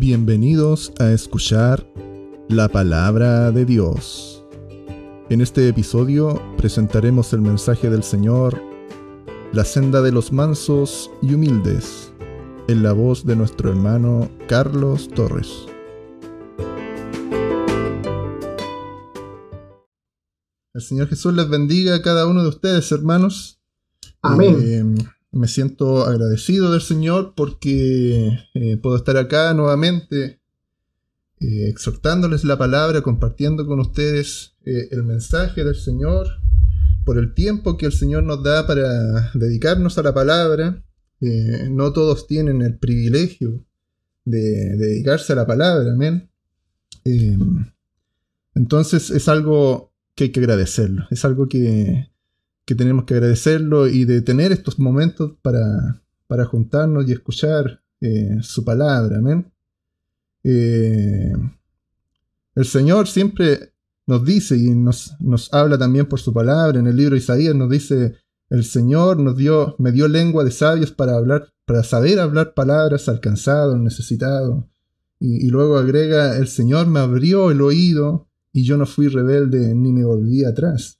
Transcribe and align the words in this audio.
Bienvenidos 0.00 0.94
a 0.98 1.10
escuchar 1.10 1.86
la 2.48 2.70
palabra 2.70 3.50
de 3.50 3.66
Dios. 3.66 4.42
En 5.28 5.42
este 5.42 5.68
episodio 5.68 6.40
presentaremos 6.56 7.34
el 7.34 7.42
mensaje 7.42 7.90
del 7.90 8.02
Señor, 8.02 8.58
la 9.52 9.62
senda 9.62 10.00
de 10.00 10.10
los 10.10 10.32
mansos 10.32 11.10
y 11.20 11.34
humildes, 11.34 12.14
en 12.66 12.82
la 12.82 12.94
voz 12.94 13.26
de 13.26 13.36
nuestro 13.36 13.68
hermano 13.68 14.30
Carlos 14.48 15.06
Torres. 15.10 15.66
El 20.72 20.80
Señor 20.80 21.08
Jesús 21.08 21.34
les 21.34 21.50
bendiga 21.50 21.96
a 21.96 22.00
cada 22.00 22.26
uno 22.26 22.42
de 22.42 22.48
ustedes, 22.48 22.90
hermanos. 22.90 23.60
Amén. 24.22 24.56
Eh, 24.62 25.19
me 25.32 25.46
siento 25.46 26.04
agradecido 26.04 26.72
del 26.72 26.80
Señor 26.80 27.34
porque 27.36 28.38
eh, 28.54 28.76
puedo 28.78 28.96
estar 28.96 29.16
acá 29.16 29.54
nuevamente 29.54 30.40
eh, 31.40 31.68
exhortándoles 31.68 32.44
la 32.44 32.58
palabra, 32.58 33.02
compartiendo 33.02 33.66
con 33.66 33.80
ustedes 33.80 34.56
eh, 34.64 34.88
el 34.90 35.04
mensaje 35.04 35.64
del 35.64 35.76
Señor, 35.76 36.26
por 37.04 37.16
el 37.16 37.32
tiempo 37.32 37.76
que 37.76 37.86
el 37.86 37.92
Señor 37.92 38.24
nos 38.24 38.42
da 38.42 38.66
para 38.66 39.30
dedicarnos 39.34 39.96
a 39.98 40.02
la 40.02 40.12
palabra. 40.12 40.84
no 41.70 41.92
todos 41.92 42.26
tienen 42.26 42.62
el 42.62 42.78
privilegio 42.78 43.64
de, 44.24 44.40
de, 44.40 44.76
dedicarse 44.76 45.32
a 45.32 45.36
la 45.36 45.46
palabra, 45.46 45.92
amén. 45.92 46.30
entonces 48.54 49.10
es 49.10 49.28
algo 49.28 49.92
que 50.14 50.24
hay 50.24 50.30
que 50.32 50.40
agradecerlo, 50.40 51.06
es 51.10 51.24
algo 51.24 51.48
que, 51.48 52.09
que 52.64 52.74
tenemos 52.74 53.04
que 53.04 53.14
agradecerlo 53.14 53.88
y 53.88 54.04
de 54.04 54.22
tener 54.22 54.52
estos 54.52 54.78
momentos 54.78 55.32
para, 55.42 56.02
para 56.26 56.44
juntarnos 56.44 57.08
y 57.08 57.12
escuchar 57.12 57.82
eh, 58.00 58.38
su 58.42 58.64
palabra. 58.64 59.18
Amén. 59.18 59.52
Eh, 60.44 61.32
el 62.54 62.64
Señor 62.64 63.08
siempre 63.08 63.72
nos 64.06 64.24
dice 64.24 64.56
y 64.56 64.70
nos, 64.70 65.14
nos, 65.20 65.52
habla 65.52 65.76
también 65.78 66.06
por 66.06 66.20
su 66.20 66.32
palabra. 66.32 66.78
En 66.78 66.86
el 66.86 66.96
libro 66.96 67.14
de 67.14 67.20
Isaías 67.20 67.54
nos 67.54 67.70
dice, 67.70 68.14
el 68.48 68.64
Señor 68.64 69.18
nos 69.18 69.36
dio, 69.36 69.76
me 69.78 69.92
dio 69.92 70.08
lengua 70.08 70.44
de 70.44 70.50
sabios 70.50 70.92
para 70.92 71.16
hablar, 71.16 71.52
para 71.64 71.82
saber 71.82 72.18
hablar 72.18 72.54
palabras 72.54 73.08
al 73.08 73.20
cansado, 73.20 73.74
al 73.74 73.84
necesitado. 73.84 74.68
Y, 75.18 75.46
y 75.46 75.50
luego 75.50 75.78
agrega, 75.78 76.36
el 76.38 76.48
Señor 76.48 76.86
me 76.86 77.00
abrió 77.00 77.50
el 77.50 77.60
oído 77.60 78.28
y 78.52 78.64
yo 78.64 78.76
no 78.76 78.86
fui 78.86 79.08
rebelde 79.08 79.74
ni 79.74 79.92
me 79.92 80.04
volví 80.04 80.44
atrás. 80.44 80.99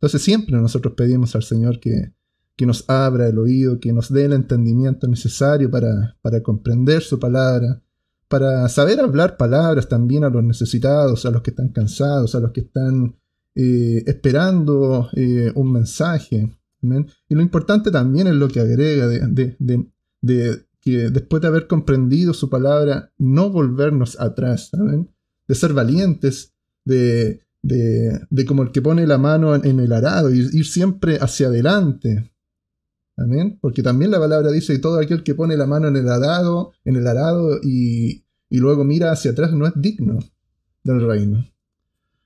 Entonces 0.00 0.22
siempre 0.22 0.56
nosotros 0.56 0.94
pedimos 0.96 1.36
al 1.36 1.42
Señor 1.42 1.78
que, 1.78 2.14
que 2.56 2.64
nos 2.64 2.88
abra 2.88 3.28
el 3.28 3.38
oído, 3.38 3.80
que 3.80 3.92
nos 3.92 4.10
dé 4.10 4.24
el 4.24 4.32
entendimiento 4.32 5.06
necesario 5.06 5.70
para, 5.70 6.16
para 6.22 6.42
comprender 6.42 7.02
su 7.02 7.18
palabra, 7.18 7.82
para 8.26 8.68
saber 8.70 9.00
hablar 9.00 9.36
palabras 9.36 9.88
también 9.88 10.24
a 10.24 10.30
los 10.30 10.42
necesitados, 10.42 11.26
a 11.26 11.30
los 11.30 11.42
que 11.42 11.50
están 11.50 11.68
cansados, 11.68 12.34
a 12.34 12.40
los 12.40 12.52
que 12.52 12.60
están 12.60 13.16
eh, 13.54 14.02
esperando 14.06 15.10
eh, 15.16 15.52
un 15.54 15.72
mensaje. 15.72 16.50
Y 17.28 17.34
lo 17.34 17.42
importante 17.42 17.90
también 17.90 18.26
es 18.26 18.34
lo 18.34 18.48
que 18.48 18.60
agrega 18.60 19.06
de, 19.06 19.20
de, 19.58 19.86
de, 20.22 20.64
que 20.80 21.10
después 21.10 21.42
de 21.42 21.48
haber 21.48 21.66
comprendido 21.66 22.32
su 22.32 22.48
palabra, 22.48 23.12
no 23.18 23.50
volvernos 23.50 24.18
atrás, 24.18 24.70
de 25.46 25.54
ser 25.54 25.74
valientes, 25.74 26.54
de, 26.86 27.42
de, 27.62 28.20
de, 28.30 28.44
como 28.46 28.62
el 28.62 28.72
que 28.72 28.82
pone 28.82 29.06
la 29.06 29.18
mano 29.18 29.54
en, 29.54 29.80
el 29.80 29.92
arado, 29.92 30.32
y 30.32 30.38
ir 30.38 30.66
siempre 30.66 31.18
hacia 31.20 31.48
adelante. 31.48 32.32
Amén. 33.16 33.58
Porque 33.60 33.82
también 33.82 34.10
la 34.10 34.18
palabra 34.18 34.50
dice 34.50 34.72
que 34.72 34.78
todo 34.78 34.98
aquel 34.98 35.22
que 35.22 35.34
pone 35.34 35.56
la 35.56 35.66
mano 35.66 35.88
en 35.88 35.96
el 35.96 36.08
arado, 36.08 36.72
en 36.84 36.96
el 36.96 37.06
arado 37.06 37.60
y, 37.62 38.24
y 38.48 38.58
luego 38.58 38.84
mira 38.84 39.12
hacia 39.12 39.32
atrás 39.32 39.52
no 39.52 39.66
es 39.66 39.72
digno 39.76 40.18
del 40.82 41.06
reino. 41.06 41.46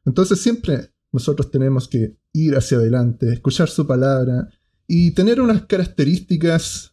Entonces 0.05 0.41
siempre 0.41 0.91
nosotros 1.13 1.51
tenemos 1.51 1.89
que 1.89 2.17
ir 2.33 2.57
hacia 2.57 2.79
adelante, 2.79 3.33
escuchar 3.33 3.69
su 3.69 3.87
palabra 3.87 4.49
y 4.87 5.13
tener 5.13 5.41
unas 5.41 5.63
características 5.67 6.93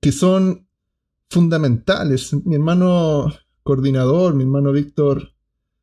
que 0.00 0.12
son 0.12 0.66
fundamentales. 1.30 2.32
Mi 2.44 2.54
hermano 2.54 3.32
coordinador, 3.62 4.34
mi 4.34 4.44
hermano 4.44 4.72
Víctor, 4.72 5.32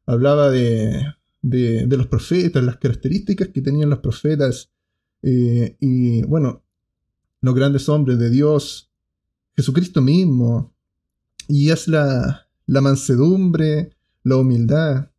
hablaba 0.06 0.50
de, 0.50 1.06
de, 1.42 1.98
los 1.98 2.08
profetas, 2.08 2.64
las 2.64 2.78
características 2.78 3.50
que 3.50 3.62
tenían 3.62 3.90
los 3.90 4.00
profetas 4.00 4.72
eh, 5.22 5.78
y 5.80 6.24
bueno, 6.24 6.64
los 7.42 7.56
grandes 7.56 7.88
hombres 7.90 8.18
de 8.20 8.30
Dios, 8.30 8.92
Jesucristo 9.56 10.02
mismo, 10.02 10.74
y 11.48 11.70
es 11.70 11.88
la, 11.88 12.48
la 12.66 12.82
mansedumbre, 12.82 13.96
la 14.24 14.38
humildad, 14.38 15.10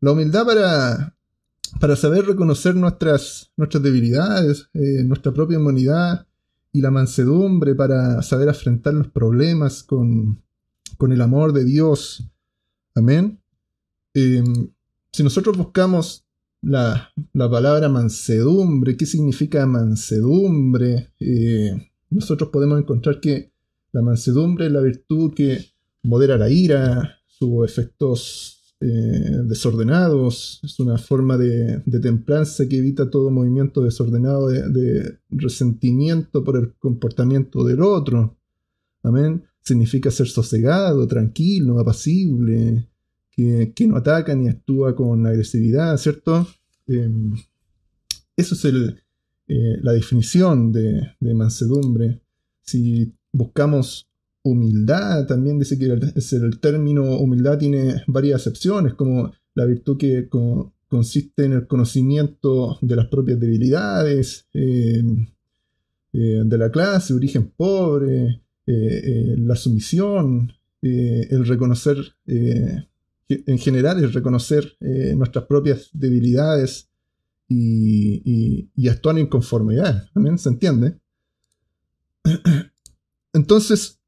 la 0.00 0.12
humildad 0.12 0.46
para, 0.46 1.16
para 1.80 1.96
saber 1.96 2.26
reconocer 2.26 2.74
nuestras, 2.74 3.50
nuestras 3.56 3.82
debilidades, 3.82 4.68
eh, 4.74 5.02
nuestra 5.04 5.32
propia 5.32 5.58
humanidad, 5.58 6.26
y 6.72 6.82
la 6.82 6.90
mansedumbre 6.90 7.74
para 7.74 8.20
saber 8.22 8.50
afrontar 8.50 8.92
los 8.92 9.08
problemas 9.08 9.82
con, 9.82 10.42
con 10.98 11.10
el 11.10 11.22
amor 11.22 11.54
de 11.54 11.64
Dios. 11.64 12.28
Amén. 12.94 13.40
Eh, 14.18 14.42
si 15.12 15.22
nosotros 15.22 15.58
buscamos 15.58 16.24
la, 16.62 17.12
la, 17.34 17.50
palabra 17.50 17.90
mansedumbre, 17.90 18.96
¿qué 18.96 19.04
significa 19.04 19.66
mansedumbre? 19.66 21.12
Eh, 21.20 21.90
nosotros 22.08 22.48
podemos 22.48 22.78
encontrar 22.78 23.20
que 23.20 23.52
la 23.92 24.00
mansedumbre 24.00 24.66
es 24.66 24.72
la 24.72 24.80
virtud 24.80 25.34
que 25.34 25.66
modera 26.02 26.38
la 26.38 26.48
ira, 26.48 27.18
sus 27.26 27.66
efectos 27.66 28.74
eh, 28.80 28.86
desordenados, 29.44 30.60
es 30.62 30.80
una 30.80 30.96
forma 30.96 31.36
de, 31.36 31.82
de, 31.84 32.00
templanza 32.00 32.66
que 32.66 32.78
evita 32.78 33.10
todo 33.10 33.30
movimiento 33.30 33.82
desordenado 33.82 34.48
de, 34.48 34.66
de 34.70 35.18
resentimiento 35.28 36.42
por 36.42 36.56
el 36.56 36.72
comportamiento 36.78 37.64
del 37.64 37.82
otro. 37.82 38.38
Amén. 39.02 39.44
Significa 39.60 40.10
ser 40.10 40.28
sosegado, 40.28 41.06
tranquilo, 41.06 41.78
apacible, 41.78 42.88
que, 43.36 43.86
no 43.86 43.96
ataca 43.96 44.34
ni 44.34 44.48
actúa 44.48 44.96
con 44.96 45.26
agresividad, 45.26 45.96
¿cierto? 45.98 46.46
Eh, 46.88 47.10
eso 48.34 48.54
es 48.54 48.64
eh, 48.64 49.78
la 49.82 49.92
definición 49.92 50.72
de, 50.72 51.14
mansedumbre. 51.20 52.20
Si 52.62 53.12
buscamos 53.32 54.08
humildad, 54.42 55.26
también 55.26 55.58
dice 55.58 55.78
que 55.78 55.86
el, 55.86 56.12
el 56.14 56.60
término 56.60 57.18
humildad 57.18 57.58
tiene 57.58 58.02
varias 58.06 58.40
acepciones, 58.40 58.94
como 58.94 59.32
la 59.54 59.66
virtud 59.66 59.98
que 59.98 60.28
co 60.28 60.72
consiste 60.88 61.44
en 61.44 61.52
el 61.52 61.66
conocimiento 61.66 62.78
de 62.80 62.94
las 62.94 63.08
propias 63.08 63.40
debilidades, 63.40 64.46
eh, 64.54 65.02
de 66.12 66.58
la 66.58 66.70
clase, 66.70 67.12
origen 67.12 67.52
pobre, 67.54 68.40
la 68.66 69.56
sumisión, 69.56 70.52
el 70.80 71.46
reconocer 71.46 71.98
en 73.28 73.58
general 73.58 74.02
es 74.02 74.12
reconocer 74.12 74.76
eh, 74.80 75.14
nuestras 75.16 75.46
propias 75.46 75.90
debilidades 75.92 76.88
y, 77.48 78.88
actuar 78.88 79.18
en 79.18 79.26
conformidad. 79.26 80.08
¿También 80.14 80.38
se 80.38 80.48
entiende? 80.48 81.00
Entonces, 83.32 84.00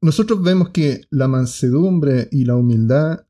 nosotros 0.00 0.42
vemos 0.42 0.70
que 0.70 1.02
la 1.10 1.28
mansedumbre 1.28 2.28
y 2.32 2.44
la 2.44 2.56
humildad 2.56 3.26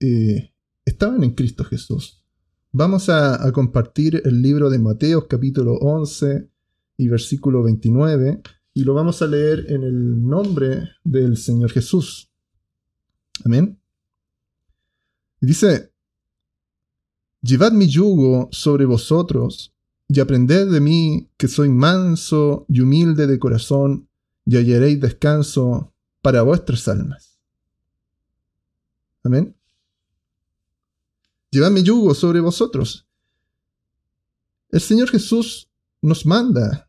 eh, 0.00 0.52
estaban 0.84 1.24
en 1.24 1.32
Cristo 1.34 1.64
Jesús. 1.64 2.24
Vamos 2.70 3.08
a, 3.08 3.46
a, 3.46 3.52
compartir 3.52 4.22
el 4.24 4.40
libro 4.40 4.70
de 4.70 4.78
Mateo 4.78 5.26
capítulo 5.28 5.74
11 5.74 6.48
y 6.96 7.08
versículo 7.08 7.62
29 7.62 8.40
y 8.74 8.84
lo 8.84 8.94
vamos 8.94 9.20
a 9.20 9.26
leer 9.26 9.66
en 9.68 9.82
el 9.82 10.26
nombre 10.26 10.88
del 11.04 11.36
Señor 11.36 11.70
Jesús. 11.70 12.31
Amén. 13.44 13.80
Y 15.40 15.46
dice, 15.46 15.92
Llevad 17.42 17.72
mi 17.72 17.88
yugo 17.88 18.48
sobre 18.52 18.84
vosotros 18.84 19.74
y 20.06 20.20
aprended 20.20 20.70
de 20.70 20.80
mí 20.80 21.28
que 21.36 21.48
soy 21.48 21.68
manso 21.68 22.64
y 22.68 22.80
humilde 22.80 23.26
de 23.26 23.38
corazón 23.40 24.08
y 24.46 24.56
hallaréis 24.56 25.00
descanso 25.00 25.92
para 26.22 26.42
vuestras 26.42 26.86
almas. 26.86 27.40
Amén. 29.24 29.56
Llevad 31.50 31.72
mi 31.72 31.82
yugo 31.82 32.14
sobre 32.14 32.38
vosotros. 32.38 33.08
El 34.70 34.80
Señor 34.80 35.10
Jesús 35.10 35.68
nos 36.00 36.24
manda 36.24 36.88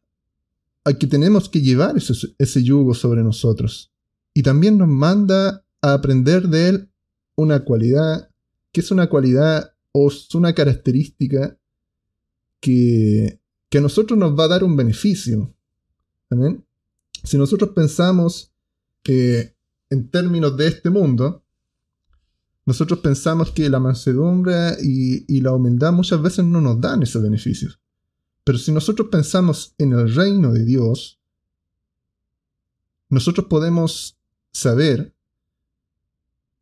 a 0.84 0.94
que 0.94 1.08
tenemos 1.08 1.50
que 1.50 1.62
llevar 1.62 1.98
ese, 1.98 2.14
ese 2.38 2.64
yugo 2.64 2.94
sobre 2.94 3.24
nosotros. 3.24 3.92
Y 4.36 4.44
también 4.44 4.78
nos 4.78 4.88
manda 4.88 5.66
a 5.84 5.94
aprender 5.94 6.48
de 6.48 6.70
él 6.70 6.90
una 7.36 7.64
cualidad, 7.64 8.30
que 8.72 8.82
es 8.82 8.90
una 8.90 9.08
cualidad 9.08 9.76
o 9.92 10.08
es 10.08 10.34
una 10.34 10.54
característica 10.54 11.58
que, 12.60 13.40
a 13.76 13.80
nosotros 13.80 14.18
nos 14.18 14.38
va 14.38 14.46
a 14.46 14.48
dar 14.48 14.64
un 14.64 14.76
beneficio. 14.76 15.54
Si 17.24 17.38
nosotros 17.38 17.72
pensamos 17.72 18.54
eh, 19.06 19.56
en 19.90 20.10
términos 20.10 20.56
de 20.56 20.68
este 20.68 20.90
mundo, 20.90 21.44
nosotros 22.66 23.00
pensamos 23.00 23.52
que 23.52 23.70
la 23.70 23.80
mansedumbre 23.80 24.78
y, 24.82 25.42
la 25.42 25.52
humildad 25.52 25.92
muchas 25.92 26.22
veces 26.22 26.46
no 26.46 26.62
nos 26.62 26.80
dan 26.80 27.04
esos 27.04 27.22
beneficios. 27.22 27.80
Pero 28.46 28.58
si 28.58 28.72
nosotros 28.72 29.10
pensamos 29.12 29.76
en 29.78 29.94
el 29.94 30.14
reino 30.14 30.54
de 30.54 30.64
Dios, 30.64 31.20
nosotros 33.10 33.48
podemos 33.48 34.18
saber 34.52 35.13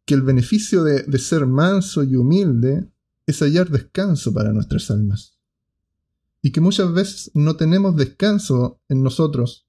que 0.06 0.14
el 0.14 0.22
beneficio 0.22 0.84
de, 0.84 1.18
ser 1.20 1.46
manso 1.46 2.04
y 2.04 2.16
humilde 2.16 2.88
es 3.26 3.40
hallar 3.40 3.70
descanso 3.70 4.34
para 4.34 4.52
nuestras 4.52 4.90
almas. 4.92 5.38
Y 6.42 6.52
que 6.52 6.62
muchas 6.62 6.92
veces 6.92 7.32
no 7.34 7.56
tenemos 7.56 7.96
descanso 7.96 8.80
en 8.90 9.04
nosotros, 9.04 9.68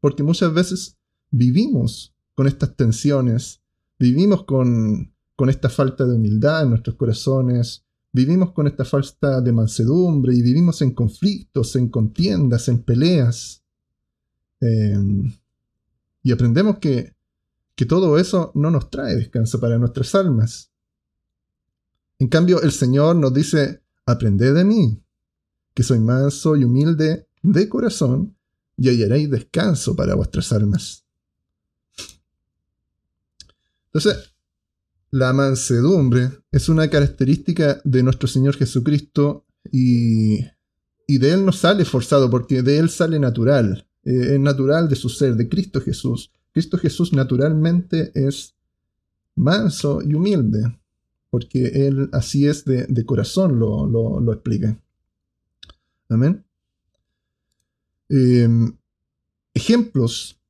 porque 0.00 0.22
muchas 0.22 0.52
veces 0.52 0.98
vivimos 1.30 2.14
con 2.34 2.46
estas 2.46 2.76
tensiones, 2.76 3.62
vivimos 3.98 4.44
con, 4.44 5.12
con 5.34 5.48
esta 5.48 5.70
falta 5.70 6.04
de 6.06 6.14
humildad 6.14 6.62
en 6.62 6.70
nuestros 6.70 6.96
corazones, 6.96 7.84
vivimos 8.12 8.52
con 8.52 8.66
esta 8.66 8.84
falta 8.84 9.40
de 9.40 9.52
mansedumbre 9.52 10.34
y 10.34 10.42
vivimos 10.42 10.82
en 10.82 10.92
conflictos, 10.92 11.76
en 11.76 11.88
contiendas, 11.88 12.68
en 12.68 12.82
peleas. 12.82 13.62
Em, 14.60 15.32
y 16.22 16.32
aprendemos 16.32 16.78
que, 16.78 17.14
que 17.80 17.86
todo 17.86 18.18
eso 18.18 18.52
no 18.54 18.70
nos 18.70 18.90
trae 18.90 19.16
descanso 19.16 19.58
para 19.58 19.78
nuestras 19.78 20.14
almas. 20.14 20.70
En 22.18 22.28
cambio, 22.28 22.60
el 22.60 22.72
Señor 22.72 23.16
nos 23.16 23.32
dice, 23.32 23.80
aprended 24.04 24.54
de 24.54 24.66
mí, 24.66 25.02
que 25.72 25.82
soy 25.82 25.98
manso 25.98 26.56
y 26.56 26.64
humilde 26.64 27.26
de 27.40 27.68
corazón, 27.70 28.36
y 28.76 28.90
hallaréis 28.90 29.30
descanso 29.30 29.96
para 29.96 30.14
vuestras 30.14 30.52
almas. 30.52 31.06
Entonces, 33.86 34.34
la 35.10 35.32
mansedumbre 35.32 36.32
es 36.52 36.68
una 36.68 36.90
característica 36.90 37.80
de 37.82 38.02
nuestro 38.02 38.28
Señor 38.28 38.56
Jesucristo 38.56 39.46
y, 39.72 40.42
de 41.08 41.32
Él 41.32 41.46
no 41.46 41.52
sale 41.52 41.86
forzado, 41.86 42.28
porque 42.28 42.60
de 42.60 42.76
Él 42.76 42.90
sale 42.90 43.18
natural, 43.18 43.88
eh, 44.04 44.34
es 44.34 44.38
natural 44.38 44.86
de 44.86 44.96
su 44.96 45.08
ser, 45.08 45.34
de 45.36 45.48
Cristo 45.48 45.80
Jesús. 45.80 46.30
Cristo 46.52 46.78
Jesús 46.78 47.12
naturalmente 47.12 48.10
es 48.14 48.54
manso 49.36 50.02
y 50.02 50.14
humilde, 50.14 50.78
porque 51.30 51.86
Él 51.86 52.08
así 52.12 52.46
es 52.46 52.64
de, 52.64 53.04
corazón, 53.06 53.58
lo, 53.58 54.32
explica. 54.32 54.78
Amén. 56.08 56.44
Em, 58.08 58.76
ejemplos, 59.54 60.40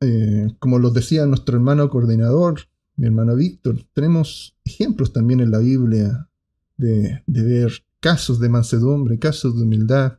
eh, 0.00 0.48
como 0.58 0.78
los 0.78 0.92
decía 0.92 1.24
nuestro 1.26 1.56
hermano 1.56 1.88
coordinador, 1.88 2.68
mi 2.98 3.06
hermano 3.06 3.36
Víctor, 3.36 3.76
tenemos 3.94 4.56
ejemplos 4.64 5.12
también 5.12 5.40
en 5.40 5.52
la 5.52 5.58
Biblia 5.58 6.28
de, 6.76 7.22
ver 7.26 7.72
casos 8.00 8.40
de 8.40 8.48
mansedumbre, 8.48 9.18
casos 9.18 9.56
de 9.56 9.62
humildad. 9.62 10.18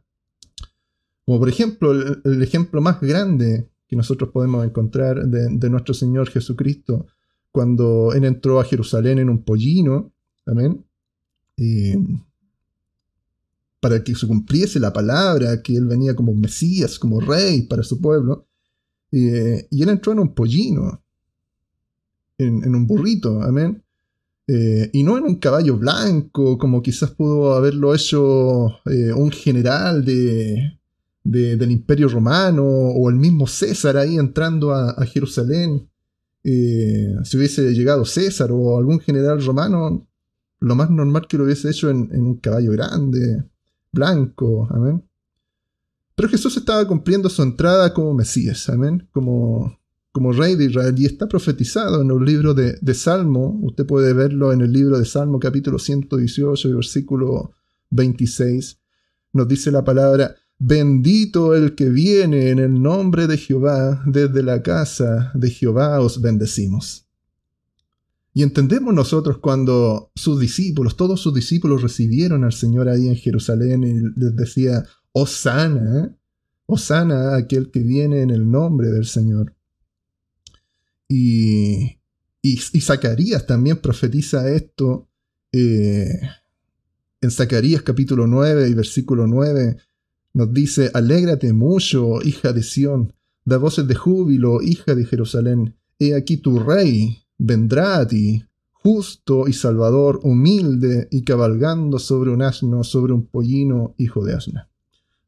Como 1.26 1.40
por 1.40 1.50
ejemplo 1.50 1.92
el, 1.92 2.42
ejemplo 2.42 2.82
más 2.82 3.02
grande 3.02 3.69
que 3.90 3.96
nosotros 3.96 4.30
podemos 4.30 4.64
encontrar 4.64 5.26
de, 5.26 5.70
nuestro 5.70 5.96
Señor 5.96 6.30
Jesucristo, 6.30 7.08
cuando 7.52 8.14
Él 8.14 8.24
entró 8.24 8.60
a 8.60 8.64
Jerusalén 8.64 9.18
en 9.18 9.30
un 9.30 9.44
pollino, 9.44 10.14
amén, 10.46 10.86
para 13.80 14.04
que 14.04 14.14
se 14.14 14.28
cumpliese 14.28 14.80
la 14.80 14.94
palabra, 14.94 15.64
que 15.64 15.76
Él 15.76 15.86
venía 15.86 16.16
como 16.16 16.36
Mesías, 16.36 17.00
como 17.00 17.20
rey 17.20 17.64
para 17.64 17.82
su 17.82 18.00
pueblo, 18.00 18.46
y 19.10 19.82
Él 19.82 19.90
entró 19.90 20.12
en 20.12 20.20
un 20.20 20.36
pollino, 20.36 21.02
en, 22.38 22.76
un 22.76 22.86
burrito, 22.86 23.42
amén. 23.42 23.84
Eh, 24.48 24.90
y 24.94 25.02
no 25.04 25.18
en 25.18 25.24
un 25.24 25.36
caballo 25.36 25.78
blanco, 25.78 26.60
como 26.60 26.82
quizás 26.82 27.12
pudo 27.12 27.54
haberlo 27.54 27.94
hecho 27.94 28.68
eh, 28.86 29.14
un 29.14 29.32
general 29.32 30.06
de, 30.06 30.79
del 31.30 31.72
Imperio 31.72 32.08
Romano 32.08 32.64
o 32.66 33.10
el 33.10 33.16
mismo 33.16 33.46
César 33.46 33.98
ahí 33.98 34.18
entrando 34.18 34.74
a, 34.74 35.06
Jerusalén. 35.06 35.88
Eh, 36.44 37.16
si 37.24 37.38
hubiese 37.38 37.72
llegado 37.74 38.06
César 38.06 38.50
o 38.52 38.78
algún 38.78 39.00
general 39.00 39.44
romano, 39.44 40.08
lo 40.60 40.76
más 40.76 40.90
normal 40.90 41.28
que 41.28 41.38
lo 41.38 41.44
hubiese 41.44 41.70
hecho 41.70 41.90
en, 41.90 42.10
un 42.12 42.38
caballo 42.38 42.72
grande, 42.72 43.44
blanco, 43.92 44.68
amén. 44.72 45.04
Pero 46.16 46.30
Jesús 46.30 46.58
estaba 46.58 46.86
cumpliendo 46.88 47.30
su 47.30 47.44
entrada 47.44 47.94
como 47.94 48.14
Mesías, 48.14 48.68
amén, 48.68 49.08
como, 49.12 49.80
como 50.12 50.34
rey 50.34 50.56
de 50.56 50.66
Israel 50.66 50.96
y 50.98 51.06
está 51.06 51.28
profetizado 51.28 52.02
en 52.02 52.10
el 52.10 52.26
libro 52.26 52.54
de, 52.54 52.94
Salmo. 52.94 53.60
Usted 53.62 53.86
puede 53.86 54.14
verlo 54.14 54.52
en 54.52 54.62
el 54.62 54.72
libro 54.72 54.98
de 54.98 55.06
Salmo 55.06 55.40
capítulo 55.40 55.78
118 55.78 56.76
versículo 56.76 57.54
26. 57.92 58.80
Nos 59.32 59.48
dice 59.48 59.72
la 59.72 59.84
palabra, 59.84 60.36
bendito 60.60 61.56
el 61.56 61.74
que 61.74 61.90
viene 61.90 62.50
en 62.50 62.60
el 62.60 62.82
nombre 62.82 63.28
de 63.28 63.38
Jehová, 63.38 64.04
desde 64.06 64.44
la 64.44 64.62
casa 64.62 65.32
de 65.34 65.50
Jehová 65.50 66.02
os 66.02 66.22
bendecimos. 66.22 67.08
Y 68.34 68.44
entendemos 68.44 68.94
nosotros 68.94 69.40
cuando 69.40 70.12
sus 70.16 70.40
discípulos, 70.40 70.96
todos 70.96 71.20
sus 71.20 71.34
discípulos 71.34 71.82
recibieron 71.82 72.44
al 72.44 72.54
Señor 72.54 72.88
ahí 72.88 73.08
en 73.08 73.16
Jerusalén 73.16 73.84
y 73.84 74.20
les 74.20 74.36
decía, 74.36 74.86
Osana. 75.12 76.16
Osana 76.66 77.36
aquel 77.36 77.72
que 77.72 77.80
viene 77.80 78.22
en 78.22 78.30
el 78.30 78.50
nombre 78.50 78.90
del 78.90 79.06
Señor. 79.06 79.56
Y, 81.08 81.98
y, 82.44 82.58
Zacarías 82.82 83.48
también 83.48 83.78
profetiza 83.78 84.48
esto 84.52 85.10
eh, 85.52 86.20
en 87.20 87.32
Zacarías 87.32 87.82
capítulo 87.82 88.28
9 88.28 88.70
y 88.70 88.74
versículo 88.76 89.26
9. 89.26 89.78
Nos 90.34 90.54
dice, 90.54 90.92
alégrate 90.94 91.54
mucho, 91.54 92.22
hija 92.22 92.54
de 92.54 92.64
Sión, 92.64 93.14
da 93.46 93.58
voces 93.58 93.88
de 93.88 93.96
júbilo, 93.96 94.62
hija 94.62 94.96
de 94.96 95.06
Jerusalén. 95.06 95.76
He 95.98 96.16
aquí 96.16 96.38
tu 96.38 96.60
rey 96.60 97.18
vendrá 97.38 97.98
a 97.98 98.08
ti, 98.08 98.44
justo 98.72 99.48
y 99.48 99.54
salvador, 99.54 100.20
humilde 100.24 101.08
y 101.12 101.24
cabalgando 101.24 102.00
sobre 102.00 102.32
un 102.32 102.42
asno, 102.42 102.84
sobre 102.84 103.14
un 103.14 103.26
pollino, 103.26 103.96
hijo 103.98 104.24
de 104.24 104.34
asna. 104.36 104.70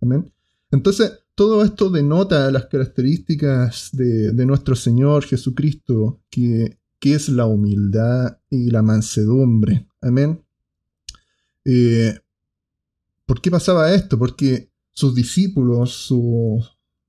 Amén. 0.01 0.31
Entonces, 0.71 1.21
todo 1.35 1.63
esto 1.63 1.89
denota 1.89 2.51
las 2.51 2.67
características 2.67 3.89
de, 3.93 4.45
nuestro 4.45 4.75
Señor 4.75 5.25
Jesucristo, 5.25 6.21
que, 6.29 6.77
es 7.01 7.29
la 7.29 7.47
humildad 7.47 8.37
y 8.49 8.69
la 8.69 8.81
mansedumbre. 8.83 9.87
Amén. 10.01 10.39
Eh, 11.65 12.13
¿Por 13.25 13.41
qué 13.41 13.49
pasaba 13.49 13.91
esto? 13.93 14.19
Porque 14.19 14.70
sus 15.01 15.15
discípulos, 15.15 16.13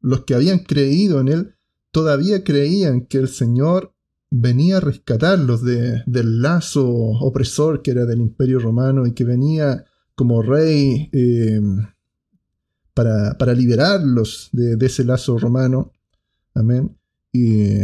los 0.01 0.25
que 0.25 0.35
habían 0.35 0.61
creído 0.61 1.21
en 1.21 1.29
Él, 1.29 1.55
todavía 1.91 2.43
creían 2.43 3.03
que 3.03 3.19
el 3.19 3.29
Señor 3.29 3.95
venía 4.31 4.79
a 4.79 4.81
rescatarlos 4.81 5.63
del 5.63 6.41
lazo 6.41 6.89
opresor 6.89 7.83
que 7.83 7.91
era 7.91 8.07
del 8.07 8.23
imperio 8.23 8.59
romano 8.61 9.07
y 9.07 9.13
que 9.13 9.25
venía 9.25 9.85
como 10.15 10.41
rey 10.41 11.11
eh, 11.13 11.61
para, 12.95 13.55
liberarlos 13.55 14.49
de, 14.53 14.87
ese 14.87 15.05
lazo 15.05 15.37
romano. 15.37 15.93
Amén. 16.55 16.97
Y 17.31 17.79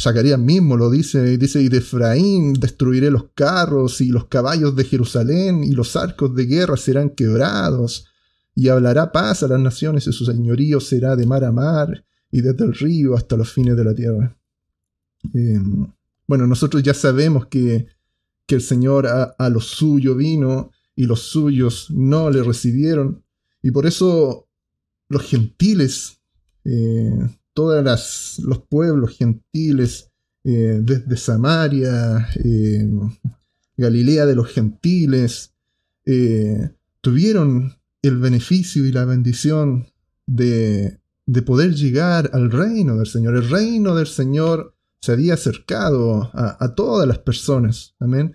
Zacarías 0.00 0.38
mismo 0.38 0.76
lo 0.76 0.90
dice, 0.90 1.36
dice, 1.38 1.60
y 1.60 1.68
de 1.68 1.78
Efraín 1.78 2.52
destruiré 2.52 3.10
los 3.10 3.30
carros 3.34 4.00
y 4.00 4.10
los 4.10 4.26
caballos 4.26 4.76
de 4.76 4.84
Jerusalén 4.84 5.64
y 5.64 5.72
los 5.72 5.96
arcos 5.96 6.36
de 6.36 6.46
guerra 6.46 6.76
serán 6.76 7.10
quebrados 7.10 8.06
y 8.54 8.68
hablará 8.68 9.12
paz 9.12 9.42
a 9.42 9.48
las 9.48 9.60
naciones 9.60 10.06
y 10.06 10.12
su 10.12 10.24
señorío 10.24 10.80
será 10.80 11.16
de 11.16 11.26
mar 11.26 11.44
a 11.44 11.52
mar 11.52 12.04
y 12.30 12.40
desde 12.40 12.64
el 12.64 12.74
río 12.74 13.14
hasta 13.14 13.36
los 13.36 13.52
fines 13.52 13.76
de 13.76 13.84
la 13.84 13.94
tierra. 13.94 14.36
Eh, 15.34 15.60
bueno, 16.26 16.46
nosotros 16.46 16.82
ya 16.82 16.94
sabemos 16.94 17.46
que, 17.46 17.86
que 18.46 18.54
el 18.54 18.62
Señor 18.62 19.06
a, 19.06 19.48
lo 19.48 19.60
suyo 19.60 20.14
vino 20.14 20.70
y 20.96 21.06
los 21.06 21.20
suyos 21.20 21.90
no 21.90 22.30
le 22.30 22.42
recibieron, 22.42 23.24
y 23.62 23.70
por 23.70 23.86
eso 23.86 24.48
los 25.08 25.22
gentiles, 25.22 26.20
eh, 26.64 27.18
todos 27.52 28.38
los 28.44 28.58
pueblos 28.68 29.16
gentiles, 29.16 30.10
eh, 30.44 30.80
desde 30.82 31.16
Samaria, 31.16 32.28
eh, 32.44 32.88
Galilea 33.76 34.26
de 34.26 34.34
los 34.36 34.48
gentiles, 34.48 35.52
tuvieron 37.00 37.74
el 38.08 38.18
beneficio 38.18 38.84
y 38.86 38.92
la 38.92 39.04
bendición 39.04 39.86
de, 40.26 41.00
poder 41.44 41.74
llegar 41.74 42.30
al 42.32 42.50
reino 42.50 42.96
del 42.96 43.06
Señor. 43.06 43.36
El 43.36 43.50
reino 43.50 43.94
del 43.94 44.06
Señor 44.06 44.74
se 45.00 45.12
había 45.12 45.34
acercado 45.34 46.30
a, 46.32 46.74
todas 46.74 47.06
las 47.06 47.18
personas. 47.18 47.94
Amén. 47.98 48.34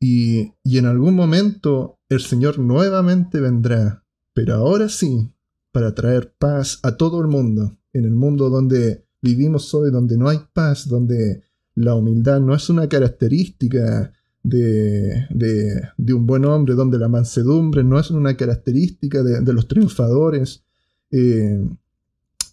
Y, 0.00 0.52
y, 0.62 0.78
en 0.78 0.86
algún 0.86 1.14
momento 1.14 1.98
el 2.08 2.20
Señor 2.20 2.58
nuevamente 2.58 3.40
vendrá 3.40 4.04
pero 4.38 4.54
ahora 4.54 4.88
sí, 4.88 5.32
para 5.72 5.96
traer 5.96 6.32
paz 6.38 6.78
a 6.84 6.96
todo 6.96 7.20
el 7.20 7.26
mundo, 7.26 7.76
en 7.92 8.04
el 8.04 8.14
mundo 8.14 8.50
donde 8.50 9.04
vivimos 9.20 9.74
hoy 9.74 9.90
donde 9.90 10.16
no 10.16 10.28
hay 10.28 10.38
paz, 10.52 10.86
donde 10.86 11.42
la 11.74 11.96
humildad 11.96 12.38
no 12.38 12.54
es 12.54 12.70
una 12.70 12.88
característica 12.88 14.12
de, 14.48 15.26
de, 15.96 16.14
un 16.14 16.26
buen 16.26 16.44
hombre, 16.44 16.74
donde 16.74 16.98
la 16.98 17.08
mansedumbre 17.08 17.84
no 17.84 17.98
es 17.98 18.10
una 18.10 18.36
característica 18.36 19.22
de, 19.22 19.52
los 19.52 19.68
triunfadores, 19.68 20.64
eh, 21.10 21.66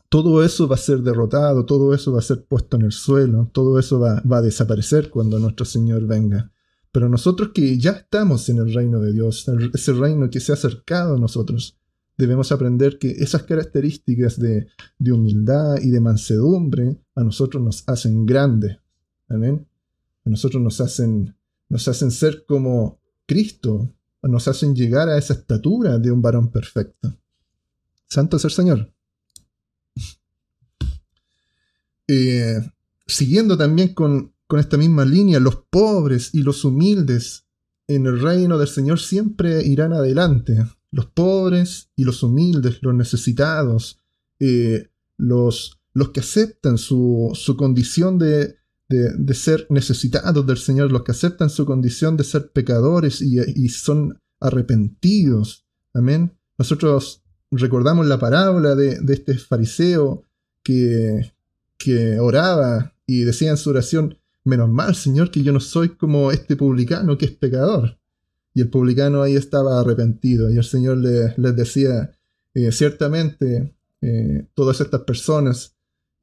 todo 0.10 0.44
eso 0.44 0.68
va 0.68 0.76
a 0.76 0.80
ser 0.80 1.02
derrotado, 1.02 1.66
todo 1.66 1.94
eso 1.94 2.12
va 2.12 2.20
a 2.20 2.24
ser 2.24 2.46
puesto 2.46 2.78
en 2.78 2.84
el 2.84 2.92
suelo, 2.92 3.50
todo 3.52 3.80
eso 3.80 4.00
va, 4.00 4.22
va, 4.22 4.38
a 4.38 4.42
desaparecer 4.42 5.10
cuando 5.10 5.40
nuestro 5.40 5.66
Señor 5.66 6.06
venga. 6.06 6.52
Pero 6.92 7.10
nosotros 7.10 7.50
que 7.54 7.78
ya 7.78 7.92
estamos 7.92 8.48
en 8.50 8.58
el 8.58 8.74
reino 8.74 9.00
de 9.00 9.12
Dios, 9.12 9.46
ese 9.74 9.94
reino 9.94 10.30
que 10.30 10.40
se 10.40 10.52
ha 10.52 10.56
acercado 10.56 11.16
a 11.16 11.20
nosotros, 11.20 11.78
debemos 12.18 12.52
aprender 12.52 12.98
que 12.98 13.12
esas 13.12 13.44
características 13.44 14.40
de, 14.40 14.68
de 14.98 15.12
humildad 15.12 15.78
y 15.82 15.90
de 15.90 16.00
mansedumbre 16.00 16.98
a 17.16 17.24
nosotros 17.24 17.62
nos 17.62 17.84
hacen 17.88 18.26
grandes. 18.26 18.78
Amén. 19.28 19.68
A 20.26 20.30
nosotros 20.30 20.62
nos 20.62 20.80
hacen, 20.82 21.36
nos 21.70 21.88
hacen 21.88 22.12
ser 22.12 22.46
como 22.46 23.00
Cristo, 23.26 23.94
nos 24.22 24.48
hacen 24.48 24.76
llegar 24.76 25.10
a 25.10 25.18
esa 25.18 25.34
estatura 25.34 25.98
de 25.98 26.12
un 26.12 26.22
varón 26.22 26.52
perfecto. 26.52 27.18
Santo 28.08 28.38
es 28.38 28.46
el 28.46 28.52
Señor. 28.52 28.94
Eh, 32.08 32.62
siguiendo 33.08 33.58
también 33.58 33.96
con, 33.96 34.32
esta 34.60 34.78
misma 34.78 35.06
línea, 35.06 35.40
los 35.40 35.56
pobres 35.72 36.36
y 36.36 36.44
los 36.44 36.64
humildes 36.64 37.48
en 37.88 38.06
el 38.06 38.22
reino 38.22 38.60
del 38.60 38.68
Señor 38.68 39.00
siempre 39.00 39.66
irán 39.66 39.92
adelante. 39.92 40.68
Los 40.92 41.08
pobres 41.08 41.90
y 41.96 42.04
los 42.04 42.22
humildes, 42.22 42.78
los 42.84 42.94
necesitados, 42.94 44.04
eh, 44.40 44.92
los, 45.18 45.82
los 45.94 46.10
que 46.10 46.20
aceptan 46.20 46.78
su 46.78 47.56
condición 47.58 48.20
de, 48.20 48.56
de, 48.88 49.34
ser 49.34 49.66
necesitados 49.70 50.46
del 50.46 50.58
Señor, 50.58 50.92
los 50.92 51.04
que 51.04 51.12
aceptan 51.12 51.50
su 51.50 51.66
condición 51.66 52.18
de 52.18 52.24
ser 52.24 52.52
pecadores 52.52 53.22
y, 53.22 53.40
y 53.40 53.70
son 53.70 54.20
arrepentidos. 54.40 55.66
Amén. 55.94 56.38
Nosotros 56.58 57.24
recordamos 57.52 58.06
la 58.06 58.20
parábola 58.20 58.76
de, 58.76 59.00
de 59.00 59.14
este 59.14 59.38
fariseo 59.38 60.24
que, 60.64 61.34
que 61.78 62.20
oraba 62.20 62.96
y 63.06 63.22
decía 63.22 63.52
en 63.52 63.58
su 63.58 63.70
oración, 63.70 64.18
menos 64.44 64.70
mal, 64.70 64.96
Señor, 64.96 65.32
que 65.32 65.44
yo 65.44 65.52
no 65.52 65.60
soy 65.60 65.90
como 65.90 66.32
este 66.32 66.56
publicano 66.56 67.18
que 67.18 67.26
es 67.26 67.32
pecador. 67.32 67.98
Y 68.54 68.62
el 68.62 68.70
publicano 68.70 69.22
ahí 69.22 69.36
estaba 69.36 69.80
arrepentido 69.80 70.50
y 70.50 70.58
el 70.58 70.64
Señor 70.64 70.98
le, 70.98 71.34
les 71.38 71.56
decía, 71.56 72.12
eh, 72.54 72.72
ciertamente 72.72 73.76
eh, 74.02 74.48
todas 74.54 74.80
estas 74.82 75.02
personas, 75.02 75.75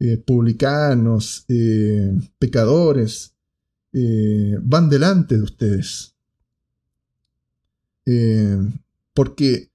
eh, 0.02 0.16
publicanos, 0.18 1.46
pecadores, 2.38 3.34
van 4.62 4.88
delante 4.88 5.36
de 5.36 5.42
ustedes. 5.42 6.14
porque 9.14 9.72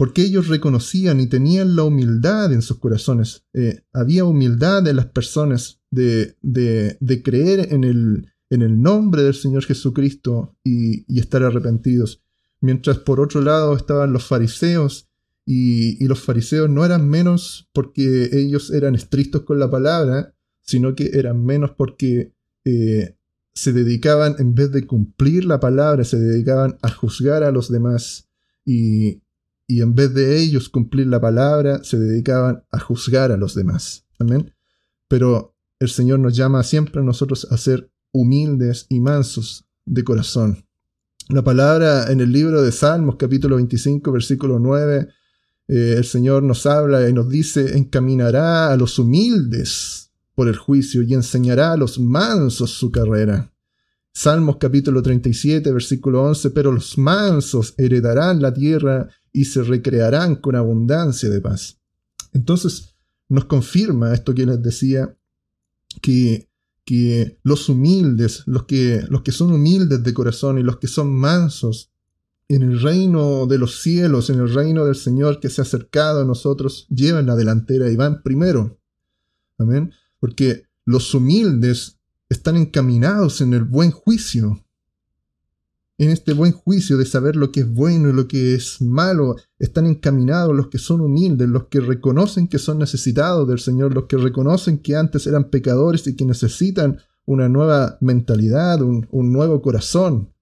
porque 0.00 0.22
ellos 0.22 0.48
reconocían 0.48 1.20
y 1.20 1.26
tenían 1.26 1.76
la 1.76 1.84
humildad 1.84 2.54
en 2.54 2.62
sus 2.62 2.78
corazones. 2.78 3.44
Eh, 3.52 3.82
había 3.92 4.24
humildad 4.24 4.88
en 4.88 4.96
las 4.96 5.08
personas 5.08 5.82
de, 5.90 6.38
de, 6.40 7.22
creer 7.22 7.70
en 7.70 7.84
el, 7.84 8.32
en 8.48 8.62
el, 8.62 8.80
nombre 8.80 9.22
del 9.22 9.34
Señor 9.34 9.62
Jesucristo 9.62 10.56
y, 10.64 11.04
estar 11.20 11.42
arrepentidos. 11.42 12.22
Mientras 12.62 12.96
por 12.96 13.20
otro 13.20 13.42
lado 13.42 13.76
estaban 13.76 14.14
los 14.14 14.24
fariseos 14.24 15.09
y, 15.52 16.06
los 16.06 16.20
fariseos 16.20 16.70
no 16.70 16.84
eran 16.84 17.08
menos 17.08 17.68
porque 17.72 18.30
ellos 18.32 18.70
eran 18.70 18.94
estrictos 18.94 19.42
con 19.42 19.58
la 19.58 19.68
palabra, 19.68 20.32
sino 20.60 20.94
que 20.94 21.10
eran 21.14 21.44
menos 21.44 21.72
porque 21.72 22.32
eh, 22.64 23.16
se 23.52 23.72
dedicaban, 23.72 24.36
en 24.38 24.54
vez 24.54 24.70
de 24.70 24.86
cumplir 24.86 25.44
la 25.44 25.58
palabra, 25.58 26.04
se 26.04 26.20
dedicaban 26.20 26.78
a 26.82 26.88
juzgar 26.88 27.42
a 27.42 27.50
los 27.50 27.68
demás 27.68 28.28
y, 28.64 29.22
y 29.66 29.82
en 29.82 29.96
vez 29.96 30.14
de 30.14 30.40
ellos 30.40 30.68
cumplir 30.68 31.08
la 31.08 31.20
palabra, 31.20 31.82
se 31.82 31.98
dedicaban 31.98 32.62
a 32.70 32.78
juzgar 32.78 33.32
a 33.32 33.36
los 33.36 33.56
demás. 33.56 34.06
Amén. 34.20 34.54
Pero 35.08 35.56
el 35.80 35.88
Señor 35.88 36.20
nos 36.20 36.36
llama 36.36 36.62
siempre 36.62 37.00
a 37.00 37.04
nosotros 37.04 37.48
a 37.50 37.56
ser 37.56 37.90
humildes 38.12 38.86
y 38.88 39.00
mansos 39.00 39.66
de 39.84 40.04
corazón. 40.04 40.64
La 41.28 41.42
palabra 41.42 42.12
en 42.12 42.20
el 42.20 42.30
libro 42.30 42.62
de 42.62 42.70
Salmos, 42.70 43.16
capítulo 43.16 43.56
25, 43.56 44.12
versículo 44.12 44.60
9, 44.60 45.08
eh, 45.72 45.94
el 45.98 46.04
Señor 46.04 46.42
nos 46.42 46.66
habla 46.66 47.08
y 47.08 47.12
nos 47.12 47.28
dice, 47.28 47.78
encaminará 47.78 48.72
a 48.72 48.76
los 48.76 48.98
humildes 48.98 50.10
por 50.34 50.48
el 50.48 50.56
juicio 50.56 51.02
y 51.02 51.14
enseñará 51.14 51.70
a 51.70 51.76
los 51.76 52.00
mansos 52.00 52.72
su 52.72 52.90
carrera. 52.90 53.52
Salmos 54.12 54.56
capítulo 54.56 55.00
37, 55.00 55.70
versículo 55.70 56.24
11, 56.24 56.50
pero 56.50 56.72
los 56.72 56.98
mansos 56.98 57.74
heredarán 57.78 58.42
la 58.42 58.52
tierra 58.52 59.08
y 59.32 59.44
se 59.44 59.62
recrearán 59.62 60.34
con 60.34 60.56
abundancia 60.56 61.30
de 61.30 61.40
paz. 61.40 61.78
Entonces 62.32 62.96
nos 63.28 63.44
confirma 63.44 64.12
esto 64.12 64.34
que 64.34 64.46
les 64.46 64.60
decía, 64.60 65.16
que, 66.02 66.48
que 66.84 67.38
los 67.44 67.68
humildes, 67.68 68.42
los 68.46 68.64
que, 68.64 69.04
los 69.08 69.22
que 69.22 69.30
son 69.30 69.52
humildes 69.52 70.02
de 70.02 70.14
corazón 70.14 70.58
y 70.58 70.64
los 70.64 70.78
que 70.78 70.88
son 70.88 71.14
mansos, 71.14 71.89
en 72.56 72.62
el 72.62 72.80
reino 72.80 73.46
de 73.46 73.58
los 73.58 73.80
cielos, 73.80 74.28
en 74.28 74.40
el 74.40 74.52
reino 74.52 74.84
del 74.84 74.96
Señor 74.96 75.38
que 75.38 75.48
se 75.48 75.60
ha 75.60 75.64
acercado 75.64 76.22
a 76.22 76.24
nosotros, 76.24 76.86
llevan 76.90 77.26
la 77.26 77.36
delantera 77.36 77.88
y 77.90 77.96
van 77.96 78.22
primero. 78.22 78.80
Amén. 79.56 79.92
Porque 80.18 80.64
los 80.84 81.14
humildes 81.14 81.98
están 82.28 82.56
encaminados 82.56 83.40
en 83.40 83.54
el 83.54 83.62
buen 83.62 83.92
juicio, 83.92 84.64
en 85.96 86.10
este 86.10 86.32
buen 86.32 86.50
juicio 86.50 86.96
de 86.96 87.06
saber 87.06 87.36
lo 87.36 87.52
que 87.52 87.60
es 87.60 87.72
bueno 87.72 88.08
y 88.08 88.12
lo 88.12 88.26
que 88.26 88.54
es 88.54 88.80
malo, 88.80 89.36
están 89.58 89.86
encaminados 89.86 90.56
los 90.56 90.68
que 90.68 90.78
son 90.78 91.02
humildes, 91.02 91.48
los 91.48 91.68
que 91.68 91.78
reconocen 91.78 92.48
que 92.48 92.58
son 92.58 92.78
necesitados 92.78 93.46
del 93.46 93.60
Señor, 93.60 93.94
los 93.94 94.06
que 94.06 94.16
reconocen 94.16 94.78
que 94.78 94.96
antes 94.96 95.26
eran 95.28 95.50
pecadores 95.50 96.04
y 96.08 96.16
que 96.16 96.24
necesitan 96.24 96.98
una 97.26 97.48
nueva 97.48 97.96
mentalidad, 98.00 98.82
un, 98.82 99.06
nuevo 99.12 99.62
corazón. 99.62 100.32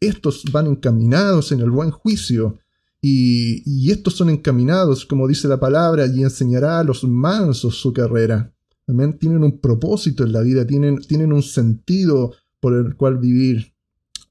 Estos 0.00 0.44
van 0.52 0.66
encaminados 0.66 1.52
en 1.52 1.60
el 1.60 1.70
buen 1.70 1.90
juicio. 1.90 2.58
Y, 3.00 3.90
estos 3.90 4.14
son 4.14 4.30
encaminados, 4.30 5.06
como 5.06 5.28
dice 5.28 5.46
la 5.46 5.60
palabra, 5.60 6.06
y 6.06 6.22
enseñará 6.22 6.80
a 6.80 6.84
los 6.84 7.04
mansos 7.04 7.76
su 7.76 7.92
carrera. 7.92 8.52
Amén. 8.88 9.18
Tienen 9.18 9.44
un 9.44 9.60
propósito 9.60 10.24
en 10.24 10.32
la 10.32 10.40
vida, 10.40 10.66
tienen, 10.66 10.98
tienen 10.98 11.32
un 11.32 11.42
sentido 11.42 12.34
por 12.60 12.74
el 12.74 12.96
cual 12.96 13.18
vivir. 13.18 13.74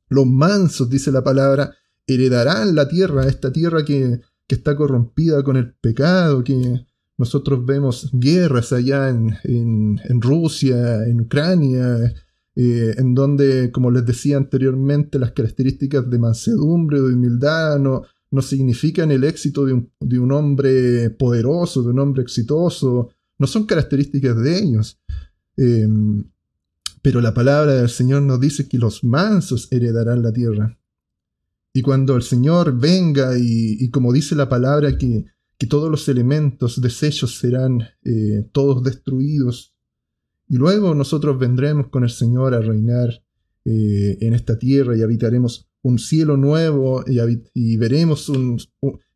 Los 0.09 0.25
mansos, 0.25 0.89
dice 0.89 1.11
la 1.11 1.23
palabra, 1.23 1.73
heredarán 2.07 2.75
la 2.75 2.87
tierra, 2.87 3.27
esta 3.27 3.51
tierra 3.51 3.83
que, 3.83 4.21
está 4.47 4.75
corrompida 4.75 5.43
con 5.43 5.57
el 5.57 5.73
pecado, 5.73 6.43
que 6.43 6.85
nosotros 7.17 7.65
vemos 7.65 8.09
guerras 8.13 8.71
allá 8.73 9.09
en, 9.09 10.21
Rusia, 10.21 11.05
en 11.05 11.21
Ucrania, 11.21 12.13
eh, 12.55 12.95
en 12.97 13.13
donde, 13.13 13.71
como 13.71 13.91
les 13.91 14.05
decía 14.05 14.37
anteriormente, 14.37 15.19
las 15.19 15.31
características 15.31 16.09
de 16.09 16.19
mansedumbre 16.19 16.99
o 16.99 17.07
de 17.07 17.13
humildad 17.13 17.79
no, 17.79 18.03
no 18.31 18.41
significan 18.41 19.11
el 19.11 19.23
éxito 19.23 19.65
de 19.65 19.73
un, 19.73 19.91
de 19.99 20.19
un, 20.19 20.31
hombre 20.31 21.09
poderoso, 21.09 21.83
de 21.83 21.89
un 21.89 21.99
hombre 21.99 22.23
exitoso, 22.23 23.09
no 23.37 23.47
son 23.47 23.65
características 23.65 24.41
de 24.41 24.57
ellos. 24.57 24.99
Eh, 25.57 25.87
pero 27.05 27.21
la 27.21 27.35
palabra 27.35 27.75
del 27.75 27.89
Señor 27.89 28.23
nos 28.23 28.39
dice 28.39 28.67
que 28.67 28.79
los 28.79 29.03
mansos 29.03 29.71
heredarán 29.71 30.23
la 30.23 30.33
tierra. 30.33 30.79
Y 31.71 31.83
cuando 31.83 32.15
el 32.15 32.23
Señor 32.23 32.79
venga 32.79 33.37
y, 33.37 33.91
como 33.91 34.11
dice 34.11 34.33
la 34.33 34.49
palabra, 34.49 34.97
que, 34.97 35.25
que, 35.59 35.67
todos 35.67 35.91
los 35.91 36.09
elementos 36.09 36.81
desechos 36.81 37.37
serán 37.37 37.81
eh, 38.03 38.49
todos 38.53 38.81
destruidos, 38.81 39.74
y 40.47 40.57
luego 40.57 40.93
nosotros 40.95 41.39
vendremos 41.39 41.87
con 41.87 42.03
el 42.03 42.09
Señor 42.09 42.53
a 42.53 42.59
reinar 42.59 43.23
eh, 43.65 44.17
en 44.21 44.33
esta 44.33 44.59
tierra 44.59 44.95
y 44.95 45.01
habitaremos 45.01 45.67
un 45.81 45.99
cielo 45.99 46.37
nuevo 46.37 47.03
y, 47.07 47.77
veremos 47.77 48.29
un, 48.29 48.59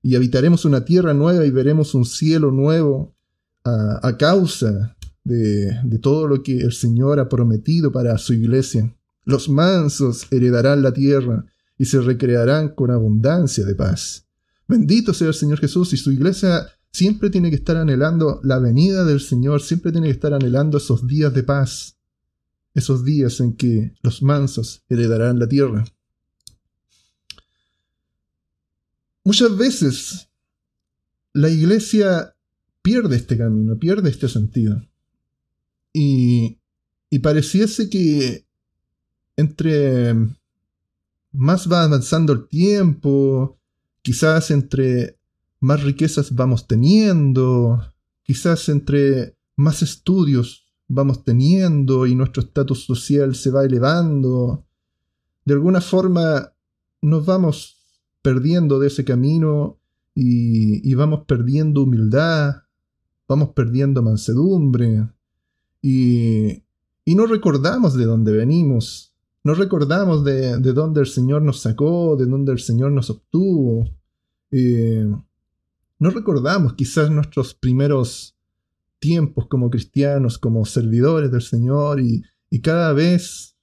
y 0.02 0.16
habitaremos 0.16 0.66
una 0.66 0.86
tierra 0.86 1.14
nueva 1.14 1.46
y 1.46 1.52
veremos 1.52 1.96
un 1.96 2.06
cielo 2.06 2.52
nuevo 2.52 3.16
a, 3.64 4.08
a 4.08 4.18
causa 4.18 4.96
de, 5.24 6.00
todo 6.02 6.28
lo 6.28 6.44
que 6.44 6.60
el 6.60 6.72
Señor 6.72 7.20
ha 7.20 7.30
prometido 7.30 7.92
para 7.92 8.18
su 8.18 8.34
iglesia. 8.34 8.96
Los 9.26 9.50
mansos 9.50 10.28
heredarán 10.32 10.82
la 10.82 10.94
tierra 10.94 11.46
y 11.78 11.86
se 11.86 12.02
recrearán 12.02 12.70
con 12.70 12.92
abundancia 12.92 13.66
de 13.66 13.76
paz. 13.76 14.28
Bendito 14.68 15.14
sea 15.14 15.28
el 15.28 15.34
Señor 15.34 15.60
Jesús 15.60 15.94
y 15.94 15.98
su 15.98 16.12
iglesia 16.12 16.68
siempre 16.92 17.30
tiene 17.30 17.50
que 17.50 17.58
estar 17.58 17.78
anhelando 17.78 18.40
la 18.44 18.60
venida 18.60 19.04
del 19.04 19.22
Señor, 19.22 19.62
siempre 19.62 19.92
tiene 19.92 20.08
que 20.08 20.14
estar 20.14 20.34
anhelando 20.34 20.78
esos 20.78 21.06
días 21.08 21.34
de 21.34 21.44
paz, 21.44 21.98
esos 22.74 23.04
días 23.04 23.40
en 23.40 23.56
que 23.56 23.94
los 24.02 24.22
mansos 24.22 24.84
heredarán 24.90 25.40
la 25.40 25.48
tierra. 25.48 25.86
Muchas 29.24 29.56
veces 29.58 30.30
la 31.34 31.50
iglesia 31.50 32.36
pierde 32.82 33.18
este 33.18 33.38
camino, 33.38 33.78
pierde 33.78 34.10
este 34.10 34.28
sentido. 34.28 34.82
Y, 35.94 36.60
y 37.10 37.20
pareciese 37.20 37.90
que 37.90 38.46
entre 39.36 40.16
más 41.32 41.72
va 41.72 41.84
avanzando 41.84 42.34
el 42.34 42.48
tiempo, 42.48 43.60
quizás 44.02 44.52
entre 44.52 45.19
más 45.60 45.84
riquezas 45.84 46.34
vamos 46.36 46.68
teniendo, 46.68 47.94
quizás 48.24 48.70
entre 48.70 49.36
más 49.56 49.82
estudios 49.82 50.66
vamos 50.88 51.24
teniendo 51.24 52.08
y 52.08 52.16
nuestro 52.16 52.42
estatus 52.42 52.86
social 52.86 53.36
se 53.36 53.52
va 53.52 53.66
elevando, 53.66 54.66
de 55.46 55.54
alguna 55.54 55.82
forma 55.82 56.54
nos 57.02 57.26
vamos 57.26 57.78
perdiendo 58.22 58.80
de 58.80 58.88
ese 58.88 59.06
camino 59.06 59.80
y, 60.16 60.94
vamos 60.96 61.22
perdiendo 61.26 61.84
humildad, 61.84 62.64
vamos 63.28 63.50
perdiendo 63.50 64.02
mansedumbre 64.02 65.08
y, 65.82 66.64
no 67.06 67.26
recordamos 67.26 67.96
de 67.96 68.06
dónde 68.06 68.32
venimos, 68.32 69.14
no 69.44 69.54
recordamos 69.56 70.24
de, 70.24 70.60
dónde 70.60 71.02
el 71.02 71.08
Señor 71.08 71.42
nos 71.42 71.62
sacó, 71.62 72.16
de 72.18 72.26
dónde 72.26 72.52
el 72.52 72.60
Señor 72.60 72.92
nos 72.92 73.10
obtuvo. 73.10 73.90
Eh, 74.52 75.08
no 76.00 76.10
recordamos 76.10 76.74
quizás 76.74 77.12
nuestros 77.12 77.54
primeros 77.54 78.38
tiempos 79.00 79.48
como 79.48 79.70
cristianos, 79.70 80.38
como 80.38 80.66
servidores 80.66 81.32
del 81.32 81.42
Señor 81.42 82.00
y, 82.00 82.24
cada 82.64 82.94
vez 82.94 83.56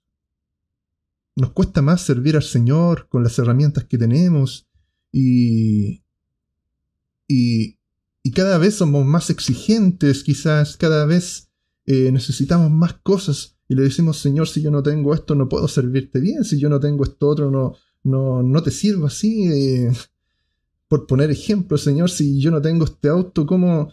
nos 1.35 1.50
cuesta 1.50 1.83
más 1.83 2.02
servir 2.02 2.37
al 2.37 2.43
Señor 2.43 3.09
con 3.09 3.23
las 3.25 3.38
herramientas 3.38 3.85
que 3.85 3.99
tenemos 3.99 4.69
y, 5.11 6.02
y, 7.26 7.76
cada 8.35 8.59
vez 8.59 8.75
somos 8.76 9.05
más 9.05 9.31
exigentes, 9.31 10.23
quizás 10.23 10.76
cada 10.76 11.07
vez 11.07 11.50
eh, 11.87 12.11
necesitamos 12.12 12.71
más 12.71 12.95
cosas 12.95 13.57
y 13.69 13.75
le 13.75 13.83
decimos, 13.83 14.19
Señor, 14.19 14.47
si 14.47 14.62
yo 14.62 14.71
no 14.71 14.83
tengo 14.83 15.14
esto 15.14 15.35
no 15.35 15.49
puedo 15.49 15.69
servirte 15.69 16.21
bien, 16.21 16.45
si 16.45 16.59
yo 16.59 16.69
no 16.69 16.81
tengo 16.81 17.05
esto 17.05 17.28
otro 17.28 17.50
no, 17.50 17.75
no, 18.05 18.43
no 18.43 18.62
te 18.62 18.71
sirvo 18.71 19.07
así. 19.07 19.49
Eh, 19.49 19.93
por 20.88 21.07
poner 21.07 21.31
ejemplo, 21.31 21.76
Señor, 21.76 22.11
si 22.11 22.40
yo 22.40 22.50
no 22.50 22.62
tengo 22.62 22.85
este 22.85 23.09
auto, 23.09 23.47
¿cómo, 23.47 23.93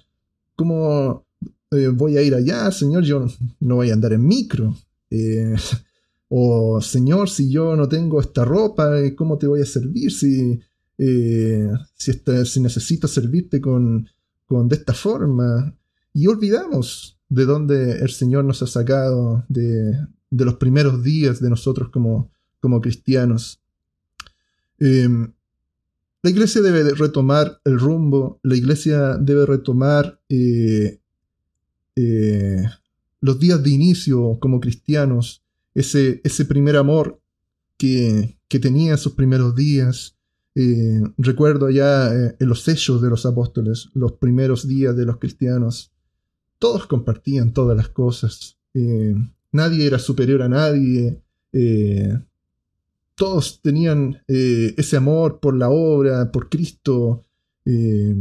cómo 0.56 1.26
eh, 1.72 1.88
voy 1.88 2.18
a 2.18 2.22
ir 2.22 2.36
allá? 2.36 2.72
Señor, 2.72 3.04
yo 3.04 3.26
no 3.60 3.76
voy 3.76 3.90
a 3.90 3.94
andar 3.94 4.14
en 4.14 4.26
micro. 4.26 4.76
Eh, 5.10 5.56
o 6.30 6.82
Señor, 6.82 7.30
si 7.30 7.50
yo 7.50 7.76
no 7.76 7.88
tengo 7.88 8.22
esta 8.22 8.46
ropa, 8.46 9.00
eh, 9.00 9.16
¿cómo 9.16 9.38
te 9.38 9.48
voy 9.48 9.62
a 9.62 9.66
servir? 9.66 10.12
Si, 10.12 10.60
si, 10.98 12.12
si, 12.46 12.60
necesito 12.62 13.08
servirte 13.08 13.60
con, 13.60 14.08
con, 14.46 14.68
de 14.68 14.76
esta 14.76 14.94
forma. 14.94 15.76
Y 16.14 16.28
olvidamos 16.28 17.20
de 17.28 17.46
dónde 17.46 18.00
el 18.00 18.12
Señor 18.12 18.46
nos 18.46 18.62
ha 18.62 18.68
sacado, 18.68 19.44
de, 19.50 19.98
de 20.30 20.46
los 20.46 20.56
primeros 20.56 21.04
días 21.04 21.40
de 21.40 21.50
nosotros 21.50 21.90
como, 21.90 22.32
como 22.60 22.80
cristianos. 22.82 23.60
La 26.24 26.30
iglesia 26.30 26.62
debe 26.62 26.96
retomar 26.96 27.60
el 27.66 27.78
rumbo, 27.78 28.40
la 28.44 28.56
iglesia 28.56 29.18
debe 29.18 29.46
retomar 29.46 30.22
eh, 30.30 31.02
eh, 31.98 32.64
los 33.20 33.40
días 33.40 33.62
de 33.62 33.70
inicio 33.70 34.40
como 34.40 34.62
cristianos, 34.62 35.44
ese, 35.76 36.22
primer 36.48 36.78
amor 36.78 37.22
que, 37.78 38.38
tenía 38.48 38.92
en 38.94 38.98
sus 38.98 39.14
primeros 39.14 39.54
días. 39.54 40.16
Eh, 40.56 41.02
recuerdo 41.18 41.70
ya 41.70 42.14
en 42.14 42.48
los 42.48 42.62
sellos 42.62 43.02
de 43.02 43.10
los 43.10 43.26
apóstoles, 43.26 43.90
los 43.94 44.14
primeros 44.14 44.66
días 44.66 44.96
de 44.96 45.06
los 45.06 45.18
cristianos, 45.18 45.92
todos 46.58 46.88
compartían 46.88 47.52
todas 47.52 47.76
las 47.76 47.90
cosas, 47.90 48.58
nadie 49.52 49.86
era 49.86 50.00
superior 50.00 50.42
a 50.42 50.48
nadie, 50.48 51.22
todos 53.16 53.62
tenían 53.62 54.22
eh, 54.28 54.74
ese 54.78 54.98
amor 54.98 55.40
por 55.40 55.56
la 55.56 55.70
obra, 55.70 56.32
por 56.32 56.50
Cristo, 56.50 57.26
eh, 57.66 58.16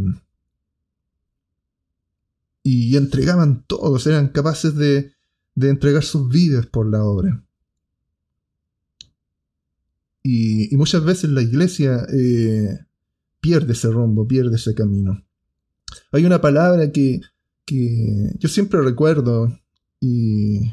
y 2.62 2.96
entregaban 2.96 3.64
todos, 3.66 4.06
eran 4.06 4.28
capaces 4.28 4.76
de, 4.76 5.12
entregar 5.56 6.02
sus 6.02 6.28
vidas 6.28 6.66
por 6.66 6.90
la 6.90 7.04
obra. 7.04 7.44
Y, 10.22 10.74
muchas 10.76 11.04
veces 11.04 11.30
la 11.30 11.42
iglesia 11.42 12.06
eh, 12.12 12.78
pierde 13.40 13.72
ese 13.72 13.88
rumbo, 13.88 14.26
pierde 14.26 14.56
ese 14.56 14.74
camino. 14.74 15.24
Hay 16.12 16.24
una 16.24 16.40
palabra 16.40 16.92
que, 16.92 17.20
yo 17.66 18.48
siempre 18.48 18.82
recuerdo 18.82 19.48
y, 19.98 20.70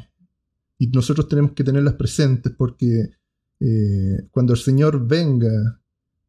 y 0.78 0.86
nosotros 0.88 1.28
tenemos 1.28 1.52
que 1.52 1.64
tenerlas 1.64 1.94
presentes 1.94 2.52
porque 2.54 3.10
eh, 3.60 4.26
cuando 4.30 4.54
el 4.54 4.58
Señor 4.58 5.06
venga, 5.06 5.80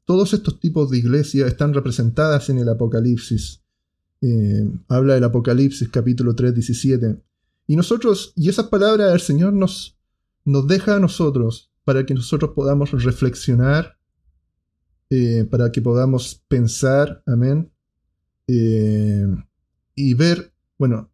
todos 0.03 0.33
estos 0.33 0.59
tipos 0.59 0.89
de 0.89 0.97
iglesias 0.97 1.47
están 1.47 1.73
representadas 1.73 2.49
en 2.49 2.59
el 2.59 2.67
Apocalipsis. 2.67 3.63
Eh, 4.21 4.69
habla 4.89 5.15
del 5.15 5.23
Apocalipsis 5.23 5.87
capítulo 5.89 6.35
3, 6.35 6.53
17. 6.53 7.21
Y 7.67 7.75
nosotros, 7.77 8.33
y 8.35 8.49
esas 8.49 8.67
palabras 8.67 9.13
el 9.13 9.21
Señor 9.21 9.53
nos, 9.53 9.97
nos 10.43 10.67
deja 10.67 10.97
a 10.97 10.99
nosotros 10.99 11.71
para 11.85 12.05
que 12.05 12.13
nosotros 12.13 12.51
podamos 12.53 12.91
reflexionar, 12.91 13.97
eh, 15.09 15.47
para 15.49 15.71
que 15.71 15.81
podamos 15.81 16.43
pensar, 16.47 17.23
amén, 17.25 17.71
y 18.47 20.13
ver, 20.13 20.53
bueno, 20.77 21.09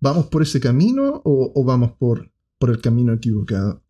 ¿vamos 0.00 0.26
por 0.26 0.40
ese 0.40 0.58
camino 0.58 1.20
o, 1.22 1.52
o 1.54 1.64
vamos 1.64 1.92
por, 1.98 2.30
por 2.58 2.70
el 2.70 2.80
camino 2.80 3.12
equivocado? 3.12 3.82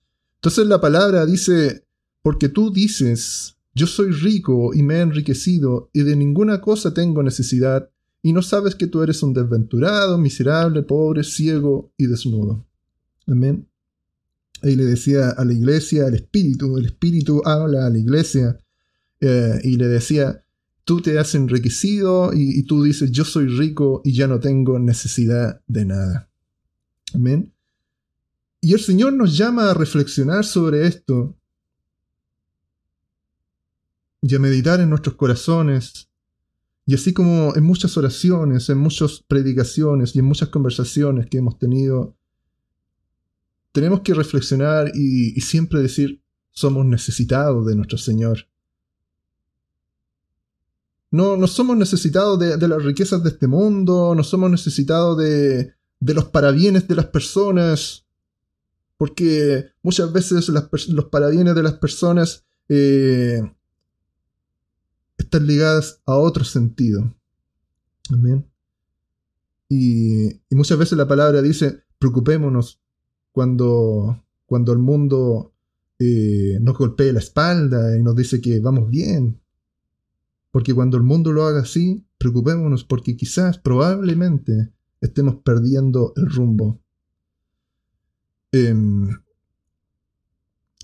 Entonces 0.46 0.68
la 0.68 0.80
palabra 0.80 1.26
dice, 1.26 1.82
porque 2.22 2.48
tú 2.48 2.70
dices, 2.70 3.56
yo 3.74 3.88
soy 3.88 4.12
rico 4.12 4.72
y 4.72 4.84
me 4.84 4.94
he 4.94 5.00
enriquecido 5.00 5.90
y 5.92 6.04
de 6.04 6.14
ninguna 6.14 6.60
cosa 6.60 6.94
tengo 6.94 7.20
necesidad, 7.24 7.90
y 8.22 8.32
no 8.32 8.42
sabes 8.42 8.76
que 8.76 8.86
tú 8.86 9.02
eres 9.02 9.24
un 9.24 9.34
desventurado, 9.34 10.18
miserable, 10.18 10.84
pobre, 10.84 11.24
ciego 11.24 11.92
y 11.96 12.06
desnudo. 12.06 12.64
Amén. 13.26 13.66
Ahí 14.62 14.76
le 14.76 14.84
decía 14.84 15.30
a 15.30 15.44
la 15.44 15.52
iglesia, 15.52 16.06
al 16.06 16.14
Espíritu, 16.14 16.78
el 16.78 16.84
Espíritu 16.84 17.42
habla 17.44 17.84
a 17.84 17.90
la 17.90 17.98
iglesia 17.98 18.56
eh, 19.20 19.58
y 19.64 19.74
le 19.78 19.88
decía, 19.88 20.44
tú 20.84 21.00
te 21.00 21.18
has 21.18 21.34
enriquecido 21.34 22.32
y, 22.32 22.60
y 22.60 22.62
tú 22.62 22.84
dices, 22.84 23.10
yo 23.10 23.24
soy 23.24 23.48
rico 23.48 24.00
y 24.04 24.12
ya 24.12 24.28
no 24.28 24.38
tengo 24.38 24.78
necesidad 24.78 25.60
de 25.66 25.86
nada. 25.86 26.30
Amén. 27.14 27.52
Y 28.60 28.72
el 28.72 28.80
Señor 28.80 29.12
nos 29.12 29.36
llama 29.36 29.70
a 29.70 29.74
reflexionar 29.74 30.44
sobre 30.44 30.86
esto 30.86 31.36
y 34.22 34.34
a 34.34 34.38
meditar 34.38 34.80
en 34.80 34.90
nuestros 34.90 35.14
corazones. 35.14 36.08
Y 36.86 36.94
así 36.94 37.12
como 37.12 37.54
en 37.54 37.64
muchas 37.64 37.96
oraciones, 37.96 38.68
en 38.70 38.78
muchas 38.78 39.22
predicaciones 39.26 40.14
y 40.14 40.20
en 40.20 40.24
muchas 40.24 40.48
conversaciones 40.48 41.26
que 41.26 41.38
hemos 41.38 41.58
tenido, 41.58 42.16
tenemos 43.72 44.00
que 44.00 44.14
reflexionar 44.14 44.92
y, 44.94 45.38
siempre 45.42 45.80
decir, 45.80 46.22
somos 46.50 46.86
necesitados 46.86 47.66
de 47.66 47.76
nuestro 47.76 47.98
Señor. 47.98 48.48
No, 51.10 51.36
no 51.36 51.46
somos 51.46 51.76
necesitados 51.76 52.38
de, 52.38 52.68
las 52.68 52.82
riquezas 52.82 53.22
de 53.22 53.30
este 53.30 53.46
mundo, 53.46 54.14
no 54.14 54.24
somos 54.24 54.50
necesitados 54.50 55.18
de, 55.18 55.74
de 56.00 56.14
los 56.14 56.26
parabienes 56.26 56.88
de 56.88 56.94
las 56.94 57.06
personas, 57.06 58.05
porque 58.96 59.66
muchas 59.82 60.12
veces 60.12 60.48
los 60.48 61.04
parabienes 61.06 61.54
de 61.54 61.62
las 61.62 61.74
personas 61.74 62.46
eh, 62.68 63.42
están 65.18 65.46
ligadas 65.46 66.02
a 66.06 66.16
otro 66.16 66.44
sentido. 66.44 67.14
Amén. 68.12 68.46
Y, 69.68 70.40
muchas 70.50 70.78
veces 70.78 70.96
la 70.96 71.08
palabra 71.08 71.42
dice, 71.42 71.82
preocupémonos 71.98 72.80
cuando, 73.32 74.24
cuando 74.46 74.72
el 74.72 74.78
mundo 74.78 75.54
eh, 75.98 76.58
nos 76.60 76.76
golpee 76.78 77.12
la 77.12 77.18
espalda 77.18 77.96
y 77.96 78.02
nos 78.02 78.16
dice 78.16 78.40
que 78.40 78.60
vamos 78.60 78.88
bien. 78.88 79.40
Porque 80.50 80.72
cuando 80.72 80.96
el 80.96 81.02
mundo 81.02 81.32
lo 81.32 81.44
haga 81.44 81.60
así, 81.60 82.06
preocupémonos 82.18 82.84
porque 82.84 83.16
quizás, 83.16 83.58
probablemente, 83.58 84.72
estemos 85.00 85.36
perdiendo 85.44 86.14
el 86.16 86.30
rumbo. 86.30 86.80
Em, 88.56 89.10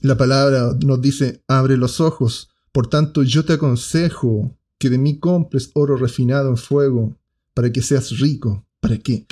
la 0.02 0.16
palabra 0.16 0.76
nos 0.84 1.00
dice, 1.00 1.42
abre 1.48 1.76
los 1.76 2.00
ojos. 2.00 2.50
Por 2.72 2.88
tanto, 2.88 3.22
yo 3.22 3.44
te 3.44 3.54
aconsejo 3.54 4.58
que 4.78 4.90
de 4.90 4.98
mí 4.98 5.18
compres 5.18 5.70
oro 5.74 5.96
refinado 5.96 6.50
en 6.50 6.56
fuego, 6.56 7.16
para 7.54 7.72
que 7.72 7.82
seas 7.82 8.18
rico, 8.18 8.66
para 8.80 8.98
que 8.98 9.26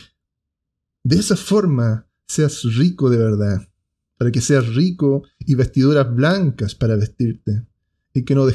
de 1.02 1.16
esa 1.16 1.36
forma 1.36 2.06
seas 2.26 2.62
rico 2.62 3.10
de 3.10 3.16
verdad, 3.16 3.68
para 4.16 4.30
que 4.30 4.40
seas 4.40 4.74
rico 4.74 5.24
y 5.38 5.54
vestiduras 5.54 6.14
blancas 6.14 6.74
para 6.74 6.96
vestirte, 6.96 7.66
y 8.14 8.24
que 8.24 8.34
no, 8.34 8.46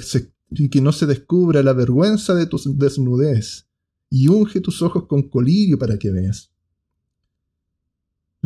y 0.51 0.69
que 0.69 0.81
no 0.81 0.91
se 0.91 1.05
descubra 1.05 1.63
la 1.63 1.73
vergüenza 1.73 2.33
de 2.35 2.45
tu 2.45 2.57
desnudez, 2.75 3.67
y 4.09 4.27
unge 4.27 4.61
tus 4.61 4.81
ojos 4.81 5.05
con 5.07 5.29
colirio 5.29 5.77
para 5.77 5.97
que 5.97 6.11
veas. 6.11 6.54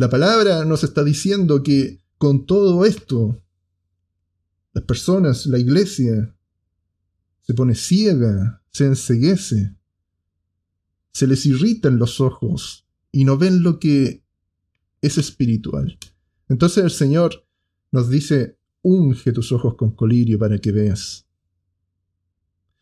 La 0.00 0.08
palabra 0.08 0.64
nos 0.64 0.82
está 0.82 1.04
diciendo 1.04 1.62
que 1.62 2.00
con 2.16 2.46
todo 2.46 2.86
esto, 2.86 3.44
las 4.72 4.84
personas, 4.84 5.44
la 5.44 5.58
iglesia, 5.58 6.34
se 7.42 7.52
pone 7.52 7.74
ciega, 7.74 8.62
se 8.70 8.86
enseguece, 8.86 9.76
se 11.12 11.26
les 11.26 11.44
irritan 11.44 11.98
los 11.98 12.18
ojos 12.18 12.88
y 13.12 13.26
no 13.26 13.36
ven 13.36 13.62
lo 13.62 13.78
que 13.78 14.24
es 15.02 15.18
espiritual. 15.18 15.98
Entonces 16.48 16.82
el 16.82 16.92
Señor 16.92 17.46
nos 17.92 18.08
dice, 18.08 18.56
unge 18.80 19.32
tus 19.32 19.52
ojos 19.52 19.74
con 19.74 19.90
colirio 19.90 20.38
para 20.38 20.56
que 20.56 20.72
veas, 20.72 21.26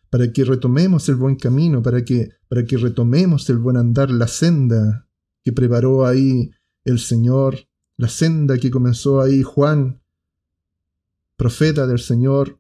para 0.09 0.33
que 0.33 0.45
retomemos 0.45 1.09
el 1.09 1.17
buen 1.17 1.35
camino, 1.35 1.83
para 1.83 2.05
que, 2.05 2.31
para 2.47 2.65
que 2.65 2.77
retomemos 2.77 3.51
el 3.51 3.59
buen 3.59 3.77
andar, 3.77 4.09
la 4.09 4.29
senda 4.29 5.09
que 5.43 5.53
preparó 5.53 6.07
ahí 6.07 6.53
el 6.91 6.99
Señor, 6.99 7.69
la 7.97 8.09
senda 8.09 8.59
que 8.59 8.71
comenzó 8.71 9.21
ahí 9.21 9.43
Juan, 9.43 10.01
profeta 11.37 11.87
del 11.87 11.99
Señor, 12.01 12.59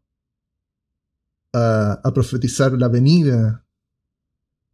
a, 1.53 2.01
a 2.05 2.13
profetizar 2.13 2.73
la 2.73 2.89
venida 2.89 3.65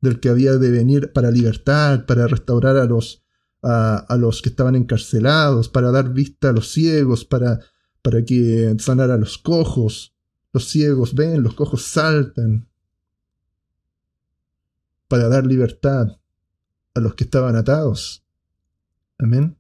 del 0.05 0.21
que 0.21 0.29
había 0.29 0.53
de 0.59 0.71
venir 0.71 1.13
para 1.13 1.31
libertar, 1.31 2.07
para 2.07 2.27
restaurar 2.27 2.77
a 2.77 2.85
los, 2.85 3.25
a, 3.63 4.17
los 4.19 4.43
que 4.43 4.51
estaban 4.51 4.77
encarcelados, 4.77 5.69
para 5.69 5.91
dar 5.91 6.13
vista 6.13 6.51
a 6.51 6.53
los 6.53 6.71
ciegos, 6.71 7.25
para, 7.25 7.61
para 8.03 8.25
que 8.25 8.77
sanara 8.79 9.15
a 9.15 9.19
los 9.19 9.39
cojos. 9.39 10.15
Los 10.53 10.69
ciegos 10.69 11.15
ven, 11.15 11.43
los 11.43 11.55
cojos 11.55 11.83
saltan, 11.83 12.69
para 15.09 15.29
dar 15.29 15.47
libertad 15.47 16.19
a 16.95 17.01
los 17.01 17.15
que 17.15 17.25
estaban 17.25 17.57
atados. 17.57 18.24
Amén. 19.25 19.57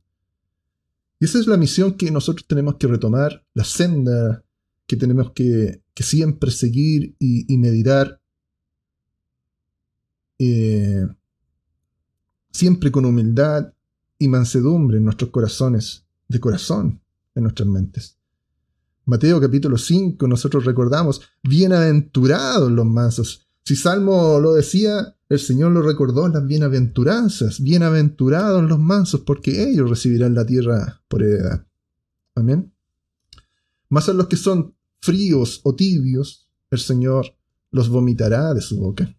Y 1.19 1.25
esa 1.25 1.39
es 1.39 1.47
la 1.47 1.57
misión 1.57 1.95
que 1.95 2.11
nosotros 2.11 2.47
tenemos 2.47 2.75
que 2.75 2.87
retomar, 2.87 3.47
la 3.55 3.65
senda 3.65 4.45
que 4.87 4.97
tenemos 4.97 5.33
que, 5.33 5.83
siempre 5.97 6.51
seguir 6.51 7.17
y, 7.19 7.57
meditar, 7.57 8.21
eh, 10.39 11.07
siempre 12.51 12.91
con 12.93 13.07
humildad, 13.07 13.73
y 14.19 14.29
mansedumbre 14.29 14.99
en 14.99 15.05
nuestros 15.05 15.31
corazones, 15.31 16.05
de 16.29 16.41
corazón 16.41 17.01
en 17.35 17.43
nuestras 17.45 17.69
mentes. 17.69 18.19
Mateo 19.07 19.41
capítulo 19.41 19.79
5, 19.79 20.29
nosotros 20.29 20.67
recordamos, 20.67 21.23
bienaventurados 21.43 22.71
los 22.71 22.87
mansos. 22.87 23.49
Si 23.65 23.77
Salmo 23.77 24.39
lo 24.41 24.53
decía, 24.53 25.14
el 25.29 25.39
Señor 25.39 25.73
lo 25.73 25.83
recordó 25.83 26.27
en 26.27 26.35
las 26.35 26.47
bienaventuranzas, 26.47 27.61
bienaventurados 27.61 28.63
los 28.65 28.79
mansos, 28.79 29.21
porque 29.21 29.69
ellos 29.69 29.89
recibirán 29.89 30.35
la 30.35 30.45
tierra 30.45 31.03
por 31.09 31.23
heredad. 31.23 31.67
Amén. 32.35 32.73
Más 33.89 34.09
a 34.09 34.13
los 34.13 34.27
que 34.29 34.37
son 34.37 34.75
fríos 35.01 35.61
o 35.65 35.75
tibios, 35.75 36.49
el 36.71 36.79
Señor 36.79 37.37
los 37.71 37.89
vomitará 37.89 38.55
de 38.55 38.61
su 38.61 38.79
boca. 38.79 39.17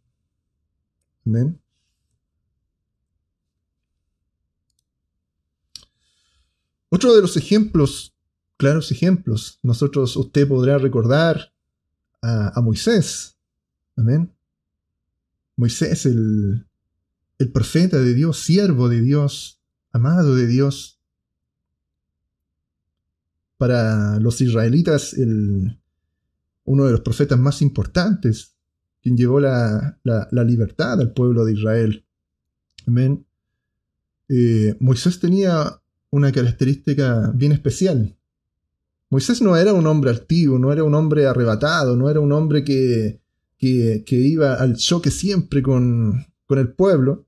Amén. 1.26 1.60
Otro 6.90 7.16
de 7.16 7.22
los 7.22 7.36
ejemplos, 7.36 8.16
claros 8.58 8.92
ejemplos, 8.92 9.60
nosotros, 9.64 10.16
usted 10.16 10.48
podrá 10.48 10.78
recordar 10.78 11.54
a, 12.22 12.60
Moisés. 12.62 13.38
Amén. 13.96 14.35
Moisés, 15.58 16.06
el, 16.06 16.68
el 17.40 17.52
profeta 17.52 18.00
de 18.00 18.14
Dios, 18.14 18.40
siervo 18.40 18.90
de 18.90 19.02
Dios, 19.02 19.62
amado 19.92 20.36
de 20.36 20.48
Dios. 20.48 21.00
Para 23.58 24.20
los 24.20 24.42
israelitas, 24.42 25.14
el, 25.14 25.80
uno 26.66 26.86
de 26.86 26.92
los 26.92 27.02
profetas 27.02 27.40
más 27.40 27.62
importantes, 27.62 28.56
quien 29.02 29.16
llevó 29.16 29.40
la, 29.40 30.00
la, 30.04 30.44
libertad 30.44 31.00
al 31.00 31.14
pueblo 31.14 31.46
de 31.46 31.54
Israel. 31.54 32.06
Amén. 32.88 33.26
Eh, 34.28 34.76
Moisés 34.80 35.20
tenía 35.20 35.80
una 36.10 36.32
característica 36.32 37.32
bien 37.34 37.52
especial. 37.52 38.18
Moisés 39.10 39.42
no 39.42 39.56
era 39.56 39.74
un 39.74 39.86
hombre 39.86 40.10
altivo, 40.10 40.58
no 40.58 40.74
era 40.74 40.84
un 40.84 40.96
hombre 40.96 41.28
arrebatado, 41.28 41.96
no 41.96 42.10
era 42.10 42.20
un 42.20 42.32
hombre 42.32 42.64
que, 42.64 43.22
que, 43.58 44.04
iba 44.10 44.56
al 44.56 44.76
choque 44.76 45.12
siempre 45.12 45.62
con, 45.62 46.26
con 46.46 46.60
el 46.60 46.74
pueblo, 46.74 47.26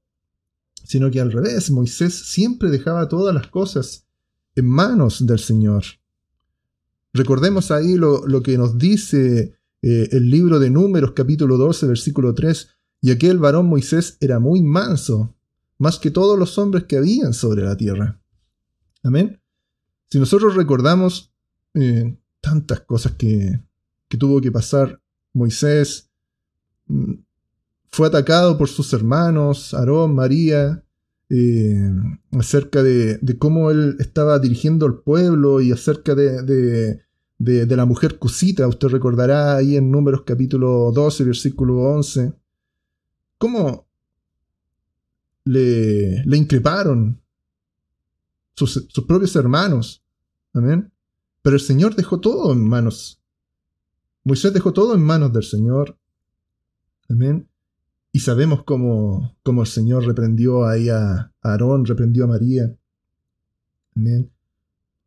sino 0.84 1.12
que 1.12 1.20
al 1.20 1.32
revés, 1.32 1.70
Moisés 1.72 2.14
siempre 2.14 2.70
dejaba 2.70 3.08
todas 3.10 3.34
las 3.34 3.48
cosas 3.48 4.06
en 4.56 4.66
manos 4.66 5.26
del 5.26 5.40
Señor. 5.40 5.84
Recordemos 7.14 7.72
ahí 7.72 7.96
lo, 7.96 8.24
que 8.44 8.58
nos 8.58 8.78
dice 8.78 9.58
eh, 9.82 10.10
el 10.12 10.30
libro 10.30 10.60
de 10.60 10.70
Números 10.70 11.14
capítulo 11.16 11.58
12 11.58 11.88
versículo 11.88 12.34
3, 12.34 12.70
y 13.02 13.12
aquel 13.12 13.38
varón 13.38 13.68
Moisés 13.68 14.18
era 14.20 14.40
muy 14.40 14.62
manso, 14.62 15.36
más 15.78 16.00
que 16.00 16.12
todos 16.12 16.38
los 16.38 16.58
hombres 16.58 16.86
que 16.86 16.98
habían 16.98 17.34
sobre 17.34 17.64
la 17.64 17.76
tierra. 17.78 18.20
Amén. 19.04 19.42
Si 20.10 20.20
nosotros 20.20 20.56
recordamos 20.56 21.34
eh, 21.74 22.18
tantas 22.40 22.82
cosas 22.82 23.14
que, 23.14 23.60
tuvo 24.18 24.40
que 24.42 24.52
pasar 24.52 25.02
Moisés, 25.34 26.07
fue 27.90 28.08
atacado 28.08 28.58
por 28.58 28.70
sus 28.70 28.94
hermanos, 28.94 29.74
Aarón, 29.74 30.16
María, 30.16 30.84
eh, 31.30 31.92
acerca 32.32 32.82
de, 32.84 33.20
cómo 33.38 33.70
él 33.72 33.98
estaba 34.00 34.40
dirigiendo 34.40 34.86
al 34.86 35.00
pueblo 35.00 35.60
y 35.60 35.72
acerca 35.72 36.16
de, 36.16 37.02
la 37.40 37.86
mujer 37.86 38.18
Cusita, 38.18 38.68
usted 38.68 38.88
recordará 38.88 39.58
ahí 39.58 39.76
en 39.76 39.92
Números 39.92 40.24
capítulo 40.26 40.92
12, 40.94 41.24
versículo 41.26 41.82
11, 41.82 42.34
cómo 43.38 43.88
le, 45.44 46.24
increparon 46.38 47.22
sus, 48.56 48.88
propios 49.08 49.36
hermanos. 49.36 50.04
Amén. 50.54 50.92
Pero 51.42 51.56
el 51.56 51.62
Señor 51.62 51.96
dejó 51.96 52.20
todo 52.20 52.54
en 52.54 52.68
manos. 52.68 53.22
Moisés 54.24 54.54
dejó 54.54 54.74
todo 54.74 54.96
en 54.96 55.02
manos 55.02 55.32
del 55.32 55.44
Señor. 55.44 55.98
Amén. 57.10 57.48
Y 58.12 58.20
sabemos 58.20 58.64
cómo, 58.64 59.38
cómo 59.44 59.62
el 59.62 59.68
Señor 59.68 60.06
reprendió 60.06 60.66
ahí 60.66 60.90
a 60.90 61.32
Aarón, 61.42 61.86
reprendió 61.86 62.26
a 62.26 62.28
María. 62.28 62.76
Amén. 63.96 64.32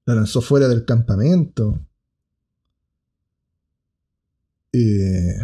La 0.07 0.15
lanzó 0.15 0.41
fuera 0.41 0.69
del 0.69 0.85
campamento. 0.85 1.81
Eh, 4.73 5.39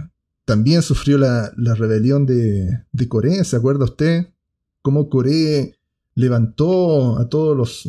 también 0.44 0.82
sufrió 0.82 1.18
la, 1.18 1.52
rebelión 1.56 2.26
de, 2.26 2.84
de 2.92 3.08
Coré, 3.08 3.42
¿se 3.44 3.56
acuerda 3.56 3.84
usted? 3.84 4.28
Cómo 4.82 5.08
Coré 5.10 5.76
levantó 6.16 7.18
a 7.18 7.28
todos 7.28 7.86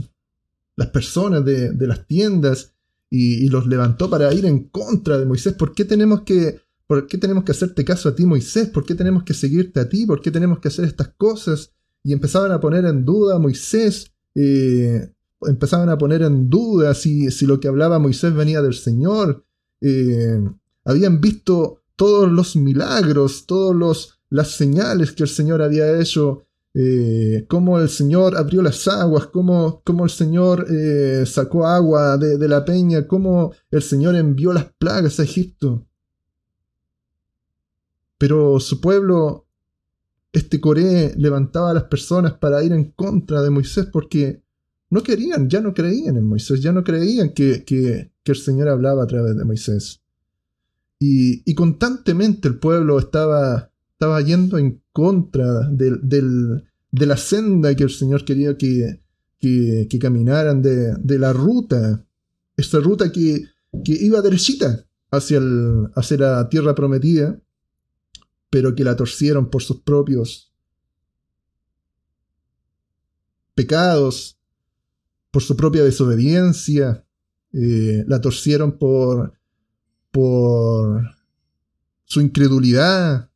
las 0.76 0.88
personas 0.90 1.44
de, 1.44 1.74
las 1.88 2.06
tiendas 2.06 2.74
y, 3.10 3.48
los 3.50 3.66
levantó 3.66 4.10
para 4.10 4.32
ir 4.34 4.46
en 4.46 4.66
contra 4.66 5.18
de 5.18 5.26
Moisés. 5.26 5.54
¿Por 5.54 5.74
qué 5.74 5.86
tenemos 5.86 6.22
que, 6.22 6.60
por 6.88 7.06
qué 7.06 7.18
tenemos 7.18 7.44
que 7.44 7.52
hacerte 7.52 7.84
caso 7.84 8.08
a 8.08 8.16
ti, 8.16 8.26
Moisés? 8.26 8.70
¿Por 8.70 8.86
qué 8.86 8.96
tenemos 8.96 9.24
que 9.24 9.34
seguirte 9.34 9.82
a 9.82 9.90
ti? 9.90 10.06
¿Por 10.06 10.22
qué 10.22 10.32
tenemos 10.32 10.60
que 10.60 10.70
hacer 10.70 10.86
estas 10.86 11.10
cosas? 11.10 11.74
Y 12.02 12.14
empezaban 12.14 12.52
a 12.54 12.62
poner 12.62 12.86
en 12.86 13.04
duda 13.04 13.36
a 13.36 13.40
Moisés. 13.40 14.14
Eh, 14.34 15.12
empezaban 15.42 15.90
a 15.90 15.98
poner 15.98 16.22
en 16.22 16.50
duda 16.50 16.94
si, 16.94 17.30
si, 17.30 17.46
lo 17.46 17.60
que 17.60 17.68
hablaba 17.68 18.00
Moisés 18.00 18.34
venía 18.34 18.62
del 18.62 18.74
Señor. 18.74 19.44
Eh, 19.82 20.40
habían 20.86 21.20
visto 21.20 21.84
todos 21.98 22.32
los 22.32 22.56
milagros, 22.56 23.46
todas 23.46 24.20
las 24.30 24.52
señales 24.52 25.12
que 25.12 25.24
el 25.24 25.30
Señor 25.30 25.62
había 25.62 26.00
hecho 26.00 26.44
eh, 26.74 27.46
cómo 27.50 27.80
el 27.80 27.90
Señor 27.90 28.38
abrió 28.38 28.62
las 28.62 28.88
aguas, 28.88 29.28
cómo, 29.28 29.82
el 29.86 30.10
Señor 30.10 30.68
sacó 31.26 31.68
agua 31.68 32.18
de, 32.18 32.48
la 32.48 32.64
peña, 32.64 33.08
cómo 33.08 33.52
el 33.72 33.82
Señor 33.82 34.16
envió 34.16 34.54
las 34.54 34.72
plagas 34.78 35.20
a 35.20 35.24
Egipto. 35.24 35.87
Pero 38.18 38.60
su 38.60 38.82
pueblo, 38.82 39.48
este 40.32 40.60
Coré, 40.60 41.14
levantaba 41.18 41.72
a 41.72 41.74
las 41.74 41.84
personas 41.86 42.34
para 42.34 42.64
ir 42.64 42.72
en 42.72 42.92
contra 42.92 43.42
de 43.42 43.50
Moisés 43.50 43.88
porque 43.92 44.42
no 44.90 45.04
querían, 45.04 45.50
ya 45.50 45.62
no 45.62 45.74
creían 45.74 46.18
en 46.18 46.26
Moisés, 46.26 46.62
ya 46.62 46.72
no 46.72 46.84
creían 46.84 47.34
que, 47.34 48.12
el 48.26 48.36
Señor 48.36 48.68
hablaba 48.68 49.04
a 49.04 49.08
través 49.08 49.38
de 49.38 49.46
Moisés. 49.46 50.02
Y, 51.00 51.54
constantemente 51.54 52.48
el 52.48 52.60
pueblo 52.60 52.98
estaba, 53.00 53.72
estaba 53.92 54.22
yendo 54.22 54.58
en 54.58 54.82
contra 54.92 55.70
de 55.70 57.06
la 57.06 57.18
senda 57.18 57.76
que 57.76 57.84
el 57.84 57.90
Señor 57.90 58.26
quería 58.26 58.58
que, 58.58 59.02
que, 59.40 60.00
caminaran, 60.00 60.62
de, 60.62 61.20
la 61.20 61.34
ruta, 61.34 62.06
esta 62.56 62.80
ruta 62.80 63.12
que, 63.12 63.46
que 63.84 63.94
iba 63.94 64.22
derechita 64.22 64.86
hacia, 65.12 65.38
el, 65.38 65.88
hacia 65.96 66.18
la 66.18 66.50
tierra 66.50 66.76
prometida, 66.76 67.40
pero 68.50 68.76
que 68.76 68.84
la 68.84 68.96
torcieron 68.96 69.50
por 69.50 69.64
sus 69.64 69.82
propios 69.82 70.54
pecados, 73.54 74.38
por 75.32 75.42
su 75.42 75.56
propia 75.58 75.84
desobediencia, 75.84 77.06
eh, 77.54 78.04
la 78.08 78.22
torcieron 78.22 78.78
por, 78.78 79.34
por 80.12 81.16
su 82.06 82.22
incredulidad, 82.22 83.30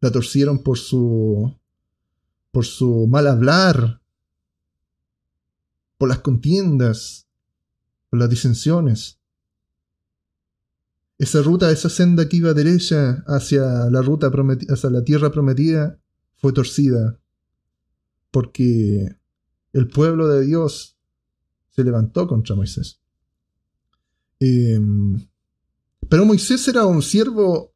la 0.00 0.10
torcieron 0.10 0.62
por 0.62 0.78
su, 0.78 1.56
por 2.50 2.64
su 2.66 3.06
mal 3.06 3.26
hablar, 3.26 4.02
por 5.96 6.08
las 6.08 6.18
contiendas, 6.18 7.26
por 8.10 8.18
las 8.18 8.28
disensiones. 8.28 9.18
Esa 11.18 11.42
ruta, 11.42 11.70
esa 11.70 11.88
senda 11.88 12.28
que 12.28 12.38
iba 12.38 12.54
derecha 12.54 13.22
hacia 13.26 13.88
la 13.88 14.02
ruta 14.02 14.30
hacia 14.68 14.90
la 14.90 15.04
tierra 15.04 15.30
prometida, 15.30 16.00
fue 16.36 16.52
torcida, 16.52 17.20
porque 18.32 19.16
el 19.72 19.88
pueblo 19.88 20.26
de 20.28 20.44
Dios 20.44 20.96
se 21.70 21.84
levantó 21.84 22.26
contra 22.26 22.56
Moisés. 22.56 23.00
Em, 24.40 25.24
pero 26.08 26.24
Moisés 26.24 26.66
era 26.66 26.84
un 26.84 27.00
siervo, 27.00 27.72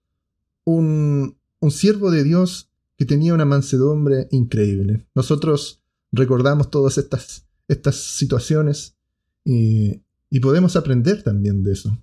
un, 0.65 1.39
un 1.61 1.71
siervo 1.71 2.11
de 2.11 2.25
Dios 2.25 2.71
que 2.97 3.05
tenía 3.05 3.35
una 3.35 3.45
mansedumbre 3.45 4.27
increíble. 4.33 5.07
Nosotros 5.15 5.81
recordamos 6.11 6.71
todas 6.71 6.99
estas, 6.99 7.47
estas 7.69 7.97
situaciones 7.97 8.97
y, 9.45 10.03
y 10.29 10.41
podemos 10.41 10.75
aprender 10.75 11.23
también 11.23 11.63
de 11.63 11.73
eso 11.73 12.03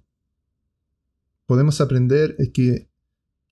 podemos 1.46 1.82
aprender 1.82 2.36
es 2.40 2.50
que, 2.52 2.90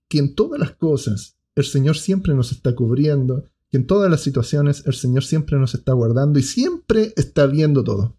que 0.08 0.18
en 0.18 0.34
todas 0.34 0.58
las 0.58 0.72
cosas 0.72 1.36
el 1.54 1.64
Señor 1.64 1.96
siempre 1.96 2.34
nos 2.34 2.52
está 2.52 2.74
cubriendo, 2.74 3.48
que 3.70 3.76
en 3.76 3.86
todas 3.86 4.10
las 4.10 4.22
situaciones 4.22 4.84
el 4.86 4.94
Señor 4.94 5.24
siempre 5.24 5.58
nos 5.58 5.74
está 5.74 5.92
guardando 5.92 6.38
y 6.38 6.42
siempre 6.42 7.12
está 7.16 7.46
viendo 7.46 7.84
todo. 7.84 8.16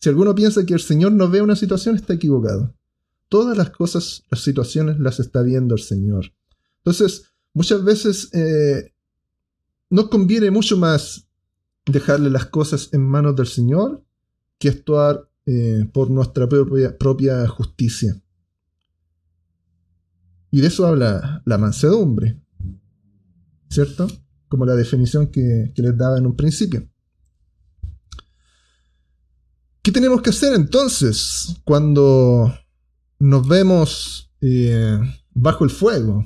Si 0.00 0.08
alguno 0.08 0.34
piensa 0.34 0.66
que 0.66 0.74
el 0.74 0.80
Señor 0.80 1.12
no 1.12 1.28
ve 1.28 1.42
una 1.42 1.56
situación, 1.56 1.94
está 1.94 2.14
equivocado. 2.14 2.74
Todas 3.28 3.56
las 3.56 3.70
cosas, 3.70 4.24
las 4.30 4.40
situaciones 4.40 4.98
las 4.98 5.20
está 5.20 5.42
viendo 5.42 5.74
el 5.74 5.80
Señor. 5.80 6.32
Entonces, 6.78 7.32
muchas 7.54 7.84
veces 7.84 8.28
eh, 8.32 8.92
nos 9.90 10.08
conviene 10.08 10.50
mucho 10.50 10.76
más 10.76 11.28
dejarle 11.86 12.30
las 12.30 12.46
cosas 12.46 12.88
en 12.92 13.02
manos 13.02 13.36
del 13.36 13.46
Señor 13.46 14.04
que 14.58 14.68
actuar 14.68 15.28
eh, 15.46 15.88
por 15.92 16.10
nuestra 16.10 16.48
propia 16.48 17.48
justicia. 17.48 18.20
Y 20.54 20.60
de 20.60 20.68
eso 20.68 20.86
habla 20.86 21.42
la 21.46 21.56
mansedumbre, 21.56 22.38
¿cierto? 23.70 24.06
Como 24.48 24.66
la 24.66 24.76
definición 24.76 25.28
que, 25.28 25.72
les 25.74 25.96
daba 25.96 26.18
en 26.18 26.26
un 26.26 26.36
principio. 26.36 26.86
¿Qué 29.82 29.90
tenemos 29.90 30.20
que 30.20 30.28
hacer 30.28 30.52
entonces 30.52 31.56
cuando 31.64 32.54
nos 33.18 33.48
vemos 33.48 34.30
eh, 34.42 35.00
bajo 35.30 35.64
el 35.64 35.70
fuego? 35.70 36.22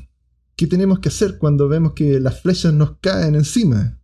¿Qué 0.56 0.66
tenemos 0.66 0.98
que 0.98 1.08
hacer 1.08 1.38
cuando 1.38 1.68
vemos 1.68 1.92
que 1.92 2.18
las 2.18 2.40
flechas 2.42 2.74
nos 2.74 2.98
caen 2.98 3.36
encima? 3.36 4.00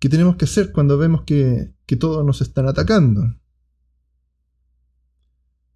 ¿Qué 0.00 0.08
tenemos 0.08 0.34
que 0.34 0.46
hacer 0.46 0.72
cuando 0.72 0.98
vemos 0.98 1.22
que, 1.22 1.72
que 1.86 1.94
todos 1.94 2.26
nos 2.26 2.40
están 2.40 2.66
atacando? 2.66 3.39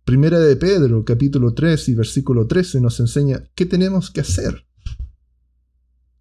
Primera 0.04 0.38
de 0.38 0.56
Pedro, 0.56 1.02
capítulo 1.02 1.54
3 1.54 1.88
y 1.88 1.94
versículo 1.94 2.46
13 2.46 2.80
nos 2.82 3.00
enseña 3.00 3.42
qué 3.54 3.64
tenemos 3.64 4.10
que 4.10 4.20
hacer 4.20 4.66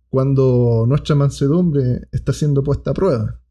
cuando 0.08 0.86
nuestra 0.88 1.16
mansedumbre 1.16 2.08
está 2.12 2.32
siendo 2.32 2.64
puesta 2.64 2.92
a 2.92 2.94
prueba. 2.94 3.42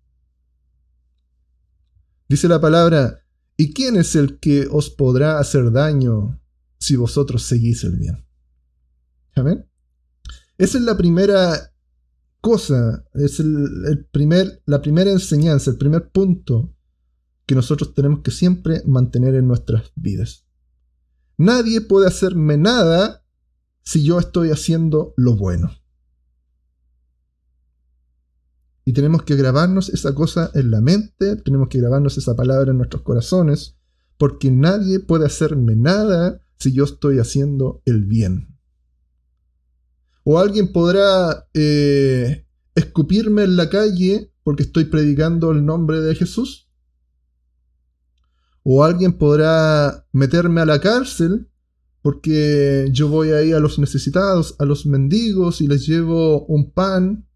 Dice 2.29 2.49
la 2.49 2.61
palabra, 2.61 3.27
¿y 3.59 3.75
quién 3.75 3.97
es 3.97 4.16
el 4.16 4.38
que 4.38 4.68
os 4.71 4.88
podrá 4.88 5.38
hacer 5.38 5.71
daño 5.71 6.40
si 6.79 6.97
vosotros 6.97 7.42
seguís 7.42 7.85
el 7.85 7.99
bien? 7.99 8.25
¿Amén? 9.35 9.66
Esa 10.57 10.79
es 10.79 10.85
la 10.85 10.97
primera 10.97 11.75
cosa, 12.40 13.05
es 13.12 13.38
el, 13.40 14.07
primer, 14.11 14.62
la 14.64 14.81
primera 14.81 15.11
enseñanza, 15.11 15.71
el 15.71 15.77
primer 15.77 16.11
punto 16.11 16.75
que 17.46 17.55
nosotros 17.55 17.94
tenemos 17.94 18.20
que 18.20 18.31
siempre 18.31 18.83
mantener 18.87 19.35
en 19.35 19.48
nuestras 19.48 19.92
vidas. 19.94 20.46
Nadie 21.38 21.81
puede 21.81 22.07
hacerme 22.07 22.57
nada 22.57 23.24
si 23.83 24.05
yo 24.05 24.18
estoy 24.18 24.50
haciendo 24.50 25.12
lo 25.16 25.37
bueno. 25.37 25.72
Y 28.85 28.92
tenemos 28.92 29.22
que 29.22 29.37
grabarnos 29.37 29.88
esa 29.88 30.14
cosa 30.14 30.50
en 30.55 30.70
la 30.70 30.81
mente, 30.81 31.37
tenemos 31.37 31.68
que 31.68 31.78
grabarnos 31.78 32.18
esa 32.18 32.35
palabra 32.35 32.72
en 32.72 32.78
nuestros 32.78 33.02
corazones, 33.02 33.76
porque 34.18 34.50
nadie 34.50 35.00
puede 35.00 35.26
hacerme 35.26 35.76
nada 35.76 36.40
si 36.59 36.72
yo 36.72 36.85
estoy 36.85 37.18
haciendo 37.18 37.83
el 37.85 38.05
bien. 38.05 38.57
O 40.24 40.38
alguien 40.38 40.72
podrá 40.72 41.48
eh, 41.55 42.46
escupirme 42.74 43.44
en 43.44 43.57
la 43.57 43.68
calle 43.68 44.33
porque 44.44 44.62
estoy 44.62 44.85
predicando 44.85 45.50
el 45.50 45.64
nombre 45.64 46.00
de 46.00 46.14
Jesús 46.14 46.68
o 48.64 48.85
alguien 48.85 49.12
podrá 49.14 50.07
meterme 50.12 50.61
a 50.61 50.66
la 50.66 50.81
cárcel 50.81 51.48
porque 52.03 52.88
yo 52.92 53.09
voy 53.09 53.31
ahí 53.31 53.53
a 53.53 53.61
los 53.61 53.79
necesitados, 53.79 54.57
a 54.59 54.64
los 54.64 54.87
mendigos 54.87 55.61
y 55.61 55.68
les 55.68 55.87
llevo 55.87 56.44
un 56.46 56.72
pan 56.72 57.29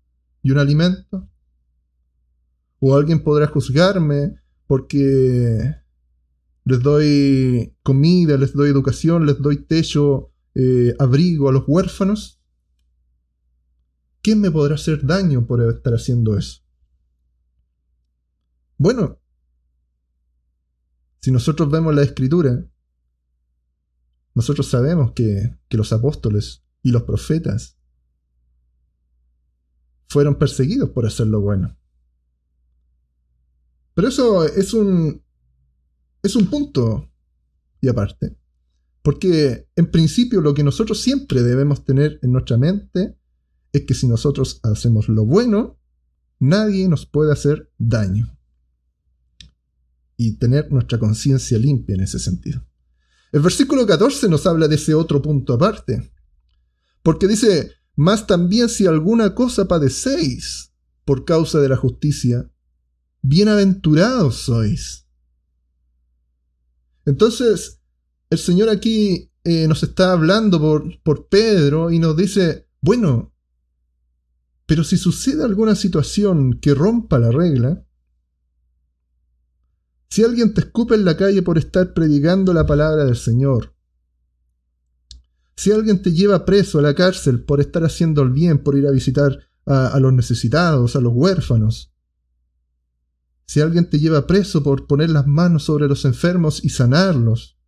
y 0.42 0.50
un 0.50 0.58
alimento. 0.58 1.28
O 2.80 2.94
alguien 2.94 3.22
podrá 3.22 3.46
juzgarme 3.46 4.40
porque 4.66 5.76
les 6.64 6.80
doy 6.80 7.76
comida, 7.82 8.36
les 8.36 8.52
doy 8.52 8.70
educación, 8.70 9.24
les 9.24 9.38
doy 9.38 9.64
techo, 9.64 10.32
eh, 10.54 10.94
abrigo 10.98 11.48
a 11.48 11.52
los 11.52 11.62
huérfanos. 11.66 12.40
¿Quién 14.20 14.40
me 14.40 14.50
podrá 14.50 14.74
hacer 14.74 15.06
daño 15.06 15.46
por 15.46 15.62
estar 15.62 15.94
haciendo 15.94 16.36
eso? 16.36 16.62
Bueno, 18.78 19.20
si 21.26 21.32
nosotros 21.32 21.68
vemos 21.68 21.92
la 21.92 22.04
escritura, 22.04 22.64
nosotros 24.36 24.68
sabemos 24.68 25.10
que, 25.10 25.58
los 25.70 25.92
apóstoles 25.92 26.62
y 26.84 26.92
los 26.92 27.02
profetas 27.02 27.76
fueron 30.08 30.38
perseguidos 30.38 30.90
por 30.90 31.04
hacer 31.04 31.26
lo 31.26 31.40
bueno. 31.40 31.76
Pero 33.94 34.06
eso 34.06 34.46
es 34.46 34.72
un, 34.72 35.20
es 36.22 36.36
un 36.36 36.46
punto 36.46 37.10
y 37.80 37.88
aparte. 37.88 38.38
Porque 39.02 39.68
en 39.74 39.90
principio 39.90 40.40
lo 40.40 40.54
que 40.54 40.62
nosotros 40.62 41.00
siempre 41.00 41.42
debemos 41.42 41.84
tener 41.84 42.20
en 42.22 42.30
nuestra 42.30 42.56
mente 42.56 43.18
es 43.72 43.82
que 43.82 43.94
si 43.94 44.06
nosotros 44.06 44.60
hacemos 44.62 45.08
lo 45.08 45.24
bueno, 45.26 45.76
nadie 46.38 46.88
nos 46.88 47.04
puede 47.04 47.32
hacer 47.32 47.72
daño 47.78 48.35
y 50.16 50.38
tener 50.38 50.72
nuestra 50.72 50.98
conciencia 50.98 51.58
limpia 51.58 51.94
en 51.94 52.02
ese 52.02 52.18
sentido. 52.18 52.64
El 53.32 53.40
versículo 53.42 53.86
14 53.86 54.28
nos 54.28 54.46
habla 54.46 54.68
de 54.68 54.76
ese 54.76 54.94
otro 54.94 55.20
punto 55.20 55.54
aparte, 55.54 56.12
porque 57.02 57.28
dice, 57.28 57.72
más 57.94 58.26
también 58.26 58.68
si 58.68 58.86
alguna 58.86 59.34
cosa 59.34 59.68
padecéis 59.68 60.72
por 61.04 61.24
causa 61.24 61.60
de 61.60 61.68
la 61.68 61.76
justicia, 61.76 62.50
bienaventurados 63.22 64.36
sois. 64.36 65.06
Entonces, 67.04 67.80
el 68.30 68.38
Señor 68.38 68.68
aquí 68.68 69.30
eh, 69.44 69.68
nos 69.68 69.82
está 69.82 70.12
hablando 70.12 70.60
por, 70.60 71.00
por 71.02 71.28
Pedro 71.28 71.90
y 71.90 71.98
nos 71.98 72.16
dice, 72.16 72.68
bueno, 72.80 73.32
pero 74.66 74.82
si 74.82 74.96
sucede 74.96 75.44
alguna 75.44 75.76
situación 75.76 76.58
que 76.60 76.74
rompa 76.74 77.18
la 77.18 77.30
regla, 77.30 77.85
si 80.08 80.24
alguien 80.24 80.54
te 80.54 80.60
escupe 80.60 80.94
en 80.94 81.04
la 81.04 81.16
calle 81.16 81.42
por 81.42 81.58
estar 81.58 81.92
predicando 81.92 82.52
la 82.52 82.66
palabra 82.66 83.04
del 83.04 83.16
Señor, 83.16 83.74
si 85.56 85.72
alguien 85.72 86.02
te 86.02 86.12
lleva 86.12 86.44
preso 86.44 86.78
a 86.78 86.82
la 86.82 86.94
cárcel 86.94 87.42
por 87.42 87.60
estar 87.60 87.84
haciendo 87.84 88.22
el 88.22 88.30
bien, 88.30 88.62
por 88.62 88.76
ir 88.76 88.86
a 88.86 88.90
visitar 88.90 89.48
a, 89.64 89.98
los 89.98 90.12
necesitados, 90.12 90.94
a 90.96 91.00
los 91.00 91.12
huérfanos, 91.14 91.92
si 93.46 93.60
alguien 93.60 93.88
te 93.88 93.98
lleva 93.98 94.26
preso 94.26 94.62
por 94.62 94.86
poner 94.86 95.10
las 95.10 95.26
manos 95.26 95.64
sobre 95.64 95.88
los 95.88 96.04
enfermos 96.04 96.64
y 96.64 96.68
sanarlos, 96.68 97.58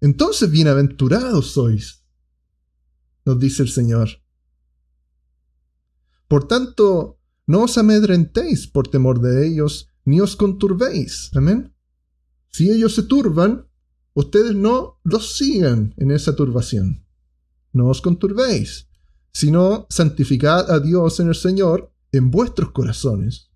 entonces 0.00 0.50
bienaventurados 0.50 1.52
sois, 1.52 2.04
nos 3.24 3.38
dice 3.38 3.62
el 3.62 3.68
Señor. 3.68 4.08
Por 6.26 6.48
tanto, 6.48 7.21
no 7.52 7.64
os 7.64 7.76
amedrentéis 7.76 8.66
por 8.66 8.88
temor 8.88 9.20
de 9.20 9.46
ellos, 9.46 9.86
ni 10.06 10.22
os 10.22 10.36
conturbéis. 10.36 11.28
Amén. 11.34 11.74
Si 12.50 12.70
ellos 12.70 12.94
se 12.94 13.02
turban, 13.02 13.68
ustedes 14.14 14.54
no 14.54 14.98
los 15.04 15.36
sigan 15.36 15.92
en 15.98 16.12
esa 16.12 16.34
turbación. 16.34 17.04
No 17.74 17.88
os 17.88 18.00
conturbéis, 18.00 18.88
sino 19.34 19.86
santificad 19.90 20.70
a 20.70 20.80
Dios 20.80 21.20
en 21.20 21.28
el 21.28 21.34
Señor 21.34 21.92
en 22.10 22.30
vuestros 22.30 22.70
corazones, 22.72 23.50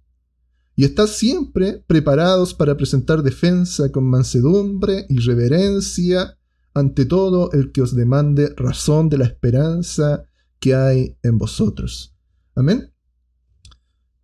y 0.75 0.85
estad 0.85 1.07
siempre 1.07 1.83
preparados 1.87 2.53
para 2.53 2.77
presentar 2.77 3.23
defensa 3.23 3.91
con 3.93 4.05
mansedumbre 4.05 5.07
y 5.09 5.21
reverencia 5.21 6.39
ante 6.75 7.07
todo 7.07 7.51
el 7.53 7.73
que 7.73 7.81
os 7.81 7.97
demande 7.97 8.53
razón 8.57 9.09
de 9.09 9.17
la 9.17 9.25
esperanza 9.25 10.27
que 10.61 10.75
hay 10.75 11.17
en 11.23 11.39
vosotros. 11.39 12.15
Amén. 12.55 12.93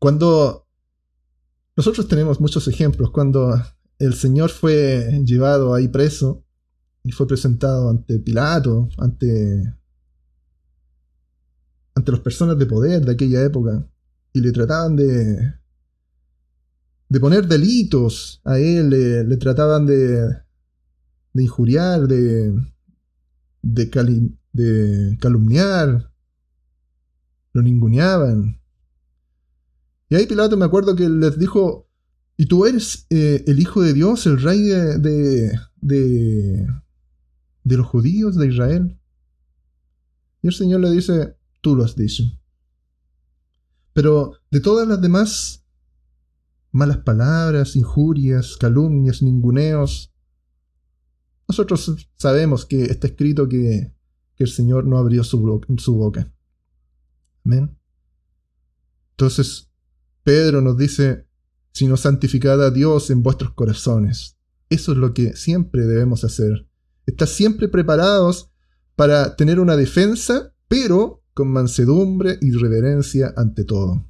Cuando 0.03 0.67
nosotros 1.77 2.09
tenemos 2.09 2.41
muchos 2.41 2.67
ejemplos, 2.67 3.13
cuando 3.13 3.55
el 4.01 4.15
Señor 4.15 4.51
fue 4.51 5.23
llevado 5.25 5.75
ahí 5.75 5.87
preso 5.87 6.45
y 7.05 7.13
fue 7.13 7.29
presentado 7.29 7.89
ante 7.89 8.19
Pilato, 8.19 8.89
ante, 8.99 9.63
ante 11.95 12.11
las 12.11 12.21
personas 12.21 12.59
de 12.59 12.67
poder 12.67 13.05
de 13.05 13.13
aquella 13.13 13.45
época, 13.45 13.89
y 14.33 14.41
le 14.41 14.51
trataban 14.51 14.97
de, 14.97 15.55
de 17.09 17.21
poner 17.21 17.47
delitos 17.47 18.41
a 18.43 18.59
él, 18.59 18.91
le, 18.91 19.37
trataban 19.37 19.87
de, 19.87 20.21
de 21.33 21.43
injuriar, 21.45 22.09
de, 22.09 22.53
de, 23.63 24.33
de 24.53 25.19
calumniar, 25.21 26.13
lo 27.53 27.63
ninguneaban. 27.63 28.62
Y 30.13 30.15
ahí 30.15 30.27
Pilato 30.27 30.59
me 30.59 30.67
acuerdo 30.67 30.95
que 30.95 31.09
les 31.09 31.39
dijo, 31.39 31.89
¿y 32.37 32.45
tú 32.45 32.67
eres 32.67 33.07
eh, 33.09 33.43
el 33.47 33.59
Hijo 33.59 33.81
de 33.81 33.95
Dios, 33.95 34.27
el 34.27 34.43
Rey 34.43 34.61
de, 34.61 34.99
de, 34.99 35.59
de, 35.81 36.67
de 37.65 37.77
los 37.79 37.87
judíos 37.87 38.37
de 38.37 38.49
Israel? 38.49 39.01
Y 40.43 40.49
el 40.49 40.53
Señor 40.53 40.81
le 40.81 40.91
dice, 40.91 41.39
tú 41.63 41.75
lo 41.75 41.83
has 41.83 41.97
dicho. 41.97 42.25
Pero 43.95 44.35
de 44.51 44.61
todas 44.61 44.87
las 44.87 45.01
demás 45.01 45.65
malas 46.73 46.99
palabras, 46.99 47.75
injurias, 47.75 48.59
calumnias, 48.59 49.23
ninguneos, 49.23 50.13
nosotros 51.49 52.07
sabemos 52.17 52.67
que 52.67 52.83
está 52.85 53.07
escrito 53.07 53.49
que, 53.49 53.95
que 54.37 54.45
el 54.45 54.51
Señor 54.51 54.85
no 54.85 54.99
abrió 54.99 55.25
su, 55.25 55.63
su 55.79 55.95
boca. 55.95 56.31
Amén. 57.47 57.79
Entonces, 59.13 59.72
Pedro 60.25 60.61
nos 60.61 60.77
dice, 60.77 61.27
sino 61.73 61.97
santificad 61.97 62.63
a 62.63 62.71
Dios 62.71 63.11
en 63.11 63.23
vuestros 63.23 63.53
corazones. 63.53 64.37
Eso 64.69 64.93
es 64.93 64.99
lo 64.99 65.13
que 65.15 65.35
siempre 65.37 65.83
debemos 65.87 66.25
hacer. 66.25 66.69
Estar 67.07 67.29
siempre 67.29 67.69
preparados 67.69 68.51
para 68.95 69.37
tener 69.37 69.59
una 69.59 69.77
defensa, 69.77 70.55
pero 70.69 71.25
con 71.35 71.49
mansedumbre 71.49 72.39
y 72.41 72.53
reverencia 72.53 73.33
ante 73.37 73.65
todo. 73.65 74.07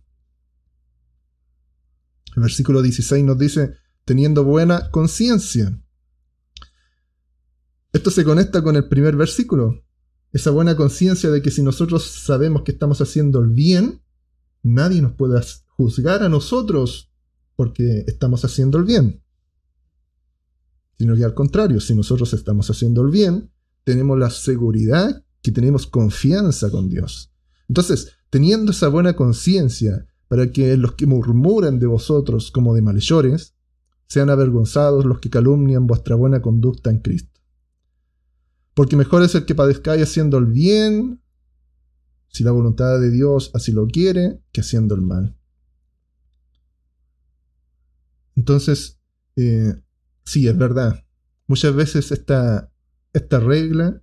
El 2.36 2.42
versículo 2.42 2.82
16 2.82 3.24
nos 3.24 3.38
dice, 3.38 3.74
teniendo 4.04 4.44
buena 4.44 4.90
conciencia. 4.90 5.78
Esto 7.92 8.10
se 8.10 8.24
conecta 8.24 8.62
con 8.62 8.76
el 8.76 8.88
primer 8.88 9.16
versículo. 9.16 9.84
Esa 10.32 10.50
buena 10.50 10.76
conciencia 10.76 11.30
de 11.30 11.42
que 11.42 11.50
si 11.50 11.62
nosotros 11.62 12.04
sabemos 12.04 12.62
que 12.62 12.72
estamos 12.72 13.00
haciendo 13.00 13.40
el 13.40 13.50
bien, 13.50 14.02
nadie 14.62 15.02
nos 15.02 15.12
puede 15.12 15.38
juzgar 15.82 16.22
a 16.22 16.28
nosotros 16.28 17.10
porque 17.56 18.04
estamos 18.06 18.44
haciendo 18.44 18.78
el 18.78 18.84
bien. 18.84 19.20
Sino 20.96 21.16
que 21.16 21.24
al 21.24 21.34
contrario, 21.34 21.80
si 21.80 21.96
nosotros 21.96 22.32
estamos 22.34 22.70
haciendo 22.70 23.02
el 23.02 23.10
bien, 23.10 23.50
tenemos 23.82 24.16
la 24.16 24.30
seguridad 24.30 25.24
que 25.42 25.50
tenemos 25.50 25.88
confianza 25.88 26.70
con 26.70 26.88
Dios. 26.88 27.32
Entonces, 27.68 28.12
teniendo 28.30 28.70
esa 28.70 28.86
buena 28.86 29.16
conciencia 29.16 30.06
para 30.28 30.52
que 30.52 30.76
los 30.76 30.92
que 30.92 31.06
murmuran 31.06 31.80
de 31.80 31.86
vosotros 31.86 32.52
como 32.52 32.74
de 32.74 32.82
malhechores, 32.82 33.56
sean 34.06 34.30
avergonzados 34.30 35.04
los 35.04 35.18
que 35.18 35.30
calumnian 35.30 35.88
vuestra 35.88 36.14
buena 36.14 36.40
conducta 36.40 36.90
en 36.90 37.00
Cristo. 37.00 37.40
Porque 38.74 38.94
mejor 38.94 39.24
es 39.24 39.34
el 39.34 39.44
que 39.46 39.56
padezcáis 39.56 40.04
haciendo 40.04 40.38
el 40.38 40.46
bien, 40.46 41.20
si 42.28 42.44
la 42.44 42.52
voluntad 42.52 43.00
de 43.00 43.10
Dios 43.10 43.50
así 43.52 43.72
lo 43.72 43.88
quiere, 43.88 44.40
que 44.52 44.60
haciendo 44.60 44.94
el 44.94 45.02
mal. 45.02 45.36
Entonces, 48.36 49.00
eh, 49.36 49.74
sí, 50.24 50.48
es 50.48 50.56
verdad. 50.56 51.04
Muchas 51.46 51.74
veces 51.74 52.12
esta, 52.12 52.72
esta 53.12 53.40
regla 53.40 54.02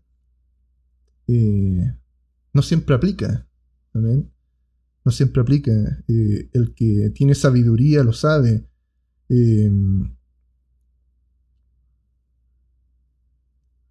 eh, 1.27 1.93
no 2.53 2.61
siempre 2.61 2.95
aplica. 2.95 3.47
No 3.93 5.11
siempre 5.11 5.41
aplica. 5.41 5.71
Eh, 6.07 6.49
el 6.53 6.73
que 6.73 7.11
tiene 7.13 7.35
sabiduría 7.35 8.03
lo 8.03 8.13
sabe. 8.13 8.67
Eh, 9.29 9.71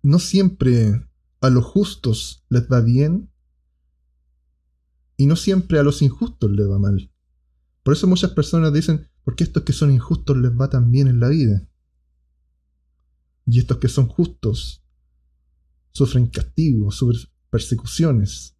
no 0.03 0.19
siempre 0.19 1.07
a 1.41 1.51
los 1.51 1.65
justos 1.65 2.45
les 2.49 2.69
va 2.71 2.81
bien 2.81 3.31
y 5.17 5.27
no 5.27 5.37
siempre 5.37 5.79
a 5.79 5.83
los 5.83 6.03
injustos 6.03 6.51
les 6.51 6.69
va 6.69 6.79
mal. 6.79 7.13
Por 7.83 7.95
eso 7.95 8.07
muchas 8.07 8.33
personas 8.33 8.73
dicen, 8.73 9.09
¿por 9.29 9.37
qué 9.37 9.45
estos 9.45 9.63
que 9.63 9.75
son 9.75 9.91
injustos 9.91 10.39
les 10.39 10.53
va 10.53 10.71
tan 10.71 10.91
bien 10.91 11.07
en 11.07 11.21
la 11.21 11.29
vida? 11.29 11.69
Y 13.45 13.59
estos 13.59 13.77
que 13.77 13.89
son 13.89 14.09
justos 14.09 14.83
sufren 15.91 16.29
castigos, 16.29 16.97
sufren 16.97 17.31
persecuciones. 17.51 18.57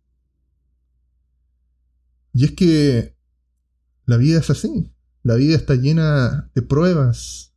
Y 2.35 2.45
es 2.45 2.51
que 2.51 3.17
la 4.05 4.19
vida 4.19 4.41
es 4.41 4.51
así. 4.51 4.93
La 5.23 5.37
vida 5.37 5.57
está 5.57 5.75
llena 5.75 6.51
de 6.55 6.61
pruebas. 6.61 7.55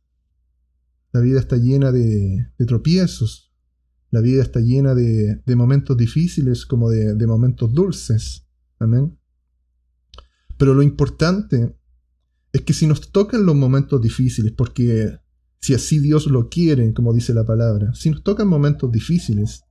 La 1.12 1.20
vida 1.20 1.38
está 1.38 1.58
llena 1.58 1.92
de, 1.92 2.50
tropiezos. 2.66 3.52
La 4.10 4.22
vida 4.22 4.42
está 4.42 4.60
llena 4.60 4.94
de, 4.94 5.42
momentos 5.54 5.98
difíciles 5.98 6.64
como 6.64 6.88
de, 6.88 7.14
de 7.14 7.26
momentos 7.26 7.74
dulces. 7.74 8.46
Amén. 8.78 9.18
Pero 10.56 10.72
lo 10.72 10.82
importante 10.82 11.76
es 12.52 12.62
que 12.62 12.72
si 12.72 12.86
nos 12.86 13.10
tocan 13.10 13.46
los 13.46 13.54
momentos 13.54 14.00
difíciles, 14.00 14.52
porque 14.52 15.18
si 15.60 15.74
así 15.74 16.00
Dios 16.00 16.26
lo 16.26 16.48
quiere, 16.48 16.92
como 16.92 17.12
dice 17.12 17.32
la 17.32 17.44
palabra, 17.44 17.94
si 17.94 18.10
nos 18.10 18.22
tocan 18.22 18.48
momentos 18.48 18.90
difíciles, 18.92 19.62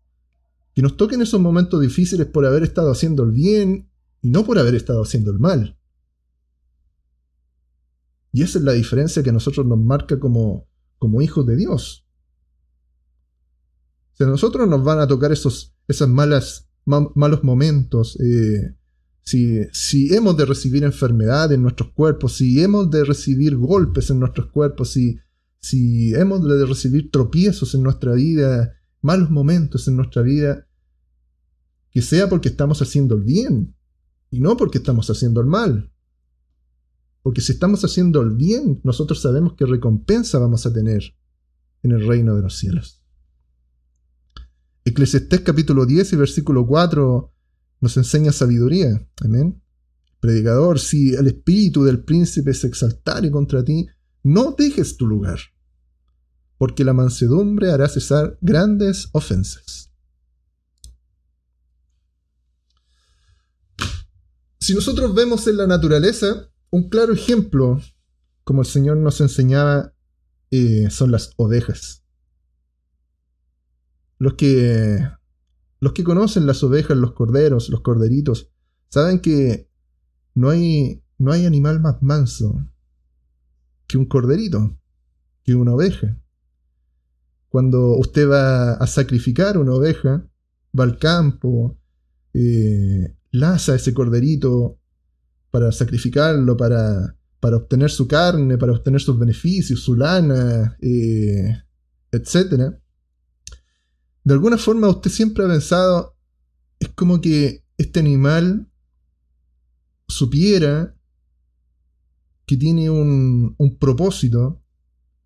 que 0.74 0.82
nos 0.82 0.98
toquen 0.98 1.22
esos 1.22 1.40
momentos 1.40 1.82
difíciles 1.82 2.28
por 2.28 2.46
haber 2.46 2.64
estado 2.64 2.92
haciendo 2.92 3.24
el 3.24 3.32
bien 3.32 3.90
y 4.22 4.30
no 4.30 4.46
por 4.46 4.58
haber 4.58 4.76
estado 4.76 5.04
haciendo 5.04 5.32
el 5.32 5.40
mal. 5.40 5.78
Y 8.32 8.44
esa 8.44 8.60
es 8.60 8.64
la 8.64 8.72
diferencia 8.72 9.22
que 9.22 9.30
a 9.30 9.34
nosotros 9.34 9.66
nos 9.66 9.78
marca 9.78 10.20
como, 10.20 10.68
como 10.98 11.22
hijos 11.22 11.46
de 11.46 11.58
Dios. 11.58 12.08
Si 14.14 14.24
a 14.24 14.28
nosotros 14.28 14.68
nos 14.70 14.84
van 14.84 15.00
a 15.00 15.08
tocar 15.08 15.32
esos 15.34 15.74
malas, 16.08 16.70
malos 16.86 17.44
momentos, 17.44 18.18
eh, 18.22 18.78
si, 19.24 19.66
si, 19.72 20.14
hemos 20.14 20.36
de 20.38 20.46
recibir 20.46 20.84
enfermedad 20.84 21.52
en 21.52 21.62
nuestros 21.62 21.92
cuerpos, 21.92 22.38
si 22.38 22.62
hemos 22.62 22.90
de 22.90 23.04
recibir 23.04 23.56
golpes 23.56 24.10
en 24.10 24.20
nuestros 24.20 24.48
cuerpos, 24.48 24.92
si, 24.92 25.20
si 25.60 26.14
hemos 26.16 26.44
de 26.44 26.66
recibir 26.66 27.12
tropiezos 27.12 27.76
en 27.76 27.84
nuestra 27.84 28.14
vida, 28.14 28.74
malos 29.02 29.30
momentos 29.30 29.88
en 29.88 29.96
nuestra 29.96 30.22
vida, 30.22 30.68
que 31.92 32.02
sea 32.02 32.30
porque 32.30 32.50
estamos 32.50 32.82
haciendo 32.82 33.16
el 33.16 33.24
bien, 33.24 33.76
y 34.32 34.40
no 34.40 34.58
porque 34.58 34.78
estamos 34.78 35.10
haciendo 35.10 35.42
el 35.42 35.48
mal. 35.48 35.92
Porque 37.22 37.42
si 37.42 37.52
estamos 37.52 37.84
haciendo 37.84 38.22
el 38.22 38.32
bien, 38.32 38.80
nosotros 38.84 39.22
sabemos 39.22 39.54
qué 39.56 39.66
recompensa 39.66 40.40
vamos 40.40 40.66
a 40.66 40.74
tener 40.74 41.04
en 41.84 41.92
el 41.92 42.08
reino 42.08 42.36
de 42.36 42.42
los 42.42 42.58
cielos. 42.58 43.04
Eclesiastés 44.84 45.42
capítulo 45.42 45.86
10 45.86 46.14
y 46.14 46.16
versículo 46.16 46.66
4 46.66 47.32
nos 47.82 47.98
enseña 47.98 48.32
sabiduría. 48.32 49.06
Amén. 49.24 49.62
Predicador, 50.20 50.80
si 50.80 51.16
el 51.16 51.28
espíritu 51.28 51.84
del 51.84 52.04
príncipe 52.04 52.54
se 52.54 52.68
exaltare 52.68 53.32
contra 53.32 53.66
ti, 53.66 53.88
no 54.24 54.52
dejes 54.58 54.96
tu 54.96 55.08
lugar, 55.08 55.40
porque 56.60 56.86
la 56.86 56.94
mansedumbre 56.94 57.72
hará 57.72 57.90
cesar 57.90 58.38
grandes 58.40 59.10
ofensas. 59.14 59.92
Si 64.60 64.76
nosotros 64.76 65.16
vemos 65.16 65.48
en 65.48 65.58
la 65.58 65.66
naturaleza, 65.66 66.52
un 66.70 66.88
claro 66.88 67.14
ejemplo, 67.14 67.82
como 68.44 68.62
el 68.62 68.68
Señor 68.68 68.98
nos 68.98 69.20
enseñaba, 69.20 69.96
eh, 70.52 70.90
son 70.92 71.12
las 71.12 71.32
ovejas. 71.38 72.04
Los 74.20 74.36
que, 74.36 75.04
los 75.82 75.94
que 75.94 76.04
conocen 76.04 76.46
las 76.46 76.64
ovejas, 76.64 76.96
los 76.96 77.14
corderos, 77.14 77.70
los 77.70 77.82
corderitos, 77.82 78.52
saben 78.90 79.20
que 79.20 79.68
no 80.36 80.50
hay, 80.50 81.04
no 81.18 81.32
hay 81.32 81.46
animal 81.46 81.82
más 81.82 82.02
manso 82.02 82.68
que 83.88 83.98
un 83.98 84.06
corderito, 84.06 84.78
que 85.44 85.56
una 85.56 85.74
oveja. 85.74 86.18
Cuando 87.50 87.98
usted 87.98 88.30
va 88.30 88.74
a 88.74 88.88
sacrificar 88.88 89.58
una 89.58 89.74
oveja, 89.74 90.26
va 90.80 90.84
al 90.84 91.00
campo, 91.00 91.78
eh, 92.34 93.18
laza 93.32 93.76
ese 93.76 93.94
corderito, 93.94 94.80
para 95.50 95.72
sacrificarlo, 95.72 96.56
para, 96.56 97.18
para 97.40 97.58
obtener 97.58 97.90
su 97.90 98.08
carne, 98.08 98.58
para 98.58 98.72
obtener 98.72 99.02
sus 99.02 99.18
beneficios, 99.18 99.82
su 99.82 99.96
lana, 99.96 100.78
eh, 100.80 101.58
etc. 102.12 102.81
De 104.24 104.34
alguna 104.34 104.58
forma 104.58 104.88
usted 104.90 105.10
siempre 105.10 105.44
ha 105.44 105.48
pensado, 105.48 106.16
es 106.80 106.90
como 106.90 107.22
que 107.22 107.64
este 107.78 108.00
animal 108.00 108.70
supiera 110.08 110.96
que 112.46 112.58
tiene 112.58 112.90
un, 112.90 113.56
un 113.58 113.78
propósito, 113.78 114.62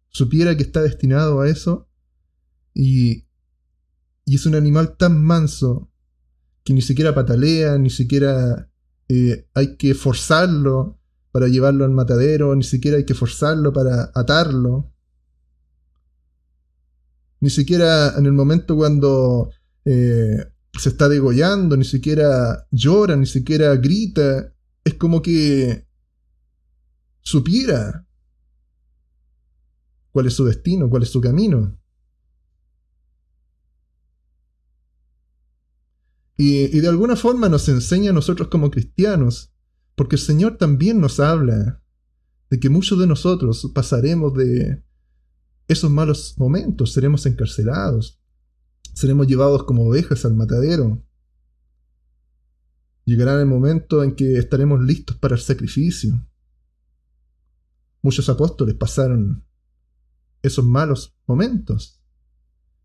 supiera 0.09 0.55
que 0.55 0.63
está 0.63 0.81
destinado 0.81 1.41
a 1.41 1.49
eso, 1.49 1.89
y, 2.73 3.25
y 4.25 4.35
es 4.35 4.45
un 4.45 4.55
animal 4.55 4.97
tan 4.97 5.23
manso 5.23 5.89
que 6.63 6.73
ni 6.73 6.81
siquiera 6.81 7.15
patalea, 7.15 7.77
ni 7.77 7.89
siquiera 7.89 8.69
eh, 9.07 9.47
hay 9.53 9.77
que 9.77 9.93
forzarlo 9.93 10.99
para 11.31 11.47
llevarlo 11.47 11.85
al 11.85 11.91
matadero, 11.91 12.55
ni 12.55 12.63
siquiera 12.63 12.97
hay 12.97 13.05
que 13.05 13.13
forzarlo 13.13 13.71
para 13.71 14.11
atarlo. 14.15 14.91
Ni 17.45 17.51
siquiera 17.51 18.17
en 18.17 18.25
el 18.25 18.31
momento 18.31 18.75
cuando 18.75 19.51
eh, 19.85 20.51
se 20.79 20.89
está 20.89 21.07
degollando, 21.07 21.77
ni 21.77 21.83
siquiera 21.83 22.67
llora, 22.71 23.15
ni 23.15 23.27
siquiera 23.27 23.75
grita. 23.75 24.51
Es 24.83 24.95
como 24.95 25.21
que 25.21 25.85
supiera 27.21 28.07
cuál 30.09 30.25
es 30.25 30.33
su 30.33 30.43
destino, 30.45 30.89
cuál 30.89 31.03
es 31.03 31.09
su 31.09 31.21
camino. 31.21 31.77
Y, 36.37 36.79
de 36.79 36.87
alguna 36.87 37.15
forma 37.15 37.47
nos 37.47 37.69
enseña 37.69 38.09
a 38.09 38.13
nosotros 38.13 38.47
como 38.47 38.71
cristianos, 38.71 39.53
porque 39.93 40.15
el 40.15 40.21
Señor 40.23 40.57
también 40.57 40.99
nos 40.99 41.19
habla 41.19 41.83
de 42.49 42.59
que 42.59 42.71
muchos 42.71 42.97
de 42.97 43.05
nosotros 43.05 43.71
pasaremos 43.71 44.33
de 44.33 44.83
esos 45.67 45.89
malos 45.89 46.35
momentos, 46.37 46.93
seremos 46.93 47.25
encarcelados, 47.25 48.19
seremos 48.93 49.27
llevados 49.27 49.63
como 49.63 49.87
ovejas 49.87 50.25
al 50.25 50.35
matadero. 50.35 51.03
Llegará 53.03 53.39
el 53.39 53.47
momento 53.47 54.03
en 54.03 54.15
que 54.15 54.37
estaremos 54.37 54.81
listos 54.81 55.17
para 55.17 55.35
el 55.35 55.41
sacrificio. 55.41 56.25
Muchos 58.01 58.29
apóstoles 58.29 58.75
pasaron 58.75 59.43
esos 60.41 60.63
malos 60.63 61.15
momentos, 61.25 62.01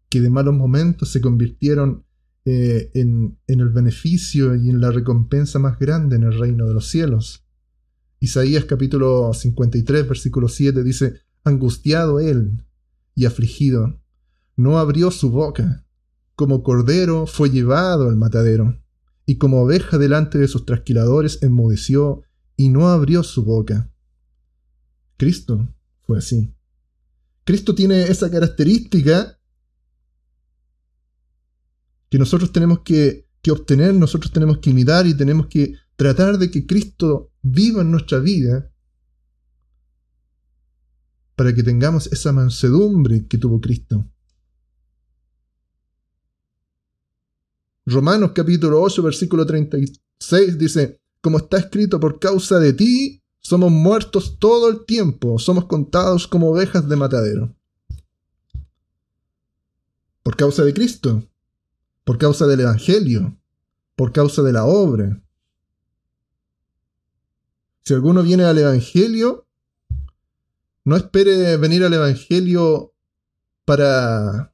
que 0.08 0.20
de 0.20 0.30
malos 0.30 0.54
momentos 0.54 1.10
se 1.10 1.20
convirtieron 1.20 2.04
eh, 2.46 2.90
en, 2.94 3.38
el 3.46 3.68
beneficio 3.68 4.56
y 4.56 4.70
en 4.70 4.80
la 4.80 4.90
recompensa 4.90 5.58
más 5.58 5.78
grande 5.78 6.16
en 6.16 6.22
el 6.22 6.38
reino 6.38 6.66
de 6.66 6.74
los 6.74 6.88
cielos. 6.88 7.44
Isaías 8.18 8.64
capítulo 8.64 9.32
53, 9.34 10.08
versículo 10.08 10.48
7 10.48 10.82
dice, 10.82 11.20
angustiado 11.44 12.18
él 12.20 12.64
y 13.20 13.26
afligido, 13.26 14.00
no 14.56 14.78
abrió 14.78 15.10
su 15.10 15.30
boca, 15.30 15.84
como 16.36 16.62
cordero 16.62 17.26
fue 17.26 17.50
llevado 17.50 18.08
al 18.08 18.16
matadero, 18.16 18.82
y 19.26 19.36
como 19.36 19.60
oveja 19.60 19.98
delante 19.98 20.38
de 20.38 20.48
sus 20.48 20.64
trasquiladores 20.64 21.42
enmudeció 21.42 22.22
y 22.56 22.70
no 22.70 22.88
abrió 22.88 23.22
su 23.22 23.44
boca. 23.44 23.92
Cristo 25.18 25.68
fue 26.00 26.16
así. 26.16 26.54
Cristo 27.44 27.74
tiene 27.74 28.04
esa 28.04 28.30
característica 28.30 29.38
que 32.08 32.18
nosotros 32.18 32.52
tenemos 32.52 32.78
que, 32.80 33.28
obtener, 33.50 33.92
nosotros 33.92 34.32
tenemos 34.32 34.58
que 34.58 34.70
imitar 34.70 35.06
y 35.06 35.12
tenemos 35.12 35.48
que 35.48 35.74
tratar 35.94 36.38
de 36.38 36.50
que 36.50 36.64
Cristo 36.64 37.34
viva 37.42 37.82
en 37.82 37.90
nuestra 37.90 38.18
vida 38.18 38.69
para 41.40 41.54
que 41.54 41.62
tengamos 41.62 42.06
esa 42.12 42.32
mansedumbre 42.32 43.26
que 43.26 43.38
tuvo 43.38 43.62
Cristo. 43.62 44.04
Romanos 47.86 48.32
capítulo 48.34 48.82
8, 48.82 49.02
versículo 49.02 49.46
36 49.46 50.58
dice, 50.58 51.00
como 51.22 51.38
está 51.38 51.56
escrito, 51.56 51.98
por 51.98 52.20
causa 52.20 52.58
de 52.58 52.74
ti 52.74 53.22
somos 53.38 53.72
muertos 53.72 54.38
todo 54.38 54.68
el 54.68 54.84
tiempo, 54.84 55.38
somos 55.38 55.64
contados 55.64 56.28
como 56.28 56.50
ovejas 56.50 56.86
de 56.86 56.96
matadero. 56.96 57.56
Por 60.22 60.36
causa 60.36 60.62
de 60.62 60.74
Cristo 60.74 61.26
por 62.04 62.18
causa 62.18 62.46
del 62.46 62.60
Evangelio, 62.60 63.34
por 63.96 64.12
causa 64.12 64.42
de 64.42 64.52
la 64.52 64.66
obra. 64.66 65.22
Si 67.82 67.94
alguno 67.94 68.22
viene 68.22 68.44
al 68.44 68.58
Evangelio, 68.58 69.46
no 70.90 70.96
espere 70.96 71.56
venir 71.56 71.84
al 71.84 71.94
Evangelio 71.94 72.92
para, 73.64 74.52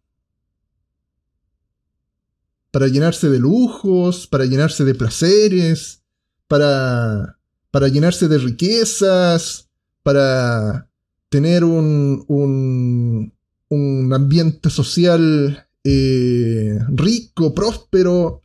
para 2.70 2.88
llenarse 2.88 3.30
de 3.30 3.38
lujos, 3.38 4.26
para 4.26 4.44
llenarse 4.44 4.84
de 4.84 4.94
placeres, 4.94 6.02
para, 6.46 7.38
para 7.70 7.88
llenarse 7.88 8.28
de 8.28 8.36
riquezas, 8.36 9.70
para 10.02 10.90
tener 11.30 11.64
un, 11.64 12.26
un, 12.28 13.32
un 13.70 14.12
ambiente 14.12 14.68
social 14.68 15.66
eh, 15.84 16.78
rico, 16.90 17.54
próspero. 17.54 18.44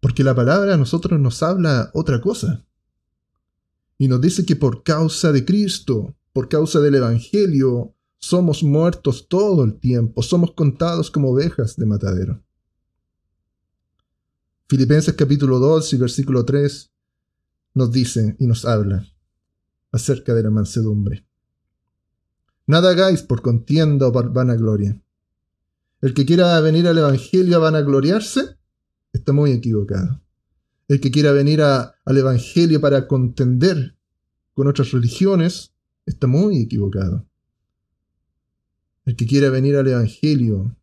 Porque 0.00 0.22
la 0.22 0.34
palabra 0.34 0.74
a 0.74 0.76
nosotros 0.76 1.18
nos 1.18 1.42
habla 1.42 1.90
otra 1.94 2.20
cosa. 2.20 2.67
Y 3.98 4.06
nos 4.08 4.20
dice 4.20 4.46
que 4.46 4.56
por 4.56 4.84
causa 4.84 5.32
de 5.32 5.44
Cristo, 5.44 6.16
por 6.32 6.48
causa 6.48 6.80
del 6.80 6.94
Evangelio, 6.94 7.94
somos 8.18 8.62
muertos 8.62 9.26
todo 9.28 9.64
el 9.64 9.78
tiempo, 9.80 10.22
somos 10.22 10.52
contados 10.52 11.10
como 11.10 11.32
ovejas 11.32 11.76
de 11.76 11.86
matadero. 11.86 12.42
Filipenses 14.68 15.14
capítulo 15.14 15.58
2 15.58 15.94
y 15.94 15.96
versículo 15.96 16.44
3 16.44 16.90
nos 17.74 17.90
dice 17.90 18.36
y 18.38 18.46
nos 18.46 18.64
habla 18.64 19.06
acerca 19.90 20.34
de 20.34 20.42
la 20.42 20.50
mansedumbre. 20.50 21.26
Nada 22.66 22.90
hagáis 22.90 23.22
por 23.22 23.40
contienda 23.40 24.08
o 24.08 24.12
por 24.12 24.32
vanagloria. 24.32 25.00
El 26.02 26.14
que 26.14 26.26
quiera 26.26 26.60
venir 26.60 26.86
al 26.86 26.98
Evangelio 26.98 27.56
a 27.56 27.60
vanagloriarse, 27.60 28.58
está 29.12 29.32
muy 29.32 29.52
equivocado. 29.52 30.20
El 30.88 31.00
que 31.00 31.10
quiera 31.10 31.32
venir 31.32 31.62
al 31.62 31.94
Evangelio 32.06 32.80
para 32.80 33.06
contender 33.06 33.94
con 34.54 34.66
otras 34.66 34.90
religiones, 34.90 35.72
está 36.04 36.26
muy 36.26 36.58
equivocado. 36.60 37.24
El 39.04 39.14
que 39.14 39.26
quiera 39.26 39.50
venir 39.50 39.76
al 39.76 39.86
Evangelio 39.86 40.74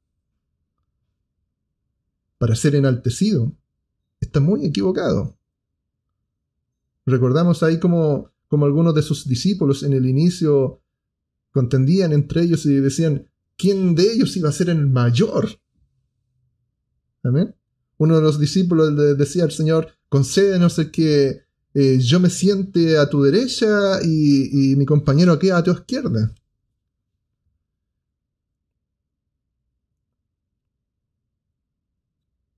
para 2.38 2.56
ser 2.56 2.76
enaltecido, 2.76 3.52
está 4.22 4.40
muy 4.40 4.66
equivocado. 4.66 5.38
Recordamos 7.06 7.64
ahí 7.64 7.80
como, 7.80 8.32
como 8.48 8.66
algunos 8.66 8.96
de 8.96 9.02
sus 9.02 9.28
discípulos 9.28 9.84
en 9.84 9.94
el 9.94 10.06
inicio 10.06 10.82
contendían 11.52 12.14
entre 12.14 12.44
ellos 12.44 12.66
y 12.66 12.76
decían, 12.76 13.30
¿quién 13.58 13.96
de 13.96 14.12
ellos 14.12 14.36
iba 14.38 14.50
a 14.50 14.54
ser 14.54 14.70
el 14.70 14.88
mayor? 14.88 15.50
Amén. 17.24 17.56
Uno 17.98 18.18
de 18.18 18.22
los 18.22 18.40
discípulos 18.40 18.94
le 18.94 19.16
decía 19.16 19.44
al 19.44 19.52
Señor, 19.52 19.95
concédenos 20.10 20.78
el 20.80 20.92
que 20.92 21.46
eh, 21.74 22.00
yo 22.00 22.22
me 22.22 22.30
siente 22.30 22.98
a 22.98 23.10
tu 23.10 23.22
derecha 23.22 24.02
y, 24.02 24.76
mi 24.78 24.86
compañero 24.86 25.34
aquí 25.34 25.50
a 25.50 25.62
tu 25.62 25.72
izquierda. 25.72 26.34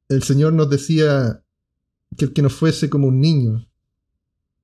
El 0.07 0.23
Señor 0.23 0.53
nos 0.53 0.69
decía 0.69 1.43
que 2.15 2.25
el 2.25 2.33
que 2.33 2.43
no 2.43 2.49
fuese 2.49 2.89
como 2.89 3.07
un 3.07 3.19
niño 3.19 3.67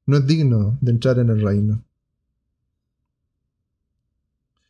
no 0.06 0.18
es 0.18 0.28
digno 0.28 0.78
de 0.82 0.92
entrar 0.92 1.18
en 1.18 1.30
el 1.30 1.42
reino. 1.42 1.84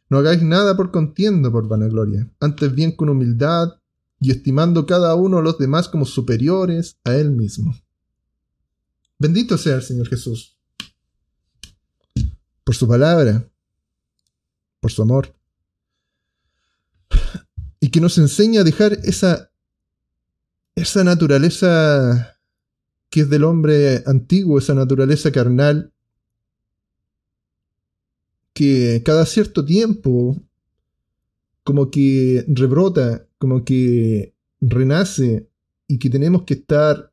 No 0.10 0.20
hagáis 0.20 0.42
nada 0.44 0.78
por 0.78 0.92
contienda 0.92 1.52
por 1.52 1.68
vanagloria, 1.68 2.32
antes 2.40 2.74
bien 2.74 2.96
con 2.96 3.10
humildad 3.10 3.80
y 4.20 4.32
estimando 4.32 4.86
cada 4.86 5.16
uno 5.16 5.40
a 5.40 5.42
los 5.42 5.58
demás 5.58 5.90
como 5.90 6.06
superiores 6.06 6.98
a 7.04 7.16
él 7.16 7.32
mismo. 7.32 7.76
Bendito 9.24 9.58
sea 9.58 9.76
el 9.76 9.82
Señor 9.82 10.10
Jesús 10.10 10.58
por 12.66 12.76
su 12.76 12.86
palabra, 12.90 13.50
por 14.82 14.92
su 14.92 15.02
amor, 15.02 15.34
y 17.80 17.88
que 17.90 18.02
nos 18.02 18.18
enseña 18.18 18.60
a 18.60 18.64
dejar 18.66 19.00
esa, 19.06 19.50
esa 20.76 21.06
naturaleza 21.06 22.38
que 23.10 23.22
es 23.22 23.30
del 23.30 23.46
hombre 23.46 24.04
antiguo, 24.06 24.60
esa 24.60 24.74
naturaleza 24.74 25.32
carnal, 25.32 25.94
que 28.52 29.04
cada 29.06 29.26
cierto 29.26 29.64
tiempo 29.64 30.36
como 31.64 31.90
que 31.90 32.44
rebrota, 32.50 33.26
como 33.38 33.64
que 33.64 34.36
renace 34.60 35.50
y 35.88 35.98
que 35.98 36.10
tenemos 36.10 36.44
que 36.44 36.56
estar 36.56 37.13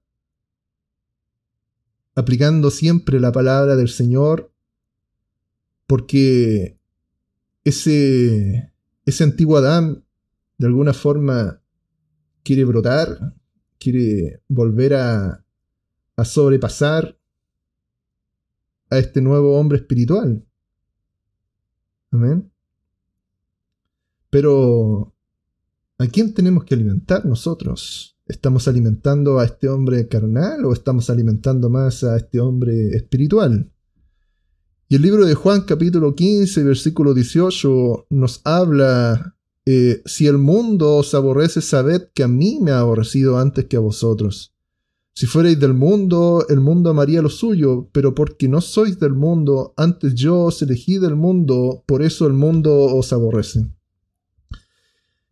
aplicando 2.14 2.70
siempre 2.70 3.20
la 3.20 3.32
palabra 3.32 3.76
del 3.76 3.88
Señor, 3.88 4.52
porque 5.86 6.78
ese, 7.64 8.72
ese 9.04 9.24
antiguo 9.24 9.56
Adán 9.56 10.04
de 10.58 10.66
alguna 10.66 10.92
forma 10.92 11.62
quiere 12.42 12.64
brotar, 12.64 13.34
quiere 13.78 14.42
volver 14.48 14.94
a, 14.94 15.44
a 16.16 16.24
sobrepasar 16.24 17.18
a 18.90 18.98
este 18.98 19.20
nuevo 19.20 19.58
hombre 19.58 19.78
espiritual. 19.78 20.44
Amén. 22.10 22.50
Pero, 24.28 25.14
¿a 25.98 26.06
quién 26.06 26.34
tenemos 26.34 26.64
que 26.64 26.74
alimentar 26.74 27.24
nosotros? 27.24 28.16
¿Estamos 28.30 28.68
alimentando 28.68 29.40
a 29.40 29.44
este 29.44 29.68
hombre 29.68 30.06
carnal 30.06 30.64
o 30.64 30.72
estamos 30.72 31.10
alimentando 31.10 31.68
más 31.68 32.04
a 32.04 32.16
este 32.16 32.38
hombre 32.38 32.90
espiritual? 32.90 33.72
Y 34.88 34.94
el 34.94 35.02
libro 35.02 35.26
de 35.26 35.34
Juan 35.34 35.62
capítulo 35.62 36.14
15, 36.14 36.62
versículo 36.62 37.12
18 37.12 38.06
nos 38.10 38.40
habla, 38.44 39.36
eh, 39.66 40.00
si 40.04 40.28
el 40.28 40.38
mundo 40.38 40.98
os 40.98 41.12
aborrece, 41.12 41.60
sabed 41.60 42.02
que 42.14 42.22
a 42.22 42.28
mí 42.28 42.60
me 42.62 42.70
ha 42.70 42.78
aborrecido 42.78 43.36
antes 43.36 43.64
que 43.64 43.76
a 43.76 43.80
vosotros. 43.80 44.54
Si 45.12 45.26
fuerais 45.26 45.58
del 45.58 45.74
mundo, 45.74 46.46
el 46.48 46.60
mundo 46.60 46.90
amaría 46.90 47.22
lo 47.22 47.30
suyo, 47.30 47.88
pero 47.90 48.14
porque 48.14 48.46
no 48.46 48.60
sois 48.60 49.00
del 49.00 49.14
mundo, 49.14 49.74
antes 49.76 50.14
yo 50.14 50.42
os 50.42 50.62
elegí 50.62 50.98
del 50.98 51.16
mundo, 51.16 51.82
por 51.84 52.00
eso 52.00 52.28
el 52.28 52.34
mundo 52.34 52.72
os 52.94 53.12
aborrece. 53.12 53.68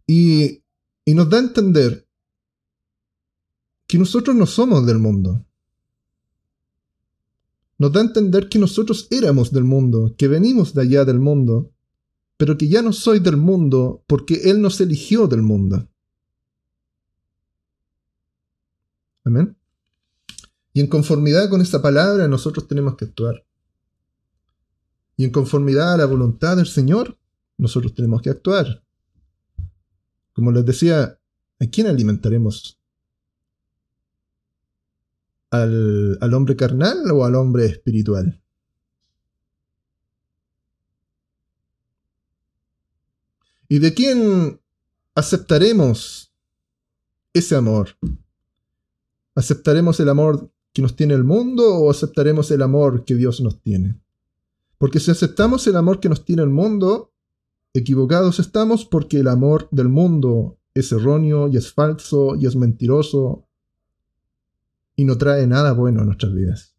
Y, 0.05 0.65
y 1.05 1.15
nos 1.15 1.31
da 1.31 1.37
a 1.37 1.43
entender 1.43 2.08
que 3.89 3.99
nosotros 3.99 4.37
no 4.37 4.47
somos 4.47 4.87
del 4.87 4.99
mundo. 4.99 5.45
Nos 7.79 7.91
da 7.91 8.01
a 8.01 8.05
entender 8.05 8.49
que 8.49 8.59
nosotros 8.59 9.09
éramos 9.11 9.51
del 9.51 9.65
mundo, 9.65 10.15
que 10.17 10.29
venimos 10.29 10.75
de 10.75 10.83
allá 10.83 11.05
del 11.05 11.19
mundo, 11.19 11.73
pero 12.37 12.59
que 12.59 12.69
ya 12.69 12.83
no 12.83 12.93
soy 12.93 13.19
del 13.19 13.39
mundo 13.39 14.05
porque 14.07 14.51
Él 14.51 14.61
nos 14.61 14.81
eligió 14.81 15.27
del 15.27 15.43
mundo. 15.43 15.89
Amén. 19.25 19.57
Y 20.75 20.81
en 20.81 20.87
conformidad 20.87 21.49
con 21.49 21.63
esta 21.63 21.81
palabra 21.81 22.29
nosotros 22.29 22.69
tenemos 22.69 22.95
que 22.97 23.07
actuar. 23.07 23.45
Y 25.17 25.25
en 25.25 25.31
conformidad 25.31 25.95
a 25.95 25.97
la 25.97 26.07
voluntad 26.07 26.57
del 26.59 26.67
Señor, 26.67 27.17
nosotros 27.57 27.95
tenemos 27.95 28.21
que 28.21 28.31
actuar. 28.31 28.85
Como 30.35 30.53
les 30.53 30.65
decía, 30.65 31.19
¿a 31.59 31.67
quién 31.67 31.87
alimentaremos? 31.87 32.78
¿Al, 35.51 36.19
al 36.21 36.35
hombre 36.35 36.57
carnal 36.57 37.11
o 37.11 37.25
al 37.25 37.35
hombre 37.35 37.67
espiritual? 37.67 38.43
¿Y 43.69 43.79
de 43.79 43.93
quién 43.93 44.61
aceptaremos 45.15 46.33
ese 47.35 47.55
amor? 47.55 47.97
¿Aceptaremos 49.35 50.01
el 50.01 50.09
amor 50.09 50.51
que 50.73 50.83
nos 50.83 50.97
tiene 50.97 51.15
el 51.15 51.25
mundo 51.25 51.77
o 51.77 51.91
aceptaremos 51.91 52.51
el 52.51 52.63
amor 52.63 53.05
que 53.05 53.15
Dios 53.15 53.41
nos 53.41 53.61
tiene? 53.61 54.01
Porque 54.79 55.01
si 55.01 55.11
aceptamos 55.11 55.67
el 55.67 55.77
amor 55.77 56.01
que 56.01 56.09
nos 56.09 56.25
tiene 56.25 56.43
el 56.43 56.51
mundo, 56.51 57.13
equivocados 57.75 58.39
estamos 58.39 58.85
porque 58.87 59.19
el 59.19 59.29
amor 59.29 59.69
del 59.71 59.89
mundo 59.89 60.59
es 60.73 60.93
erróneo 60.93 61.49
y 61.49 61.57
es 61.57 61.73
falso 61.73 62.37
y 62.37 62.47
es 62.47 62.57
mentiroso 62.57 63.48
y 64.99 65.05
no 65.05 65.17
trae 65.17 65.47
nada 65.47 65.75
bueno 65.75 66.03
a 66.03 66.05
nuestras 66.05 66.35
vidas. 66.35 66.75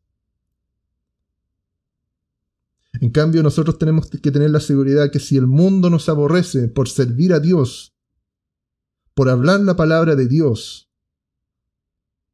En 2.99 3.11
cambio, 3.11 3.41
nosotros 3.41 3.77
tenemos 3.77 4.09
que 4.09 4.29
tener 4.29 4.49
la 4.49 4.59
seguridad 4.59 5.09
que 5.09 5.21
si 5.21 5.37
el 5.37 5.47
mundo 5.47 5.89
nos 5.89 6.09
aborrece 6.09 6.67
por 6.67 6.89
servir 6.89 7.31
a 7.31 7.39
Dios, 7.39 7.95
por 9.13 9.29
hablar 9.29 9.61
la 9.61 9.77
palabra 9.77 10.17
de 10.17 10.27
Dios, 10.27 10.91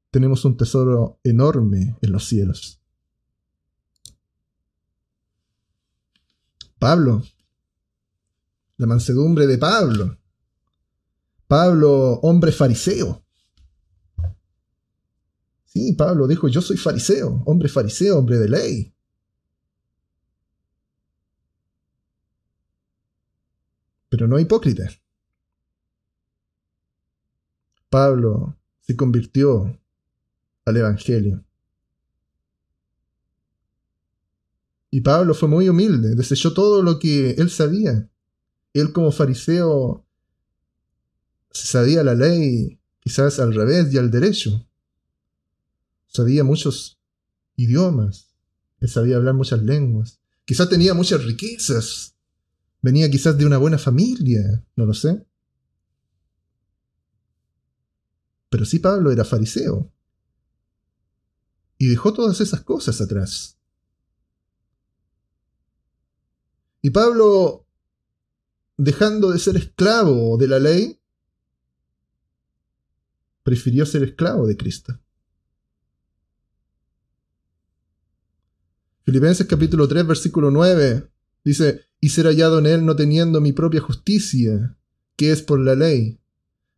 tenemos 0.09 0.43
un 0.43 0.57
tesoro 0.57 1.19
enorme 1.23 1.95
en 2.01 2.11
los 2.11 2.25
cielos. 2.25 2.81
Pablo, 6.79 7.21
la 8.77 8.87
mansedumbre 8.87 9.45
de 9.45 9.59
Pablo. 9.59 10.17
Pablo, 11.45 12.13
hombre 12.23 12.51
fariseo. 12.51 13.24
Sí, 15.75 15.91
Pablo 15.91 16.25
dijo, 16.25 16.47
yo 16.47 16.61
soy 16.61 16.77
fariseo, 16.77 17.43
hombre 17.45 17.67
fariseo, 17.67 18.17
hombre 18.17 18.37
de 18.37 18.47
ley. 18.47 18.93
Pero 24.07 24.25
no 24.25 24.39
hipócrita. 24.39 24.89
Pablo 27.89 28.57
se 28.79 28.95
convirtió 28.95 29.77
al 30.63 30.77
Evangelio. 30.77 31.43
Y 34.91 35.01
Pablo 35.01 35.33
fue 35.33 35.49
muy 35.49 35.67
humilde, 35.67 36.15
desechó 36.15 36.53
todo 36.53 36.81
lo 36.81 36.99
que 36.99 37.31
él 37.31 37.49
sabía. 37.49 38.09
Él 38.71 38.93
como 38.93 39.11
fariseo 39.11 40.05
sabía 41.51 42.01
la 42.01 42.15
ley 42.15 42.79
quizás 43.01 43.41
al 43.41 43.53
revés 43.53 43.93
y 43.93 43.97
al 43.97 44.09
derecho. 44.09 44.65
Sabía 46.15 46.45
muchos 46.45 46.97
idiomas, 47.57 48.33
él 48.79 48.87
sabía 48.87 49.17
hablar 49.17 49.33
muchas 49.33 49.61
lenguas, 49.61 50.21
quizás 50.45 50.69
tenía 50.69 50.93
muchas 50.93 51.25
riquezas, 51.25 52.15
venía 52.81 53.11
quizás 53.11 53.37
de 53.37 53.45
una 53.45 53.57
buena 53.57 53.77
familia, 53.77 54.65
no 54.77 54.85
lo 54.85 54.93
sé. 54.93 55.27
Pero 58.49 58.63
sí 58.63 58.79
Pablo 58.79 59.11
era 59.11 59.25
fariseo 59.25 59.91
y 61.77 61.87
dejó 61.89 62.13
todas 62.13 62.39
esas 62.39 62.61
cosas 62.61 63.01
atrás. 63.01 63.57
Y 66.81 66.91
Pablo, 66.91 67.67
dejando 68.77 69.31
de 69.31 69.39
ser 69.39 69.57
esclavo 69.57 70.37
de 70.37 70.47
la 70.47 70.59
ley, 70.59 70.97
prefirió 73.43 73.85
ser 73.85 74.03
esclavo 74.03 74.47
de 74.47 74.55
Cristo. 74.55 74.97
Filipenses 79.05 79.45
capítulo 79.45 79.87
3, 79.87 80.07
versículo 80.07 80.49
9 80.49 81.07
dice, 81.43 81.81
y 82.01 82.09
ser 82.09 82.25
hallado 82.25 82.57
en 82.57 82.65
él 82.65 82.85
no 82.85 82.95
teniendo 82.95 83.39
mi 83.39 83.51
propia 83.51 83.79
justicia, 83.79 84.75
que 85.15 85.31
es 85.31 85.43
por 85.43 85.59
la 85.59 85.75
ley, 85.75 86.19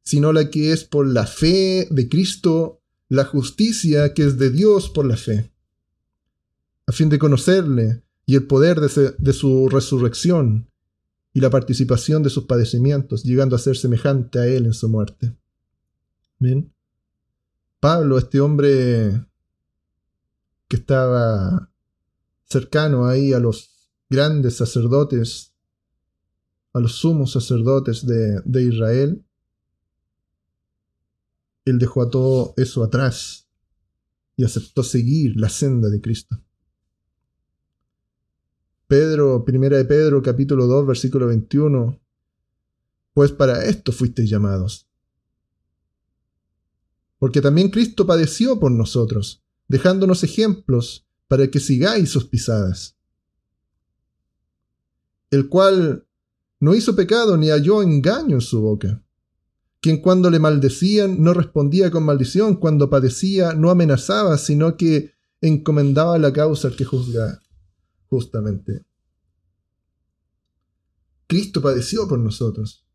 sino 0.04 0.34
la 0.34 0.50
que 0.50 0.74
es 0.74 0.84
por 0.84 1.08
la 1.08 1.26
fe 1.26 1.88
de 1.90 2.10
Cristo 2.10 2.82
la 3.08 3.24
justicia 3.24 4.14
que 4.14 4.26
es 4.26 4.38
de 4.38 4.50
Dios 4.50 4.90
por 4.90 5.06
la 5.06 5.16
fe, 5.16 5.54
a 6.86 6.92
fin 6.92 7.08
de 7.08 7.18
conocerle 7.18 8.04
y 8.26 8.36
el 8.36 8.46
poder 8.46 8.82
de, 8.82 9.34
su 9.34 9.70
resurrección 9.70 10.70
y 11.32 11.40
la 11.40 11.50
participación 11.50 12.24
de 12.24 12.30
sus 12.30 12.44
padecimientos, 12.44 13.24
llegando 13.24 13.56
a 13.56 13.60
ser 13.60 13.78
semejante 13.78 14.40
a 14.40 14.48
él 14.48 14.66
en 14.66 14.74
su 14.74 14.90
muerte. 14.90 15.34
Pablo, 17.80 18.18
este 18.18 18.42
hombre 18.42 19.26
que 20.68 20.76
estaba 20.76 21.72
cercano 22.48 23.06
ahí 23.08 23.34
a 23.34 23.40
los 23.40 23.92
grandes 24.10 24.56
sacerdotes, 24.56 25.54
a 26.74 26.80
los 26.80 26.94
sumos 26.94 27.32
sacerdotes 27.32 28.06
de, 28.06 28.64
Israel, 28.64 29.24
él 31.66 31.80
dejó 31.80 32.02
a 32.02 32.10
todo 32.10 32.54
eso 32.58 32.84
atrás 32.84 33.48
y 34.38 34.46
aceptó 34.46 34.84
seguir 34.84 35.36
la 35.36 35.50
senda 35.50 35.90
de 35.90 36.00
Cristo. 36.00 36.42
Pedro, 38.88 39.44
primera 39.44 39.76
de 39.76 39.84
Pedro, 39.84 40.22
capítulo 40.22 40.66
2, 40.66 40.88
versículo 40.88 41.28
21. 41.28 42.00
Pues 43.14 43.34
para 43.34 43.66
esto 43.66 43.92
fuisteis 43.92 44.30
llamados. 44.30 44.88
Porque 47.20 47.42
también 47.42 47.70
Cristo 47.70 48.06
padeció 48.06 48.60
por 48.60 48.72
nosotros, 48.72 49.44
dejándonos 49.68 50.24
ejemplos 50.24 51.07
para 51.28 51.50
que 51.50 51.60
sigáis 51.60 52.10
sus 52.10 52.26
pisadas. 52.26 52.96
El 55.30 55.50
cual 55.50 56.06
no 56.60 56.74
hizo 56.74 56.96
pecado 56.96 57.38
ni 57.38 57.50
halló 57.50 57.82
engaño 57.82 58.36
en 58.36 58.42
su 58.42 58.62
boca 58.62 59.04
quien 59.80 60.02
cuando 60.02 60.30
le 60.30 60.40
maldecían 60.40 61.22
no 61.22 61.34
respondía 61.34 61.92
con 61.92 62.04
maldición, 62.04 62.56
cuando 62.56 62.90
padecía 62.90 63.54
no 63.54 63.70
amenazaba, 63.70 64.38
sino 64.38 64.76
que 64.76 65.14
encomendaba 65.42 66.18
la 66.18 66.34
causa 66.34 66.68
al 66.68 66.76
que 66.76 66.86
juzga 66.86 67.42
justamente. 68.08 68.86
Cristo 71.28 71.62
padeció 71.62 72.08
por 72.08 72.20
nosotros. 72.20 72.86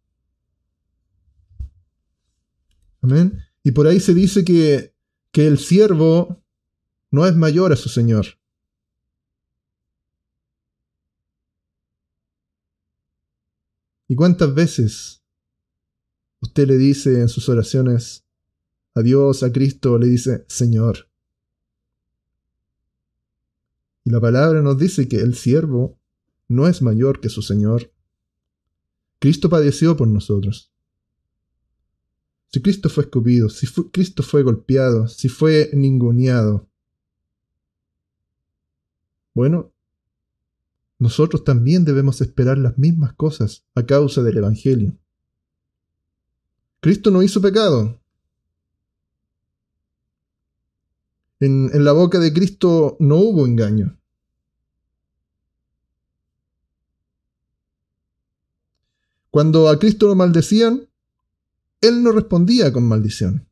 Amén. 3.01 3.39
Y 3.62 3.72
por 3.72 3.87
ahí 3.87 4.01
se 4.01 4.14
dice 4.14 4.45
que, 4.45 4.95
que 5.30 5.47
el 5.47 5.59
siervo 5.59 6.41
no 7.12 7.26
es 7.26 7.36
mayor 7.36 7.72
a 7.72 7.76
su 7.76 7.90
Señor. 7.90 8.26
¿Y 14.08 14.14
cuántas 14.14 14.52
veces 14.54 15.22
usted 16.40 16.66
le 16.66 16.76
dice 16.78 17.20
en 17.20 17.28
sus 17.28 17.48
oraciones 17.48 18.24
a 18.94 19.02
Dios, 19.02 19.42
a 19.42 19.52
Cristo, 19.52 19.98
le 19.98 20.06
dice 20.06 20.44
Señor? 20.48 21.08
Y 24.04 24.10
la 24.10 24.20
palabra 24.20 24.62
nos 24.62 24.78
dice 24.78 25.06
que 25.06 25.20
el 25.20 25.34
siervo 25.34 25.98
no 26.48 26.66
es 26.66 26.82
mayor 26.82 27.20
que 27.20 27.28
su 27.28 27.42
Señor. 27.42 27.92
Cristo 29.18 29.48
padeció 29.48 29.96
por 29.96 30.08
nosotros. 30.08 30.72
Si 32.48 32.60
Cristo 32.60 32.88
fue 32.88 33.04
escupido, 33.04 33.48
si 33.48 33.66
Cristo 33.66 34.22
fue 34.22 34.42
golpeado, 34.42 35.08
si 35.08 35.28
fue 35.28 35.70
ninguneado, 35.72 36.68
bueno, 39.35 39.72
nosotros 40.99 41.45
también 41.45 41.85
debemos 41.85 42.20
esperar 42.20 42.59
las 42.59 42.78
mismas 42.78 43.14
cosas 43.14 43.64
a 43.74 43.85
causa 43.85 44.22
del 44.22 44.37
Evangelio. 44.37 44.97
Cristo 46.80 47.11
no 47.11 47.22
hizo 47.22 47.41
pecado. 47.41 48.01
En, 51.41 51.70
en, 51.72 51.85
la 51.85 51.93
boca 51.93 52.18
de 52.20 52.33
Cristo 52.33 52.97
no 53.01 53.16
hubo 53.16 53.47
engaño. 53.47 53.99
Cuando 59.30 59.68
a 59.68 59.78
Cristo 59.78 60.07
lo 60.07 60.14
maldecían, 60.14 60.89
Él 61.80 62.05
no 62.05 62.12
respondía 62.12 62.72
con 62.72 62.85
maldición. 62.85 63.49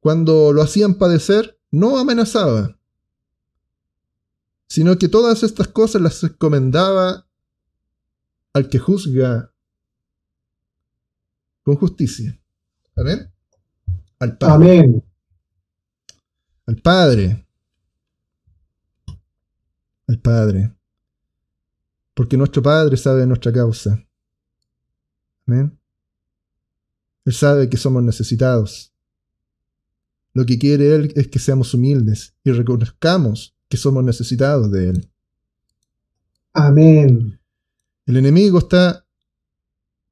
Cuando 0.00 0.52
lo 0.52 0.60
hacían 0.60 0.96
padecer, 0.96 1.58
no 1.70 1.98
amenazaba 1.98 2.75
sino 4.68 4.98
que 4.98 5.08
todas 5.08 5.42
estas 5.42 5.68
cosas 5.68 6.02
las 6.02 6.22
encomendaba 6.22 7.26
al 8.52 8.68
que 8.68 8.78
juzga 8.78 9.52
con 11.62 11.76
justicia. 11.76 12.38
Amén. 12.96 13.32
Al 14.18 14.38
Padre. 14.38 14.54
Amén. 14.54 15.04
Al 16.66 16.76
Padre. 16.76 17.46
Al 20.08 20.20
Padre. 20.20 20.76
Porque 22.14 22.36
nuestro 22.36 22.62
Padre 22.62 22.96
sabe 22.96 23.26
nuestra 23.26 23.52
causa. 23.52 24.02
Amén. 25.46 25.78
Él 27.24 27.32
sabe 27.32 27.68
que 27.68 27.76
somos 27.76 28.02
necesitados. 28.02 28.92
Lo 30.32 30.46
que 30.46 30.58
quiere 30.58 30.94
Él 30.94 31.12
es 31.16 31.28
que 31.28 31.38
seamos 31.38 31.74
humildes 31.74 32.34
y 32.44 32.52
reconozcamos 32.52 33.55
que 33.68 33.76
somos 33.76 34.04
necesitados 34.04 34.70
de 34.70 34.90
Él. 34.90 35.10
Amén. 36.52 37.38
El 38.06 38.16
enemigo 38.16 38.58
está 38.58 39.04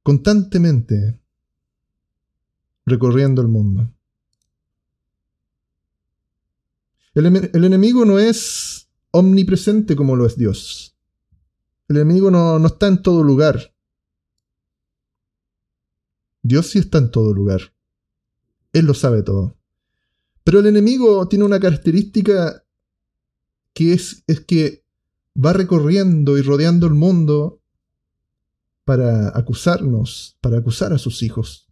constantemente 0.02 1.20
recorriendo 2.84 3.40
el 3.40 3.48
mundo. 3.48 3.90
El, 7.14 7.64
enemigo 7.64 8.04
no 8.04 8.18
es 8.18 8.88
omnipresente 9.12 9.94
como 9.94 10.16
lo 10.16 10.26
es 10.26 10.36
Dios. 10.36 10.96
El 11.88 11.96
enemigo 11.98 12.30
no, 12.30 12.58
no 12.58 12.66
está 12.66 12.88
en 12.88 13.02
todo 13.02 13.22
lugar. 13.22 13.72
Dios 16.42 16.66
sí 16.66 16.80
está 16.80 16.98
en 16.98 17.12
todo 17.12 17.32
lugar. 17.32 17.72
Él 18.72 18.86
lo 18.86 18.94
sabe 18.94 19.22
todo. 19.22 19.56
Pero 20.42 20.58
el 20.58 20.66
enemigo 20.66 21.26
tiene 21.28 21.44
una 21.44 21.60
característica 21.60 22.63
que 23.74 23.92
es, 23.92 24.24
es 24.26 24.40
que 24.40 24.84
va 25.36 25.52
recorriendo 25.52 26.38
y 26.38 26.42
rodeando 26.42 26.86
el 26.86 26.94
mundo 26.94 27.60
para 28.84 29.36
acusarnos, 29.36 30.38
para 30.40 30.58
acusar 30.58 30.92
a 30.92 30.98
sus 30.98 31.22
hijos. 31.22 31.68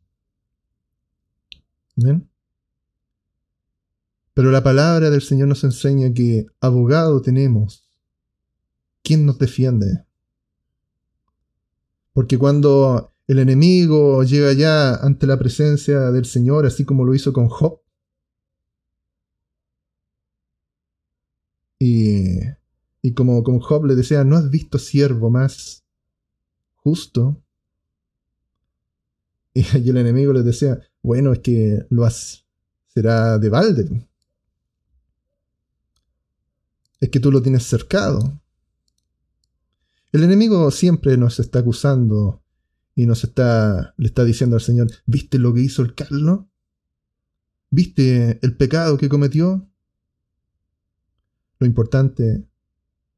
¿Ven? 1.97 2.29
Pero 4.35 4.51
la 4.51 4.63
palabra 4.63 5.11
del 5.11 5.23
Señor 5.23 5.49
nos 5.49 5.63
enseña 5.63 6.13
que 6.13 6.47
abogado 6.61 7.21
tenemos. 7.21 7.87
¿Quién 9.03 9.27
nos 9.27 9.39
defiende? 9.39 10.05
Porque 12.15 12.39
cuando 12.39 13.13
el 13.27 13.39
enemigo 13.39 14.23
llega 14.25 14.53
ya 14.53 14.95
ante 14.95 15.27
la 15.27 15.39
presencia 15.39 16.11
del 16.11 16.25
Señor, 16.25 16.67
así 16.67 16.85
como 16.85 17.05
lo 17.05 17.15
hizo 17.15 17.33
con 17.33 17.49
Job, 17.49 17.82
Y, 21.85 23.13
como, 23.15 23.43
como 23.43 23.61
Job 23.61 23.87
le 23.87 23.97
decía, 23.97 24.23
¿no 24.23 24.37
has 24.37 24.49
visto 24.51 24.79
siervo 24.79 25.31
más 25.31 25.85
justo? 26.77 27.43
Y, 29.55 29.91
el 29.91 29.97
enemigo 29.97 30.33
le 30.33 30.43
decía, 30.43 30.81
bueno, 31.03 31.33
es 31.33 31.41
que 31.41 31.85
lo 31.91 32.05
has, 32.05 32.47
será 32.87 33.37
de 33.39 33.49
balde. 33.51 34.09
Es 37.01 37.11
que 37.11 37.21
tú 37.21 37.31
lo 37.31 37.43
tienes 37.43 37.65
cercado. 37.65 38.41
El 40.13 40.23
enemigo 40.23 40.71
siempre 40.71 41.17
nos 41.17 41.39
está 41.41 41.59
acusando 41.59 42.43
y 42.95 43.07
nos 43.07 43.25
está, 43.25 43.93
le 43.99 44.07
está 44.07 44.25
diciendo 44.25 44.57
al 44.57 44.63
Señor, 44.63 44.91
¿viste 45.05 45.39
lo 45.39 45.53
que 45.53 45.61
hizo 45.61 45.83
el 45.83 45.95
Carlos? 45.95 46.45
¿Viste 47.71 48.39
el 48.41 48.57
pecado 48.57 48.97
que 48.97 49.09
cometió? 49.09 49.69
Lo 51.63 51.67
importante 51.67 52.45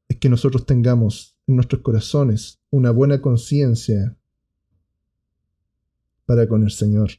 es 0.07 0.19
que 0.19 0.29
nosotros 0.29 0.67
tengamos 0.67 1.35
en 1.47 1.55
nuestros 1.55 1.81
corazones 1.81 2.61
una 2.69 2.91
buena 2.91 3.19
conciencia 3.19 4.19
para 6.27 6.47
con 6.47 6.61
el 6.61 6.69
Señor. 6.69 7.09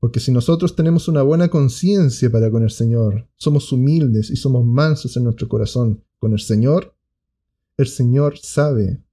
Porque 0.00 0.18
si 0.18 0.32
nosotros 0.32 0.74
tenemos 0.74 1.08
una 1.08 1.20
buena 1.20 1.48
conciencia 1.48 2.32
para 2.32 2.50
con 2.50 2.62
el 2.62 2.70
Señor, 2.70 3.28
somos 3.36 3.70
humildes 3.70 4.30
y 4.30 4.36
somos 4.36 4.64
mansos 4.64 5.14
en 5.18 5.24
nuestro 5.24 5.46
corazón 5.46 6.02
con 6.18 6.32
el 6.32 6.40
Señor, 6.40 6.96
el 7.76 7.86
Señor 7.86 8.38
sabe 8.38 9.04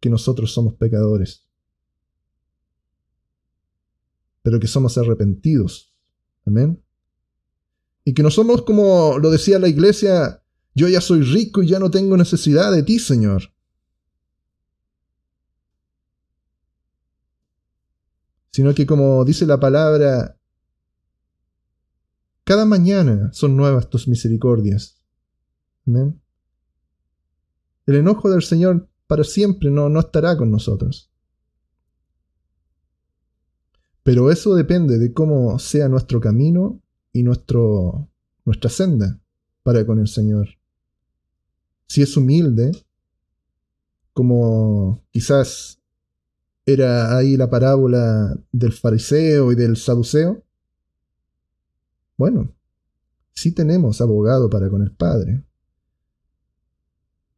que 0.00 0.10
nosotros 0.10 0.52
somos 0.52 0.74
pecadores, 0.74 1.46
pero 4.42 4.58
que 4.58 4.66
somos 4.66 4.98
arrepentidos. 4.98 5.94
Amén. 6.44 6.83
Y 8.04 8.12
que 8.12 8.22
no 8.22 8.30
somos 8.30 8.62
como 8.62 9.18
lo 9.18 9.30
decía 9.30 9.58
la 9.58 9.68
iglesia, 9.68 10.42
yo 10.74 10.88
ya 10.88 11.00
soy 11.00 11.22
rico 11.22 11.62
y 11.62 11.68
ya 11.68 11.78
no 11.78 11.90
tengo 11.90 12.16
necesidad 12.16 12.70
de 12.70 12.82
ti, 12.82 12.98
Señor. 12.98 13.50
Sino 18.52 18.74
que 18.74 18.86
como 18.86 19.24
dice 19.24 19.46
la 19.46 19.58
palabra, 19.58 20.38
cada 22.44 22.66
mañana 22.66 23.32
son 23.32 23.56
nuevas 23.56 23.88
tus 23.88 24.06
misericordias. 24.06 25.02
Amén. 25.86 26.20
El 27.86 27.96
enojo 27.96 28.30
del 28.30 28.42
Señor 28.42 28.88
para 29.06 29.24
siempre 29.24 29.70
no, 29.70 29.88
no 29.88 30.00
estará 30.00 30.36
con 30.36 30.50
nosotros. 30.50 31.10
Pero 34.02 34.30
eso 34.30 34.54
depende 34.54 34.98
de 34.98 35.12
cómo 35.14 35.58
sea 35.58 35.88
nuestro 35.88 36.20
camino 36.20 36.83
y 37.14 37.22
nuestro, 37.22 38.10
nuestra 38.44 38.68
senda 38.68 39.18
para 39.62 39.86
con 39.86 39.98
el 39.98 40.08
Señor. 40.08 40.48
Si 41.86 42.02
es 42.02 42.14
humilde, 42.16 42.72
como 44.12 45.02
quizás 45.10 45.80
era 46.66 47.16
ahí 47.16 47.36
la 47.36 47.48
parábola 47.48 48.36
del 48.52 48.72
fariseo 48.72 49.52
y 49.52 49.54
del 49.54 49.76
saduceo, 49.76 50.42
bueno, 52.16 52.52
sí 53.32 53.52
tenemos 53.52 54.00
abogado 54.00 54.50
para 54.50 54.68
con 54.68 54.82
el 54.82 54.90
Padre. 54.90 55.42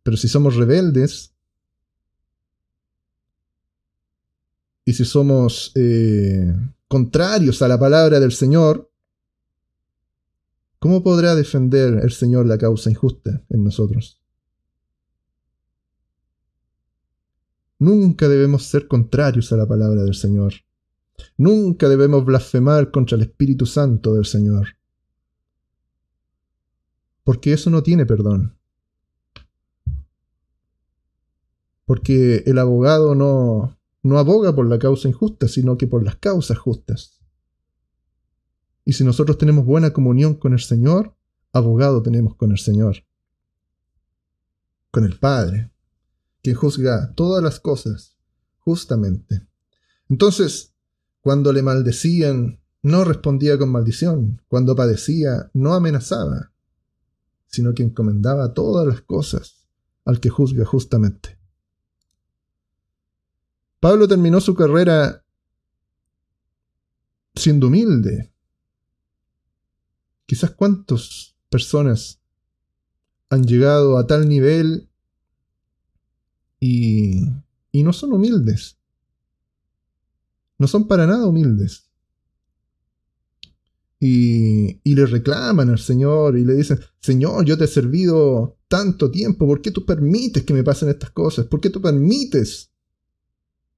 Pero 0.03 0.17
si 0.17 0.27
somos 0.27 0.57
rebeldes, 0.57 1.35
y 4.87 4.93
si 4.95 5.05
somos 5.05 5.73
eh, 5.75 6.55
contrarios 6.89 7.61
a 7.61 7.69
la 7.69 7.79
palabra 7.79 8.21
del 8.21 8.33
Señor, 8.33 8.91
¿Cómo 10.87 11.03
podrá 11.03 11.35
defender 11.35 11.99
el 12.05 12.13
Señor 12.13 12.47
la 12.47 12.59
causa 12.59 12.89
injusta 12.89 13.43
en 13.49 13.65
nosotros? 13.65 14.23
Nunca 17.81 18.29
debemos 18.29 18.67
ser 18.67 18.87
contrarios 18.87 19.51
a 19.51 19.57
la 19.57 19.67
palabra 19.67 20.05
del 20.05 20.15
Señor. 20.15 20.53
Nunca 21.39 21.89
debemos 21.89 22.25
blasfemar 22.25 22.93
contra 22.93 23.17
el 23.17 23.23
Espíritu 23.23 23.67
Santo 23.67 24.15
del 24.15 24.27
Señor. 24.27 24.77
Porque 27.25 27.53
eso 27.53 27.69
no 27.69 27.83
tiene 27.83 28.07
perdón. 28.07 28.57
Porque 31.85 32.45
el 32.47 32.59
abogado 32.61 33.17
no, 33.17 33.77
no 34.05 34.19
aboga 34.21 34.55
por 34.55 34.69
la 34.69 34.79
causa 34.79 35.09
injusta, 35.09 35.49
sino 35.49 35.77
que 35.79 35.89
por 35.89 36.05
las 36.05 36.15
causas 36.15 36.59
justas. 36.59 37.16
Y 38.87 38.95
si 38.95 39.05
nosotros 39.05 39.37
tenemos 39.37 39.67
buena 39.67 39.93
comunión 39.93 40.35
con 40.35 40.55
el 40.55 40.61
Señor, 40.61 41.15
abogado 41.53 42.03
tenemos 42.03 42.37
con 42.37 42.53
el 42.53 42.59
Señor, 42.59 43.05
con 44.91 45.05
el 45.05 45.19
Padre, 45.19 45.73
que 46.41 46.55
juzga 46.55 47.13
todas 47.15 47.43
las 47.43 47.61
cosas 47.61 48.17
justamente. 48.61 49.47
Entonces, 50.09 50.73
cuando 51.21 51.53
le 51.53 51.63
maldecían, 51.63 52.61
no 52.83 53.05
respondía 53.05 53.59
con 53.59 53.71
maldición, 53.71 54.41
cuando 54.47 54.77
padecía, 54.77 55.51
no 55.53 55.75
amenazaba, 55.75 56.53
sino 57.49 57.75
que 57.75 57.83
encomendaba 57.83 58.55
todas 58.55 58.87
las 58.87 59.01
cosas 59.01 59.67
al 60.05 60.21
que 60.21 60.31
juzga 60.31 60.65
justamente. 60.65 61.37
Pablo 63.81 64.07
terminó 64.07 64.41
su 64.41 64.55
carrera 64.55 65.25
siendo 67.35 67.67
humilde. 67.67 68.33
Quizás 70.27 70.51
cuántas 70.51 71.35
personas 71.49 72.21
han 73.31 73.45
llegado 73.45 73.97
a 73.97 74.07
tal 74.07 74.29
nivel 74.29 74.89
y, 76.61 77.21
y 77.73 77.83
no 77.83 77.93
son 77.93 78.13
humildes. 78.13 78.77
No 80.59 80.67
son 80.67 80.89
para 80.89 81.07
nada 81.07 81.27
humildes. 81.27 81.85
Y, 83.99 84.81
y, 84.85 84.95
le 84.95 85.07
reclaman 85.07 85.71
al 85.71 85.79
Señor 85.79 86.37
y 86.37 86.45
le 86.45 86.55
dicen, 86.55 86.79
Señor, 87.01 87.45
yo 87.47 87.57
te 87.57 87.65
he 87.65 87.69
servido 87.69 88.59
tanto 88.69 89.11
tiempo, 89.11 89.47
¿por 89.47 89.63
qué 89.63 89.71
tú 89.71 89.87
permites 89.87 90.43
que 90.43 90.53
me 90.53 90.63
pasen 90.63 90.91
estas 90.91 91.11
cosas? 91.11 91.47
¿Por 91.47 91.61
qué 91.61 91.71
tú 91.71 91.81
permites 91.81 92.71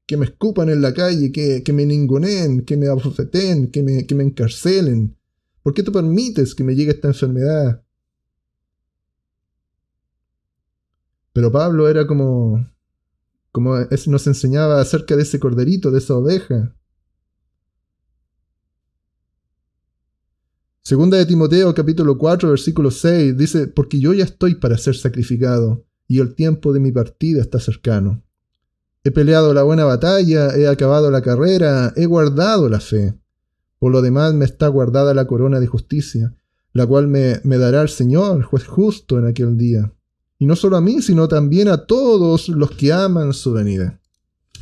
que 0.06 0.16
me 0.16 0.24
escupan 0.24 0.70
en 0.70 0.80
la 0.80 0.94
calle, 0.94 1.30
que, 1.30 1.72
me 1.72 1.84
ninguneen, 1.84 2.64
que 2.64 2.76
me 2.76 2.88
abofeten, 2.88 3.70
que 3.70 3.82
me, 3.82 4.06
que 4.06 4.14
me 4.14 4.24
encarcelen? 4.24 5.17
¿Por 5.68 5.74
qué 5.74 5.82
tú 5.82 5.92
permites 5.92 6.54
que 6.54 6.64
me 6.64 6.74
llegue 6.74 6.92
esta 6.92 7.08
enfermedad? 7.08 7.84
Pero 11.34 11.52
Pablo 11.52 11.90
era 11.90 12.06
como, 12.06 12.66
como 13.52 13.76
nos 14.06 14.26
enseñaba 14.26 14.80
acerca 14.80 15.14
de 15.14 15.24
ese 15.24 15.38
corderito, 15.38 15.90
de 15.90 15.98
esa 15.98 16.14
oveja. 16.14 16.74
Segunda 20.80 21.18
de 21.18 21.26
Timoteo 21.26 21.74
capítulo 21.74 22.16
4 22.16 22.48
versículo 22.48 22.90
6 22.90 23.36
dice, 23.36 23.66
porque 23.66 24.00
yo 24.00 24.14
ya 24.14 24.24
estoy 24.24 24.54
para 24.54 24.78
ser 24.78 24.96
sacrificado, 24.96 25.84
y 26.06 26.20
el 26.20 26.34
tiempo 26.34 26.72
de 26.72 26.80
mi 26.80 26.92
partida 26.92 27.42
está 27.42 27.60
cercano. 27.60 28.24
He 29.04 29.10
peleado 29.10 29.52
la 29.52 29.64
buena 29.64 29.84
batalla, 29.84 30.56
he 30.56 30.66
acabado 30.66 31.10
la 31.10 31.20
carrera, 31.20 31.92
he 31.94 32.06
guardado 32.06 32.70
la 32.70 32.80
fe. 32.80 33.18
Por 33.78 33.92
lo 33.92 34.02
demás 34.02 34.34
me 34.34 34.44
está 34.44 34.68
guardada 34.68 35.14
la 35.14 35.26
corona 35.26 35.60
de 35.60 35.66
justicia, 35.66 36.34
la 36.72 36.86
cual 36.86 37.08
me, 37.08 37.40
dará 37.44 37.82
el 37.82 37.88
Señor, 37.88 38.42
juez 38.42 38.66
justo, 38.66 39.18
en 39.18 39.26
aquel 39.26 39.56
día. 39.56 39.92
Y 40.38 40.46
no 40.46 40.56
solo 40.56 40.76
a 40.76 40.80
mí, 40.80 41.02
sino 41.02 41.28
también 41.28 41.68
a 41.68 41.86
todos 41.86 42.48
los 42.48 42.70
que 42.72 42.92
aman 42.92 43.32
su 43.32 43.52
venida. 43.52 44.00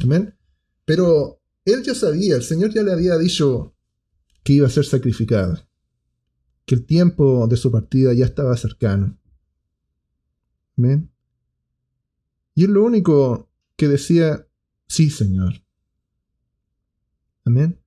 Amén. 0.03 0.35
Pero 0.85 1.41
él 1.65 1.83
ya 1.83 1.95
sabía, 1.95 2.37
el 2.37 2.43
Señor 2.43 2.73
ya 2.73 2.83
le 2.83 2.93
había 2.93 3.19
dicho 3.19 3.75
que 4.43 4.55
iba 4.55 4.67
a 4.67 4.71
ser 4.71 4.85
sacrificado, 4.85 5.59
que 6.65 6.77
el 6.77 6.87
tiempo 6.87 7.47
de 7.49 7.57
su 7.57 7.71
partida 7.73 8.13
ya 8.13 8.25
estaba 8.25 8.57
cercano. 8.57 9.19
Amén. 10.79 11.11
Y 12.55 12.65
es 12.65 12.71
lo 12.71 12.85
único 12.85 13.51
que 13.77 13.89
decía, 13.89 14.47
sí, 14.87 15.11
Señor. 15.11 15.63
Amén. 17.45 17.79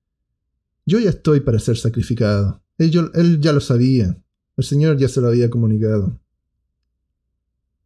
Yo 0.90 0.98
ya 0.98 1.10
estoy 1.10 1.38
para 1.38 1.60
ser 1.60 1.76
sacrificado. 1.76 2.64
Él, 2.76 3.38
ya 3.40 3.52
lo 3.52 3.60
sabía. 3.60 4.20
El 4.56 4.64
Señor 4.64 4.96
ya 4.96 5.06
se 5.08 5.20
lo 5.20 5.28
había 5.28 5.48
comunicado. 5.48 6.20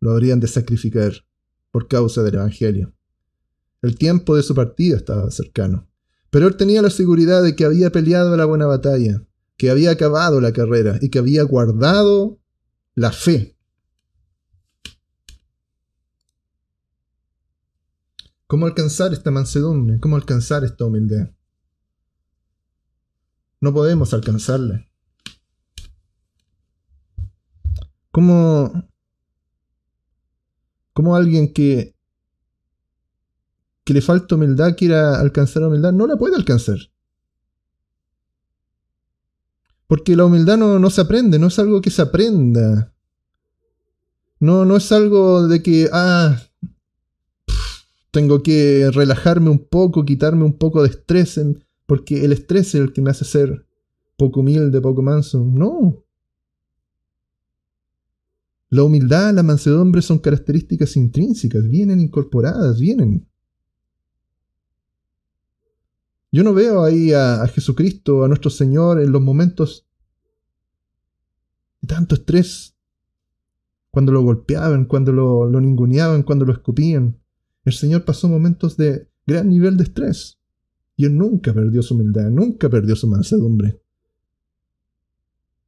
Lo 0.00 0.12
habrían 0.12 0.40
de 0.40 0.48
sacrificar 0.48 1.12
por 1.70 1.86
causa 1.86 2.22
del 2.22 2.36
Evangelio. 2.36 2.94
El 3.82 3.98
tiempo 3.98 4.36
de 4.36 4.42
su 4.42 4.54
partida 4.54 4.96
estaba 4.96 5.30
cercano. 5.30 5.86
Pero 6.30 6.46
él 6.48 6.56
tenía 6.56 6.80
la 6.80 6.88
seguridad 6.88 7.42
de 7.42 7.54
que 7.54 7.66
había 7.66 7.92
peleado 7.92 8.34
la 8.38 8.46
buena 8.46 8.64
batalla, 8.64 9.22
que 9.58 9.68
había 9.68 9.90
acabado 9.90 10.40
la 10.40 10.54
carrera 10.54 10.98
y 11.02 11.10
que 11.10 11.18
había 11.18 11.42
guardado 11.42 12.40
la 12.94 13.12
fe 13.12 13.54
¿Cómo 18.46 18.64
alcanzar 18.64 19.12
esta 19.12 19.30
mansedumbre? 19.30 20.00
¿Cómo 20.00 20.16
alcanzar 20.16 20.64
esta 20.64 20.86
humildad? 20.86 21.28
No 23.64 23.72
podemos 23.72 24.12
alcanzarla. 24.12 24.86
¿Cómo, 28.10 28.84
alguien 31.16 31.50
que, 31.50 31.96
que 33.82 33.94
le 33.94 34.02
falta 34.02 34.34
humildad 34.34 34.76
quiera 34.76 35.18
alcanzar 35.18 35.62
la 35.62 35.68
humildad? 35.68 35.94
No 35.94 36.06
la 36.06 36.18
puede 36.18 36.36
alcanzar. 36.36 36.76
Porque 39.86 40.14
la 40.14 40.26
humildad 40.26 40.58
no, 40.58 40.78
no, 40.78 40.90
se 40.90 41.00
aprende, 41.00 41.38
no 41.38 41.46
es 41.46 41.58
algo 41.58 41.80
que 41.80 41.88
se 41.88 42.02
aprenda. 42.02 42.92
No, 44.40 44.66
no 44.66 44.76
es 44.76 44.92
algo 44.92 45.48
de 45.48 45.62
que, 45.62 45.88
ah, 45.90 46.38
tengo 48.10 48.42
que 48.42 48.90
relajarme 48.92 49.48
un 49.48 49.66
poco, 49.66 50.04
quitarme 50.04 50.44
un 50.44 50.58
poco 50.58 50.82
de 50.82 50.90
estrés, 50.90 51.38
porque 51.86 52.24
el 52.24 52.32
estrés 52.32 52.68
es 52.68 52.76
el 52.76 52.92
que 52.92 53.02
me 53.02 53.10
hace 53.10 53.24
ser 53.24 53.66
poco 54.16 54.40
humilde, 54.40 54.80
poco 54.80 55.02
manso. 55.02 55.44
No. 55.44 56.02
La 58.70 58.82
humildad, 58.82 59.34
la 59.34 59.42
mansedumbre 59.42 60.02
son 60.02 60.18
características 60.18 60.96
intrínsecas, 60.96 61.68
vienen 61.68 62.00
incorporadas, 62.00 62.80
vienen. 62.80 63.26
Yo 66.32 66.42
no 66.42 66.52
veo 66.52 66.82
ahí 66.82 67.12
a, 67.12 67.46
Jesucristo, 67.46 68.24
a 68.24 68.28
nuestro 68.28 68.50
Señor, 68.50 69.00
en 69.00 69.12
los 69.12 69.22
momentos 69.22 69.86
de 71.80 71.86
tanto 71.86 72.16
estrés, 72.16 72.74
cuando 73.92 74.10
lo 74.10 74.22
golpeaban, 74.22 74.86
cuando 74.86 75.12
lo, 75.12 75.48
lo 75.48 75.60
ninguneaban, 75.60 76.24
cuando 76.24 76.44
lo 76.44 76.52
escupían. 76.52 77.20
El 77.64 77.74
Señor 77.74 78.04
pasó 78.04 78.28
momentos 78.28 78.76
de 78.76 79.08
gran 79.24 79.48
nivel 79.48 79.76
de 79.76 79.84
estrés. 79.84 80.40
Él 80.98 81.16
nunca 81.16 81.52
perdió 81.52 81.82
su 81.82 81.94
humildad, 81.94 82.30
nunca 82.30 82.68
perdió 82.68 82.94
su 82.94 83.08
mansedumbre. 83.08 83.80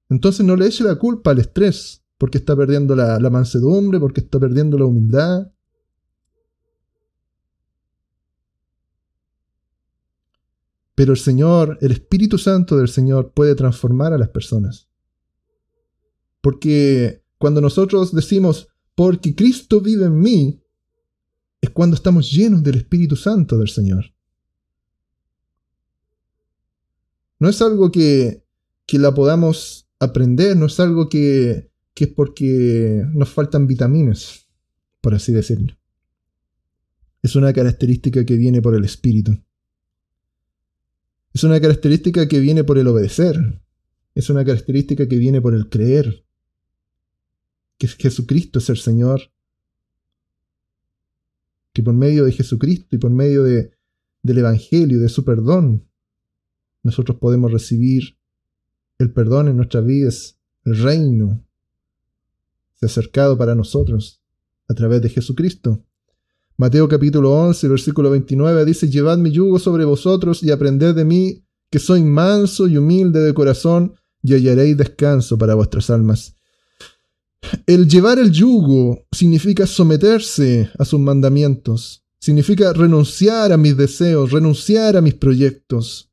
Entonces 0.09 0.47
no 0.47 0.55
le 0.55 0.66
eche 0.66 0.85
la 0.85 0.97
culpa 0.97 1.33
al 1.33 1.41
estrés, 1.41 2.05
porque 2.16 2.39
está 2.39 2.55
perdiendo 2.55 2.95
la, 2.95 3.18
la 3.18 3.31
mansedumbre, 3.31 3.99
porque 3.99 4.20
está 4.20 4.39
perdiendo 4.39 4.79
la 4.79 4.85
humildad. 4.85 5.53
Pero 10.95 11.12
el 11.12 11.18
Señor, 11.18 11.77
el 11.81 11.93
Espíritu 11.93 12.39
Santo 12.39 12.77
del 12.77 12.89
Señor 12.89 13.33
puede 13.33 13.55
transformar 13.55 14.12
a 14.12 14.18
las 14.18 14.29
personas. 14.29 14.89
Porque 16.41 17.24
cuando 17.37 17.61
nosotros 17.61 18.14
decimos, 18.14 18.68
porque 18.95 19.35
Cristo 19.35 19.81
vive 19.81 20.07
en 20.07 20.18
mí, 20.18 20.62
es 21.61 21.70
cuando 21.70 21.97
estamos 21.97 22.31
llenos 22.31 22.62
del 22.62 22.77
Espíritu 22.77 23.16
Santo 23.16 23.59
del 23.59 23.68
Señor. 23.68 24.16
No 27.39 27.49
es 27.49 27.61
algo 27.62 27.91
que, 27.91 28.45
que 28.87 28.99
la 28.99 29.14
podamos 29.14 29.89
aprender, 29.99 30.57
no 30.57 30.66
es 30.66 30.80
algo 30.80 31.09
que, 31.09 31.70
que 31.95 32.05
es 32.05 32.11
porque 32.11 33.05
nos 33.12 33.28
faltan 33.28 33.66
vitaminas, 33.66 34.47
por 35.01 35.14
así 35.14 35.32
decirlo. 35.32 35.76
Es 37.22 37.37
una 37.37 37.53
característica 37.53 38.24
que 38.24 38.37
viene 38.37 38.62
por 38.62 38.74
el 38.74 38.84
Espíritu. 38.84 39.43
Es 41.32 41.45
una 41.45 41.61
característica 41.61 42.28
que 42.28 42.41
viene 42.41 42.64
por 42.64 42.78
el 42.78 42.87
obedecer. 42.89 43.61
Es 44.14 44.30
una 44.30 44.45
característica 44.45 45.07
que 45.07 45.18
viene 45.18 45.41
por 45.41 45.55
el 45.55 45.68
creer. 45.68 46.24
Que 47.78 47.89
Jesucristo 47.89 48.59
es 48.59 48.70
el 48.70 48.78
Señor 48.78 49.30
que 51.76 51.82
por 51.82 51.93
medio 51.93 52.24
de 52.24 52.32
Jesucristo 52.32 52.97
y 52.97 52.99
por 52.99 53.11
medio 53.11 53.43
de, 53.43 53.70
del 54.22 54.39
Evangelio, 54.39 54.99
de 54.99 55.11
su 55.11 55.26
perdón, 55.26 55.87
nosotros 56.87 57.18
podemos 57.18 57.53
recibir 57.53 58.16
el 58.99 59.12
perdón 59.12 59.49
en 59.49 59.57
nuestras 59.57 59.84
vidas, 59.84 60.39
el 60.64 60.78
reino 60.82 61.45
se 62.74 62.87
ha 62.87 62.89
acercado 62.89 63.37
para 63.37 63.55
nosotros 63.55 64.22
a 64.68 64.74
través 64.74 65.03
de 65.03 65.11
Jesucristo. 65.11 65.84
Mateo 66.57 66.89
capítulo 66.89 67.32
11, 67.32 67.68
versículo 67.68 68.11
29 68.11 68.64
dice, 68.64 68.89
Llevad 68.89 69.18
mi 69.18 69.30
yugo 69.30 69.59
sobre 69.59 69.84
vosotros 69.84 70.43
y 70.43 70.51
aprended 70.51 70.95
de 70.95 71.05
mí, 71.05 71.45
que 71.70 71.78
soy 71.78 72.03
manso 72.03 72.66
y 72.66 72.78
humilde 72.78 73.20
de 73.20 73.34
corazón, 73.34 73.95
y 74.22 74.34
hallaréis 74.34 74.76
descanso 74.76 75.37
para 75.37 75.55
vuestras 75.55 75.91
almas 75.91 76.37
el 77.66 77.89
llevar 77.89 78.18
el 78.18 78.30
yugo 78.30 79.07
significa 79.12 79.66
someterse 79.66 80.70
a 80.78 80.84
sus 80.84 81.01
mandamientos, 81.01 82.05
significa 82.18 82.72
renunciar 82.72 83.53
a 83.53 83.57
mis 83.57 83.76
deseos, 83.76 84.32
renunciar 84.32 84.97
a 84.97 85.01
mis 85.01 85.14
proyectos, 85.14 86.11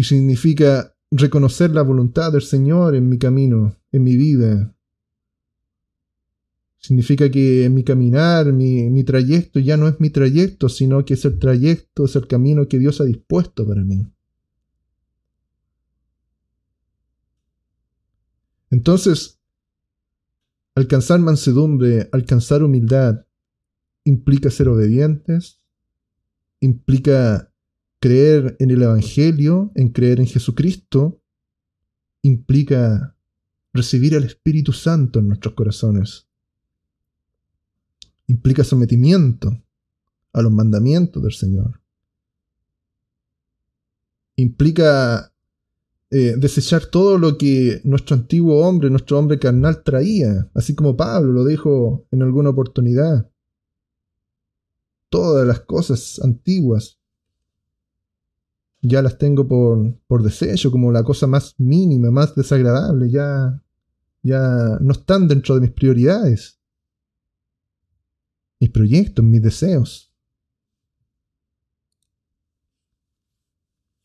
y 0.00 0.02
significa 0.02 0.96
reconocer 1.10 1.72
la 1.72 1.82
voluntad 1.82 2.32
del 2.32 2.40
Señor 2.40 2.94
en 2.94 3.06
mi 3.10 3.18
camino, 3.18 3.76
en 3.92 4.02
mi 4.02 4.16
vida. 4.16 4.74
Significa 6.78 7.30
que 7.30 7.68
mi 7.68 7.84
caminar, 7.84 8.50
mi, 8.50 8.88
mi, 8.88 9.04
trayecto 9.04 9.60
ya 9.60 9.76
no 9.76 9.88
es 9.88 10.00
mi 10.00 10.08
trayecto, 10.08 10.70
sino 10.70 11.04
que 11.04 11.12
es 11.12 11.26
el 11.26 11.38
trayecto, 11.38 12.06
es 12.06 12.16
el 12.16 12.26
camino 12.26 12.66
que 12.66 12.78
Dios 12.78 12.98
ha 13.02 13.04
dispuesto 13.04 13.68
para 13.68 13.84
mí. 13.84 14.10
Entonces, 18.70 19.38
alcanzar 20.74 21.20
mansedumbre, 21.20 22.08
alcanzar 22.10 22.62
humildad, 22.62 23.26
implica 24.04 24.48
ser 24.50 24.68
obedientes, 24.68 25.60
implica 26.60 27.49
creer 28.00 28.56
en 28.58 28.70
el 28.70 28.82
Evangelio, 28.82 29.70
en 29.74 29.90
creer 29.90 30.20
en 30.20 30.26
Jesucristo, 30.26 31.20
implica 32.22 33.16
recibir 33.72 34.16
al 34.16 34.24
Espíritu 34.24 34.72
Santo 34.72 35.18
en 35.18 35.28
nuestros 35.28 35.54
corazones. 35.54 36.26
Implica 38.26 38.64
sometimiento 38.64 39.62
a 40.32 40.42
los 40.42 40.50
mandamientos 40.50 41.22
del 41.22 41.32
Señor. 41.32 41.80
Implica 44.36 45.32
eh, 46.10 46.34
desechar 46.38 46.86
todo 46.86 47.18
lo 47.18 47.36
que 47.36 47.82
nuestro 47.84 48.16
antiguo 48.16 48.66
hombre, 48.66 48.88
nuestro 48.88 49.18
hombre 49.18 49.38
carnal 49.38 49.82
traía, 49.82 50.50
así 50.54 50.74
como 50.74 50.96
Pablo 50.96 51.32
lo 51.32 51.44
dijo 51.44 52.06
en 52.10 52.22
alguna 52.22 52.50
oportunidad. 52.50 53.30
Todas 55.10 55.46
las 55.46 55.60
cosas 55.60 56.20
antiguas 56.22 56.99
ya 58.82 59.02
las 59.02 59.18
tengo 59.18 59.46
por, 59.46 59.94
por 60.06 60.22
desecho, 60.22 60.70
como 60.70 60.90
la 60.92 61.04
cosa 61.04 61.26
más 61.26 61.54
mínima, 61.58 62.10
más 62.10 62.34
desagradable, 62.34 63.10
ya, 63.10 63.62
ya 64.22 64.78
no 64.80 64.92
están 64.92 65.28
dentro 65.28 65.54
de 65.54 65.60
mis 65.62 65.70
prioridades, 65.72 66.58
mis 68.58 68.70
proyectos, 68.70 69.24
mis 69.24 69.42
deseos. 69.42 70.12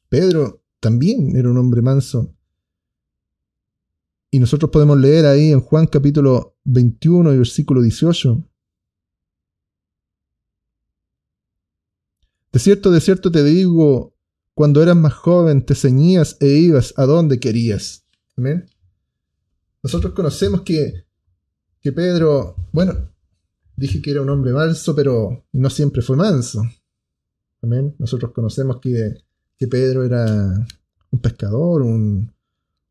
Pedro 0.09 0.63
también 0.79 1.35
era 1.35 1.49
un 1.49 1.57
hombre 1.57 1.81
manso. 1.81 2.33
Y 4.29 4.39
nosotros 4.39 4.69
podemos 4.71 4.99
leer 4.99 5.25
ahí 5.25 5.51
en 5.51 5.61
Juan 5.61 5.87
capítulo 5.87 6.57
21 6.65 7.33
y 7.33 7.37
versículo 7.37 7.81
18. 7.81 8.43
De 12.51 12.59
cierto, 12.59 12.91
de 12.91 13.01
cierto 13.01 13.31
te 13.31 13.43
digo, 13.43 14.14
cuando 14.55 14.81
eras 14.81 14.95
más 14.95 15.13
joven 15.13 15.65
te 15.65 15.75
ceñías 15.75 16.37
e 16.39 16.47
ibas 16.47 16.93
a 16.97 17.05
donde 17.05 17.39
querías. 17.39 18.05
Amén. 18.37 18.65
Nosotros 19.83 20.13
conocemos 20.13 20.61
que, 20.61 21.05
que 21.81 21.91
Pedro, 21.91 22.55
bueno, 22.71 23.11
dije 23.75 24.01
que 24.01 24.11
era 24.11 24.21
un 24.21 24.29
hombre 24.29 24.53
manso, 24.53 24.95
pero 24.95 25.45
no 25.51 25.69
siempre 25.69 26.01
fue 26.01 26.15
manso. 26.15 26.63
Amén. 27.61 27.95
Nosotros 27.99 28.31
conocemos 28.31 28.79
que, 28.81 29.25
que 29.57 29.67
Pedro 29.67 30.05
era 30.05 30.65
un 31.11 31.19
pescador, 31.19 31.81
un, 31.81 32.33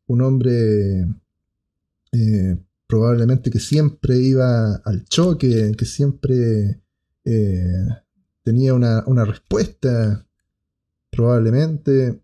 un 0.05 0.21
hombre 0.21 1.01
eh, 2.11 2.57
probablemente 2.85 3.49
que 3.49 3.59
siempre 3.59 4.17
iba 4.19 4.75
al 4.75 5.03
choque, 5.05 5.71
que 5.75 5.85
siempre 5.85 6.83
eh, 7.23 7.87
tenía 8.43 8.75
una, 8.75 9.03
una 9.07 9.25
respuesta 9.25 10.24
probablemente 11.15 12.21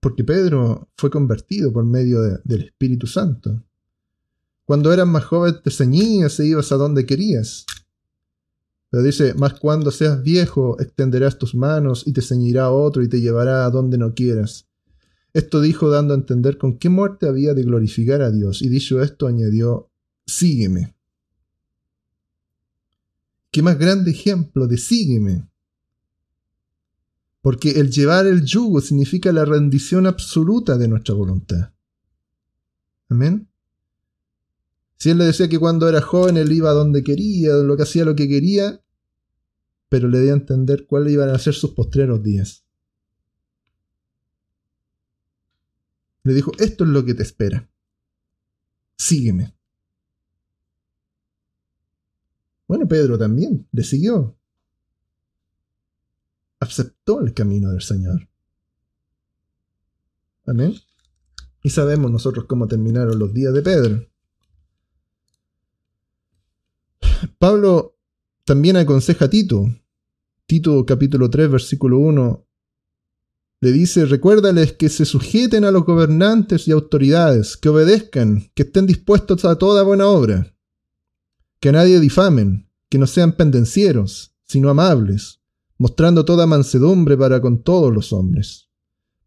porque 0.00 0.24
Pedro 0.24 0.88
fue 0.96 1.10
convertido 1.10 1.72
por 1.72 1.84
medio 1.84 2.20
del 2.22 2.64
Espíritu 2.64 3.06
Santo. 3.06 3.62
Cuando 4.64 4.92
eras 4.92 5.06
más 5.06 5.24
joven 5.24 5.54
te 5.62 5.70
ceñías 5.70 6.40
e 6.40 6.46
ibas 6.46 6.72
a 6.72 6.76
donde 6.76 7.06
querías. 7.06 7.64
Pero 8.90 9.04
dice, 9.04 9.34
más 9.34 9.54
cuando 9.54 9.90
seas 9.90 10.22
viejo 10.22 10.78
extenderás 10.80 11.38
tus 11.38 11.54
manos 11.54 12.02
y 12.06 12.12
te 12.12 12.20
ceñirá 12.20 12.70
otro 12.70 13.02
y 13.02 13.08
te 13.08 13.20
llevará 13.20 13.64
a 13.64 13.70
donde 13.70 13.96
no 13.96 14.12
quieras. 14.12 14.66
Esto 15.32 15.60
dijo 15.60 15.88
dando 15.88 16.14
a 16.14 16.16
entender 16.16 16.58
con 16.58 16.78
qué 16.78 16.88
muerte 16.88 17.26
había 17.26 17.54
de 17.54 17.62
glorificar 17.62 18.20
a 18.22 18.30
Dios, 18.30 18.60
y 18.60 18.68
dicho 18.68 19.02
esto 19.02 19.26
añadió, 19.26 19.90
sígueme. 20.26 20.94
¿Qué 23.50 23.62
más 23.62 23.78
grande 23.78 24.10
ejemplo 24.10 24.66
de 24.66 24.76
sígueme? 24.76 25.48
Porque 27.42 27.72
el 27.72 27.90
llevar 27.90 28.26
el 28.26 28.44
yugo 28.44 28.80
significa 28.80 29.32
la 29.32 29.44
rendición 29.44 30.06
absoluta 30.06 30.78
de 30.78 30.88
nuestra 30.88 31.14
voluntad. 31.14 31.74
Amén. 33.08 33.48
Si 34.96 35.10
él 35.10 35.18
le 35.18 35.24
decía 35.24 35.48
que 35.48 35.58
cuando 35.58 35.88
era 35.88 36.00
joven 36.00 36.36
él 36.36 36.52
iba 36.52 36.70
donde 36.70 37.02
quería, 37.02 37.54
lo 37.54 37.76
que 37.76 37.82
hacía 37.82 38.04
lo 38.04 38.14
que 38.14 38.28
quería, 38.28 38.80
pero 39.88 40.08
le 40.08 40.20
dio 40.20 40.32
a 40.32 40.36
entender 40.36 40.86
cuáles 40.86 41.12
iban 41.12 41.28
a 41.30 41.38
ser 41.38 41.54
sus 41.54 41.72
postreros 41.72 42.22
días. 42.22 42.64
Le 46.22 46.34
dijo, 46.34 46.52
esto 46.60 46.84
es 46.84 46.90
lo 46.90 47.04
que 47.04 47.14
te 47.14 47.24
espera. 47.24 47.68
Sígueme. 48.96 49.52
Bueno, 52.68 52.86
Pedro 52.86 53.18
también 53.18 53.66
le 53.72 53.82
siguió 53.82 54.36
aceptó 56.62 57.20
el 57.20 57.34
camino 57.34 57.72
del 57.72 57.82
Señor. 57.82 58.28
Amén. 60.46 60.74
Y 61.62 61.70
sabemos 61.70 62.10
nosotros 62.10 62.46
cómo 62.46 62.66
terminaron 62.66 63.18
los 63.18 63.32
días 63.34 63.52
de 63.52 63.62
Pedro. 63.62 64.08
Pablo 67.38 67.96
también 68.44 68.76
aconseja 68.76 69.26
a 69.26 69.30
Tito. 69.30 69.66
Tito 70.46 70.84
capítulo 70.86 71.30
3 71.30 71.50
versículo 71.50 71.98
1 71.98 72.46
le 73.60 73.70
dice, 73.70 74.06
recuérdales 74.06 74.72
que 74.72 74.88
se 74.88 75.04
sujeten 75.04 75.64
a 75.64 75.70
los 75.70 75.84
gobernantes 75.84 76.66
y 76.66 76.72
autoridades, 76.72 77.56
que 77.56 77.68
obedezcan, 77.68 78.50
que 78.54 78.64
estén 78.64 78.86
dispuestos 78.86 79.44
a 79.44 79.56
toda 79.56 79.84
buena 79.84 80.08
obra, 80.08 80.52
que 81.60 81.68
a 81.68 81.72
nadie 81.72 82.00
difamen, 82.00 82.68
que 82.88 82.98
no 82.98 83.06
sean 83.06 83.36
pendencieros, 83.36 84.34
sino 84.46 84.68
amables, 84.68 85.41
mostrando 85.82 86.24
toda 86.24 86.46
mansedumbre 86.46 87.16
para 87.16 87.40
con 87.40 87.64
todos 87.64 87.92
los 87.92 88.12
hombres. 88.12 88.68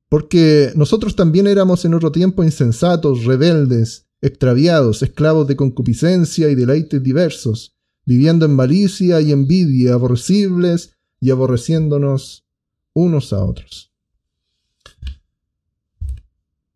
Porque 0.08 0.72
nosotros 0.78 1.14
también 1.14 1.48
éramos 1.48 1.84
en 1.84 1.94
otro 1.94 2.14
tiempo 2.14 2.46
insensatos, 2.46 3.26
rebeldes, 3.26 4.08
extraviados, 4.22 5.02
esclavos 5.02 5.50
de 5.50 5.58
concupiscencia 5.58 6.50
y 6.50 6.56
deleites 6.56 7.04
diversos, 7.04 7.76
viviendo 8.06 8.46
en 8.46 8.56
malicia 8.56 9.20
y 9.20 9.34
envidia, 9.34 9.96
aborrecibles 9.96 10.96
y 11.20 11.30
aborreciéndonos 11.30 12.48
unos 12.94 13.34
a 13.34 13.44
otros. 13.44 13.92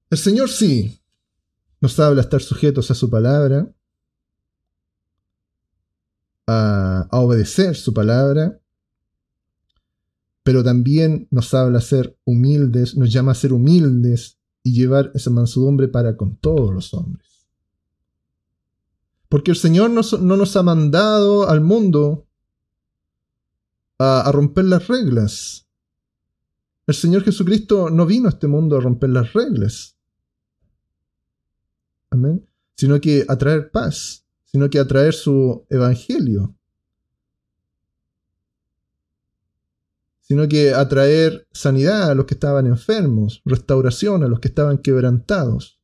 El 0.10 0.18
Señor 0.18 0.50
sí 0.50 1.00
nos 1.80 1.98
habla 2.02 2.20
estar 2.20 2.42
sujetos 2.42 2.92
a 2.92 2.96
su 2.96 3.10
palabra, 3.10 3.74
a 6.48 7.08
obedecer 7.14 7.78
su 7.78 7.94
palabra, 7.94 8.60
pero 10.50 10.64
también 10.64 11.28
nos 11.30 11.54
habla 11.54 11.80
ser 11.80 12.18
humildes, 12.26 12.98
nos 12.98 13.14
llama 13.14 13.34
a 13.34 13.36
ser 13.36 13.54
humildes 13.54 14.40
y 14.64 14.74
llevar 14.74 15.12
esa 15.14 15.30
mansedumbre 15.30 15.88
para 15.88 16.18
con 16.18 16.38
todos 16.38 16.74
los 16.74 16.92
hombres. 16.96 17.48
Porque 19.28 19.52
el 19.52 19.58
Señor 19.58 19.92
no 19.92 20.02
nos 20.38 20.56
ha 20.56 20.64
mandado 20.64 21.48
al 21.48 21.62
mundo 21.62 22.26
a, 24.00 24.22
a 24.22 24.32
romper 24.32 24.66
las 24.66 24.88
reglas. 24.88 25.68
El 26.88 26.96
Señor 26.96 27.24
Jesucristo 27.24 27.92
no 27.92 28.08
vino 28.08 28.26
a 28.26 28.32
este 28.32 28.48
mundo 28.48 28.76
a 28.76 28.82
romper 28.82 29.12
las 29.12 29.32
reglas. 29.34 30.00
Amén. 32.10 32.44
Sino 32.76 33.00
que 33.00 33.24
a 33.28 33.38
traer 33.38 33.70
paz, 33.70 34.26
sino 34.46 34.68
que 34.68 34.80
a 34.80 34.88
traer 34.88 35.14
su 35.14 35.68
evangelio. 35.70 36.56
Sino 40.30 40.48
que 40.48 40.76
atraer 40.76 41.48
sanidad 41.52 42.12
a 42.12 42.14
los 42.14 42.28
que 42.28 42.36
estaban 42.36 42.68
enfermos, 42.68 43.42
restauración 43.46 44.24
a 44.24 44.28
los 44.28 44.40
que 44.40 44.50
estaban 44.50 44.78
quebrantados. 44.78 45.82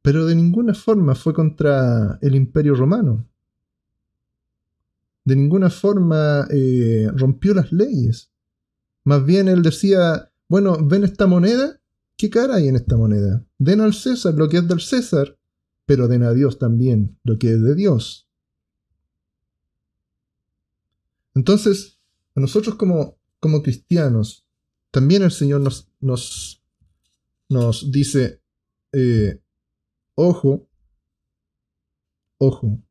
Pero 0.00 0.24
de 0.24 0.34
ninguna 0.34 0.72
forma 0.72 1.14
fue 1.14 1.34
contra 1.34 2.18
el 2.22 2.34
imperio 2.34 2.74
romano. 2.74 3.28
De 5.22 5.36
ninguna 5.36 5.68
forma 5.68 6.46
eh, 6.50 7.10
rompió 7.14 7.52
las 7.52 7.70
leyes. 7.72 8.30
Más 9.04 9.22
bien 9.22 9.48
él 9.48 9.60
decía, 9.60 10.32
bueno, 10.48 10.78
¿ven 10.82 11.04
esta 11.04 11.26
moneda? 11.26 11.78
¿Qué 12.16 12.30
cara 12.30 12.54
hay 12.54 12.68
en 12.68 12.76
esta 12.76 12.96
moneda? 12.96 13.44
Den 13.58 13.82
al 13.82 13.92
César 13.92 14.32
lo 14.32 14.48
que 14.48 14.56
es 14.56 14.66
del 14.66 14.80
César, 14.80 15.36
pero 15.84 16.08
den 16.08 16.22
a 16.22 16.32
Dios 16.32 16.58
también 16.58 17.18
lo 17.22 17.38
que 17.38 17.52
es 17.52 17.62
de 17.62 17.74
Dios. 17.74 18.30
Entonces, 21.34 21.98
a 22.34 22.40
nosotros 22.40 22.76
como, 22.76 23.18
como 23.40 23.62
cristianos, 23.62 24.46
también 24.90 25.22
el 25.22 25.30
Señor 25.30 25.60
nos, 25.60 25.88
nos, 26.00 26.62
nos 27.48 27.90
dice, 27.90 28.42
eh, 28.92 29.40
ojo, 30.14 30.68
ojo, 32.38 32.82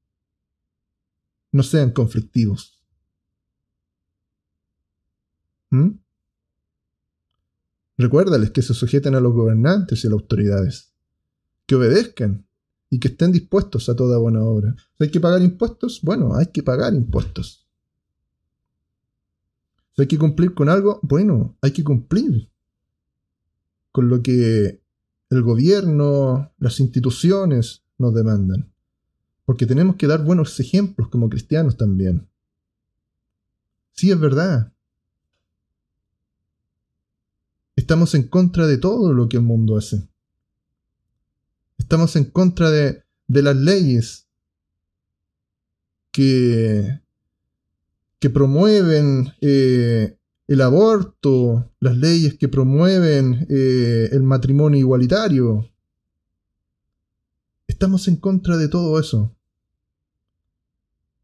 no 1.52 1.64
sean 1.64 1.92
conflictivos. 1.92 2.82
¿Mm? 5.70 5.92
Recuérdales 7.98 8.52
que 8.52 8.62
se 8.62 8.74
sujeten 8.74 9.16
a 9.16 9.20
los 9.20 9.34
gobernantes 9.34 10.04
y 10.04 10.08
a 10.08 10.10
las 10.10 10.22
autoridades, 10.22 10.94
que 11.68 11.76
obedezcan 11.76 12.48
y 12.90 13.00
que 13.00 13.10
estén 13.10 13.32
dispuestos 13.32 13.90
a 13.90 13.96
toda 13.96 14.18
buena 14.18 14.44
obra. 14.44 14.76
¿Hay 15.00 15.12
que 15.12 15.20
pagar 15.20 15.42
impuestos? 15.42 16.02
Bueno, 16.02 16.36
hay 16.36 16.48
que 16.48 16.64
pagar 16.64 16.94
impuestos. 16.94 17.61
Hay 19.98 20.08
que 20.08 20.18
cumplir 20.18 20.54
con 20.54 20.70
algo, 20.70 21.00
bueno, 21.04 21.58
hay 21.62 21.72
que 21.72 21.84
cumplir 21.84 22.50
con 23.92 24.10
lo 24.10 24.22
que 24.22 24.82
el 25.30 25.42
gobierno, 25.42 26.52
las 26.58 26.80
instituciones 26.80 27.84
nos 27.98 28.14
demandan. 28.14 28.72
Porque 29.46 29.66
tenemos 29.66 29.96
que 29.96 30.08
dar 30.08 30.24
buenos 30.24 30.60
ejemplos 30.60 31.10
como 31.10 31.30
cristianos 31.30 31.78
también. 31.78 32.28
Sí, 33.92 34.12
es 34.12 34.20
verdad. 34.20 34.72
Estamos 37.76 38.14
en 38.16 38.28
contra 38.28 38.68
de 38.68 38.78
todo 38.78 39.14
lo 39.14 39.28
que 39.28 39.38
el 39.38 39.44
mundo 39.44 39.78
hace. 39.78 40.08
Estamos 41.78 42.16
en 42.16 42.26
contra 42.26 42.70
de, 42.70 43.04
las 43.28 43.56
leyes 43.56 44.28
que, 46.12 47.01
que 48.22 48.30
promueven 48.30 49.34
eh, 49.42 50.16
el 50.48 50.62
aborto, 50.62 51.72
las 51.80 51.98
leyes 51.98 52.38
que 52.38 52.48
promueven 52.48 53.48
eh, 53.50 54.10
el 54.12 54.22
matrimonio 54.22 54.80
igualitario. 54.80 55.68
Estamos 57.68 58.08
en 58.08 58.18
contra 58.18 58.58
de 58.58 58.68
todo 58.68 59.00
eso. 59.00 59.36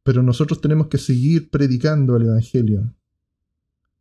Pero 0.02 0.24
nosotros 0.24 0.60
tenemos 0.60 0.88
que 0.88 0.98
seguir 0.98 1.52
predicando 1.52 2.18
el 2.18 2.24
Evangelio. 2.24 2.94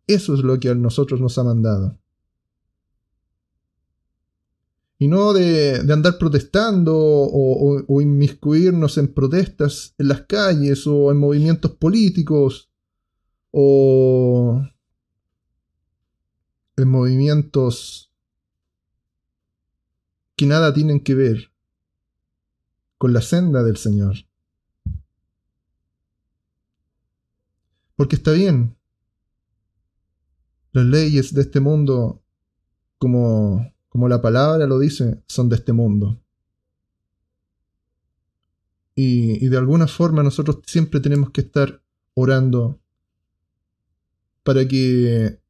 Eso 0.07 0.35
es 0.35 0.41
lo 0.41 0.59
que 0.59 0.71
a 0.71 0.75
nosotros 0.75 1.21
nos 1.21 1.37
ha 1.37 1.45
mandado 1.45 1.99
y 4.99 5.09
no 5.09 5.33
de, 5.33 5.83
andar 5.93 6.17
protestando 6.19 6.95
o, 6.97 8.01
inmiscuirnos 8.01 8.97
en 8.99 9.13
protestas 9.13 9.95
en 9.99 10.09
las 10.09 10.23
calles 10.23 10.87
o 10.87 11.11
en 11.11 11.19
movimientos 11.19 11.73
políticos 11.73 12.71
o 13.59 14.61
en 16.77 16.89
movimientos 16.91 18.13
que 20.37 20.45
nada 20.45 20.75
tienen 20.75 21.01
que 21.01 21.15
ver 21.15 21.53
con 22.99 23.15
la 23.15 23.23
senda 23.23 23.63
del 23.63 23.79
Señor. 23.79 24.17
Porque 27.95 28.17
está 28.17 28.33
bien, 28.33 28.77
las 30.73 30.85
leyes 30.85 31.33
de 31.33 31.41
este 31.41 31.61
mundo, 31.61 32.23
como 32.99 33.73
como 33.97 34.11
la 34.11 34.21
palabra 34.21 34.67
lo 34.67 34.79
dice, 34.79 35.23
son 35.27 35.49
de 35.49 35.57
este 35.57 35.73
mundo. 35.73 36.21
Y, 38.95 39.49
de 39.49 39.57
alguna 39.57 39.87
forma 39.87 40.23
nosotros 40.23 40.59
siempre 40.67 41.01
tenemos 41.01 41.31
que 41.31 41.41
estar 41.41 41.83
orando 42.13 42.79
para 44.47 44.67
que 44.69 45.41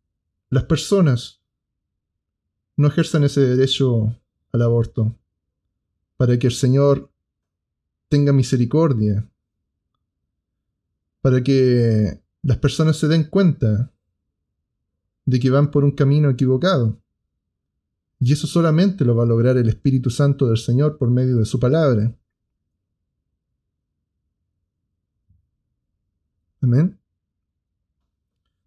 las 0.49 0.65
personas 0.65 1.43
no 2.79 2.89
ejerzan 2.89 3.25
ese 3.25 3.43
derecho 3.43 4.17
al 4.53 4.63
aborto, 4.63 5.15
para 6.17 6.39
que 6.39 6.47
el 6.47 6.55
Señor 6.55 7.11
tenga 8.09 8.33
misericordia, 8.33 9.29
para 11.21 11.45
que 11.45 12.23
las 12.41 12.57
personas 12.57 12.97
se 12.97 13.07
den 13.09 13.25
cuenta 13.25 13.93
de 15.27 15.41
que 15.41 15.51
van 15.51 15.71
por 15.71 15.85
un 15.85 15.91
camino 15.91 16.31
equivocado. 16.31 16.99
Y 18.19 18.33
eso 18.33 18.47
solamente 18.47 19.05
lo 19.05 19.15
va 19.15 19.25
a 19.25 19.27
lograr 19.27 19.59
el 19.59 19.69
Espíritu 19.69 20.09
Santo 20.09 20.47
del 20.47 20.57
Señor 20.57 20.97
por 20.97 21.11
medio 21.11 21.37
de 21.37 21.45
su 21.45 21.61
palabra. 21.61 22.17
Amén. 26.63 26.99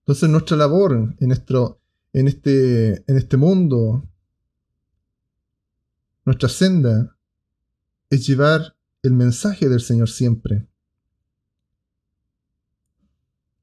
Entonces 0.10 0.30
nuestra 0.32 0.57
labor 0.57 1.16
en, 1.20 1.32
este, 1.32 3.03
en 3.05 3.16
este 3.16 3.38
mundo, 3.38 4.10
nuestra 6.26 6.49
senda, 6.49 7.16
es 8.10 8.26
llevar 8.26 8.76
el 9.03 9.14
mensaje 9.14 9.70
del 9.70 9.82
Señor 9.82 10.10
siempre. 10.10 10.68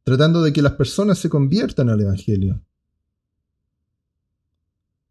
Tratando 0.05 0.41
de 0.41 0.53
que 0.53 0.63
las 0.63 0.75
personas 0.75 1.19
se 1.19 1.29
conviertan 1.29 1.89
al 1.89 2.01
Evangelio. 2.01 2.63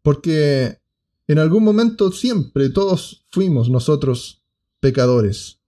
Porque 0.00 0.80
en 1.28 1.38
algún 1.38 1.64
momento 1.64 2.12
siempre 2.12 2.70
todos 2.70 3.26
fuimos 3.30 3.68
nosotros 3.68 4.42
pecadores. 4.80 5.60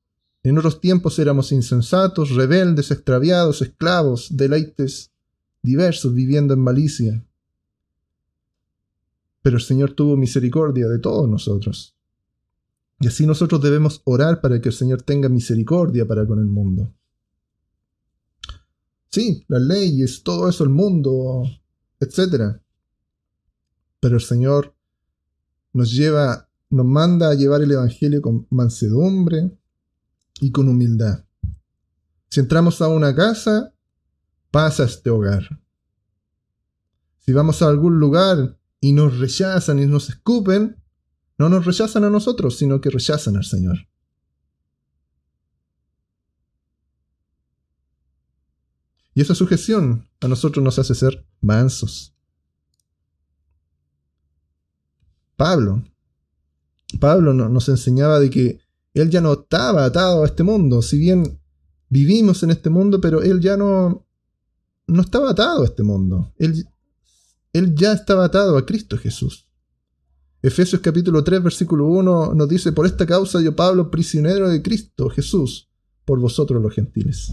En 0.42 0.56
otros 0.56 0.80
tiempos 0.80 1.18
éramos 1.18 1.52
insensatos, 1.52 2.30
rebeldes, 2.30 2.90
extraviados, 2.90 3.60
esclavos, 3.60 4.34
deleites 4.34 5.12
diversos, 5.68 6.14
viviendo 6.14 6.54
en 6.54 6.60
malicia. 6.60 7.24
Pero 9.42 9.56
el 9.56 9.62
Señor 9.62 9.92
tuvo 9.92 10.16
misericordia 10.16 10.88
de 10.88 10.98
todos 10.98 11.28
nosotros. 11.28 11.94
Y 13.00 13.06
así 13.06 13.26
nosotros 13.26 13.60
debemos 13.62 14.00
orar 14.04 14.40
para 14.40 14.60
que 14.60 14.70
el 14.70 14.74
Señor 14.74 15.02
tenga 15.02 15.28
misericordia 15.28 16.06
para 16.06 16.26
con 16.26 16.38
el 16.38 16.46
mundo. 16.46 16.92
Sí, 19.10 19.44
las 19.48 19.62
leyes, 19.62 20.22
todo 20.22 20.48
eso, 20.48 20.64
el 20.64 20.70
mundo, 20.70 21.44
etc. 22.00 22.60
Pero 24.00 24.16
el 24.16 24.22
Señor 24.22 24.74
nos 25.72 25.92
lleva, 25.92 26.48
nos 26.70 26.86
manda 26.86 27.30
a 27.30 27.34
llevar 27.34 27.62
el 27.62 27.72
Evangelio 27.72 28.20
con 28.20 28.46
mansedumbre 28.50 29.56
y 30.40 30.50
con 30.50 30.68
humildad. 30.68 31.24
Si 32.28 32.40
entramos 32.40 32.82
a 32.82 32.88
una 32.88 33.14
casa, 33.14 33.72
pasa 34.50 34.84
este 34.84 35.10
hogar. 35.10 35.60
Si 37.18 37.32
vamos 37.32 37.62
a 37.62 37.68
algún 37.68 37.98
lugar 37.98 38.58
y 38.80 38.92
nos 38.92 39.18
rechazan 39.18 39.78
y 39.78 39.86
nos 39.86 40.08
escupen, 40.08 40.82
no 41.36 41.48
nos 41.48 41.64
rechazan 41.64 42.04
a 42.04 42.10
nosotros, 42.10 42.56
sino 42.56 42.80
que 42.80 42.90
rechazan 42.90 43.36
al 43.36 43.44
Señor. 43.44 43.88
Y 49.14 49.20
esa 49.20 49.34
sujeción 49.34 50.08
a 50.20 50.28
nosotros 50.28 50.64
nos 50.64 50.78
hace 50.78 50.94
ser 50.94 51.26
mansos. 51.40 52.14
Pablo. 55.36 55.84
Pablo 57.00 57.34
nos 57.34 57.68
enseñaba 57.68 58.20
de 58.20 58.30
que 58.30 58.60
él 58.94 59.10
ya 59.10 59.20
no 59.20 59.32
estaba 59.34 59.84
atado 59.84 60.22
a 60.22 60.26
este 60.26 60.42
mundo, 60.42 60.82
si 60.82 60.98
bien 60.98 61.40
vivimos 61.88 62.42
en 62.42 62.50
este 62.50 62.70
mundo, 62.70 63.00
pero 63.00 63.22
él 63.22 63.40
ya 63.40 63.56
no, 63.56 64.07
no 64.88 65.02
estaba 65.02 65.30
atado 65.30 65.62
a 65.62 65.66
este 65.66 65.82
mundo. 65.82 66.32
Él, 66.38 66.66
él 67.52 67.74
ya 67.74 67.92
estaba 67.92 68.24
atado 68.24 68.56
a 68.56 68.66
Cristo 68.66 68.96
Jesús. 68.96 69.46
Efesios 70.42 70.80
capítulo 70.80 71.22
3, 71.22 71.42
versículo 71.42 71.86
1 71.86 72.34
nos 72.34 72.48
dice, 72.48 72.72
por 72.72 72.86
esta 72.86 73.06
causa 73.06 73.40
yo 73.40 73.54
Pablo, 73.54 73.90
prisionero 73.90 74.48
de 74.48 74.62
Cristo 74.62 75.10
Jesús, 75.10 75.68
por 76.04 76.18
vosotros 76.18 76.62
los 76.62 76.72
gentiles. 76.72 77.32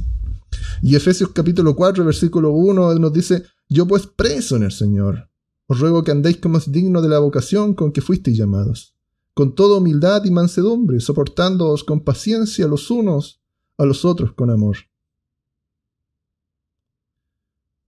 Y 0.81 0.95
Efesios 0.95 1.29
capítulo 1.33 1.75
4, 1.75 2.03
versículo 2.03 2.51
1 2.51 2.95
nos 2.95 3.13
dice, 3.13 3.43
yo 3.69 3.87
pues 3.87 4.07
preso 4.07 4.55
en 4.57 4.63
el 4.63 4.71
Señor, 4.71 5.29
os 5.67 5.79
ruego 5.79 6.03
que 6.03 6.11
andéis 6.11 6.37
como 6.37 6.57
es 6.57 6.71
digno 6.71 7.01
de 7.01 7.09
la 7.09 7.19
vocación 7.19 7.73
con 7.73 7.91
que 7.91 8.01
fuisteis 8.01 8.37
llamados, 8.37 8.95
con 9.33 9.55
toda 9.55 9.77
humildad 9.77 10.25
y 10.25 10.31
mansedumbre, 10.31 10.99
soportándoos 10.99 11.83
con 11.83 12.03
paciencia 12.03 12.67
los 12.67 12.89
unos 12.91 13.41
a 13.77 13.85
los 13.85 14.03
otros 14.03 14.33
con 14.33 14.49
amor. 14.49 14.77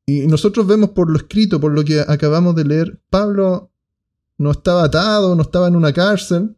Y 0.10 0.26
nosotros 0.26 0.66
vemos 0.66 0.92
por 0.92 1.12
lo 1.12 1.18
escrito, 1.18 1.60
por 1.60 1.74
lo 1.74 1.84
que 1.84 2.00
acabamos 2.00 2.56
de 2.56 2.64
leer, 2.64 3.02
Pablo 3.10 3.74
no 4.38 4.52
estaba 4.52 4.86
atado, 4.86 5.36
no 5.36 5.42
estaba 5.42 5.68
en 5.68 5.76
una 5.76 5.92
cárcel, 5.92 6.56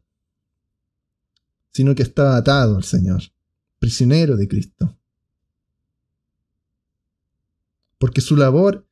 sino 1.71 1.95
que 1.95 2.03
estaba 2.03 2.37
atado 2.37 2.77
al 2.77 2.83
Señor, 2.83 3.23
prisionero 3.79 4.37
de 4.37 4.47
Cristo. 4.47 4.95
Porque 7.97 8.21
su 8.21 8.35
labor 8.35 8.87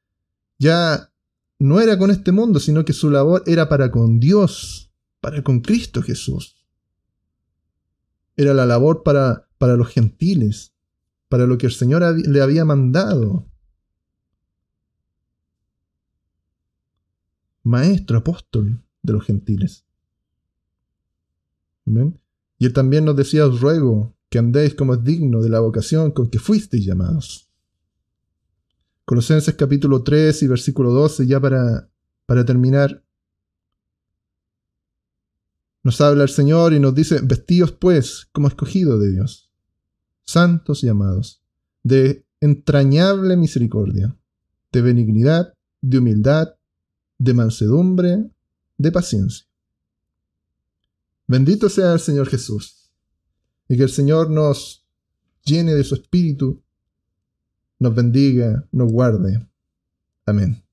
ya 0.57 1.13
no 1.59 1.79
era 1.79 1.99
con 1.99 2.09
este 2.09 2.31
mundo, 2.31 2.59
sino 2.59 2.83
que 2.83 2.93
su 2.93 3.11
labor 3.11 3.43
era 3.45 3.69
para 3.69 3.91
con 3.91 4.19
Dios, 4.19 4.91
para 5.21 5.43
con 5.43 5.61
Cristo 5.61 6.01
Jesús. 6.01 6.55
Era 8.35 8.55
la 8.55 8.65
labor 8.65 9.03
para, 9.03 9.47
para 9.59 9.75
los 9.75 9.89
gentiles, 9.89 10.73
para 11.29 11.45
lo 11.45 11.59
que 11.59 11.67
el 11.67 11.73
Señor 11.73 12.01
le 12.27 12.41
había 12.41 12.65
mandado. 12.65 13.45
Maestro, 17.67 18.19
apóstol 18.19 18.81
de 19.03 19.13
los 19.13 19.25
gentiles. 19.25 19.85
Y 22.57 22.65
él 22.65 22.73
también 22.73 23.05
nos 23.05 23.15
decía, 23.15 23.45
os 23.45 23.59
ruego 23.59 24.15
que 24.29 24.39
andéis 24.39 24.73
como 24.73 24.93
es 24.93 25.03
digno 25.03 25.41
de 25.41 25.49
la 25.49 25.59
vocación 25.59 26.11
con 26.11 26.29
que 26.29 26.39
fuisteis 26.39 26.85
llamados. 26.85 27.49
Colosenses 29.05 29.55
capítulo 29.55 30.03
3 30.03 30.43
y 30.43 30.47
versículo 30.47 30.91
12, 30.91 31.27
ya 31.27 31.39
para, 31.39 31.89
para 32.25 32.45
terminar, 32.45 33.03
nos 35.83 36.01
habla 36.01 36.23
el 36.23 36.29
Señor 36.29 36.73
y 36.73 36.79
nos 36.79 36.95
dice, 36.95 37.19
vestíos 37.23 37.71
pues 37.71 38.27
como 38.31 38.47
escogidos 38.47 38.99
de 39.01 39.11
Dios, 39.11 39.49
santos 40.25 40.83
y 40.83 40.89
amados, 40.89 41.41
de 41.83 42.25
entrañable 42.41 43.37
misericordia, 43.37 44.17
de 44.71 44.81
benignidad, 44.81 45.53
de 45.81 45.97
humildad, 45.99 46.56
de 47.17 47.33
mansedumbre, 47.33 48.29
de 48.77 48.91
paciencia. 48.91 49.45
Bendito 51.27 51.69
sea 51.69 51.93
el 51.93 51.99
Señor 51.99 52.29
Jesús, 52.29 52.91
y 53.67 53.77
que 53.77 53.83
el 53.83 53.89
Señor 53.89 54.29
nos 54.29 54.85
llene 55.43 55.73
de 55.73 55.83
su 55.83 55.95
espíritu, 55.95 56.61
nos 57.79 57.93
bendiga, 57.93 58.67
nos 58.71 58.91
guarde. 58.91 59.45
Amén. 60.25 60.66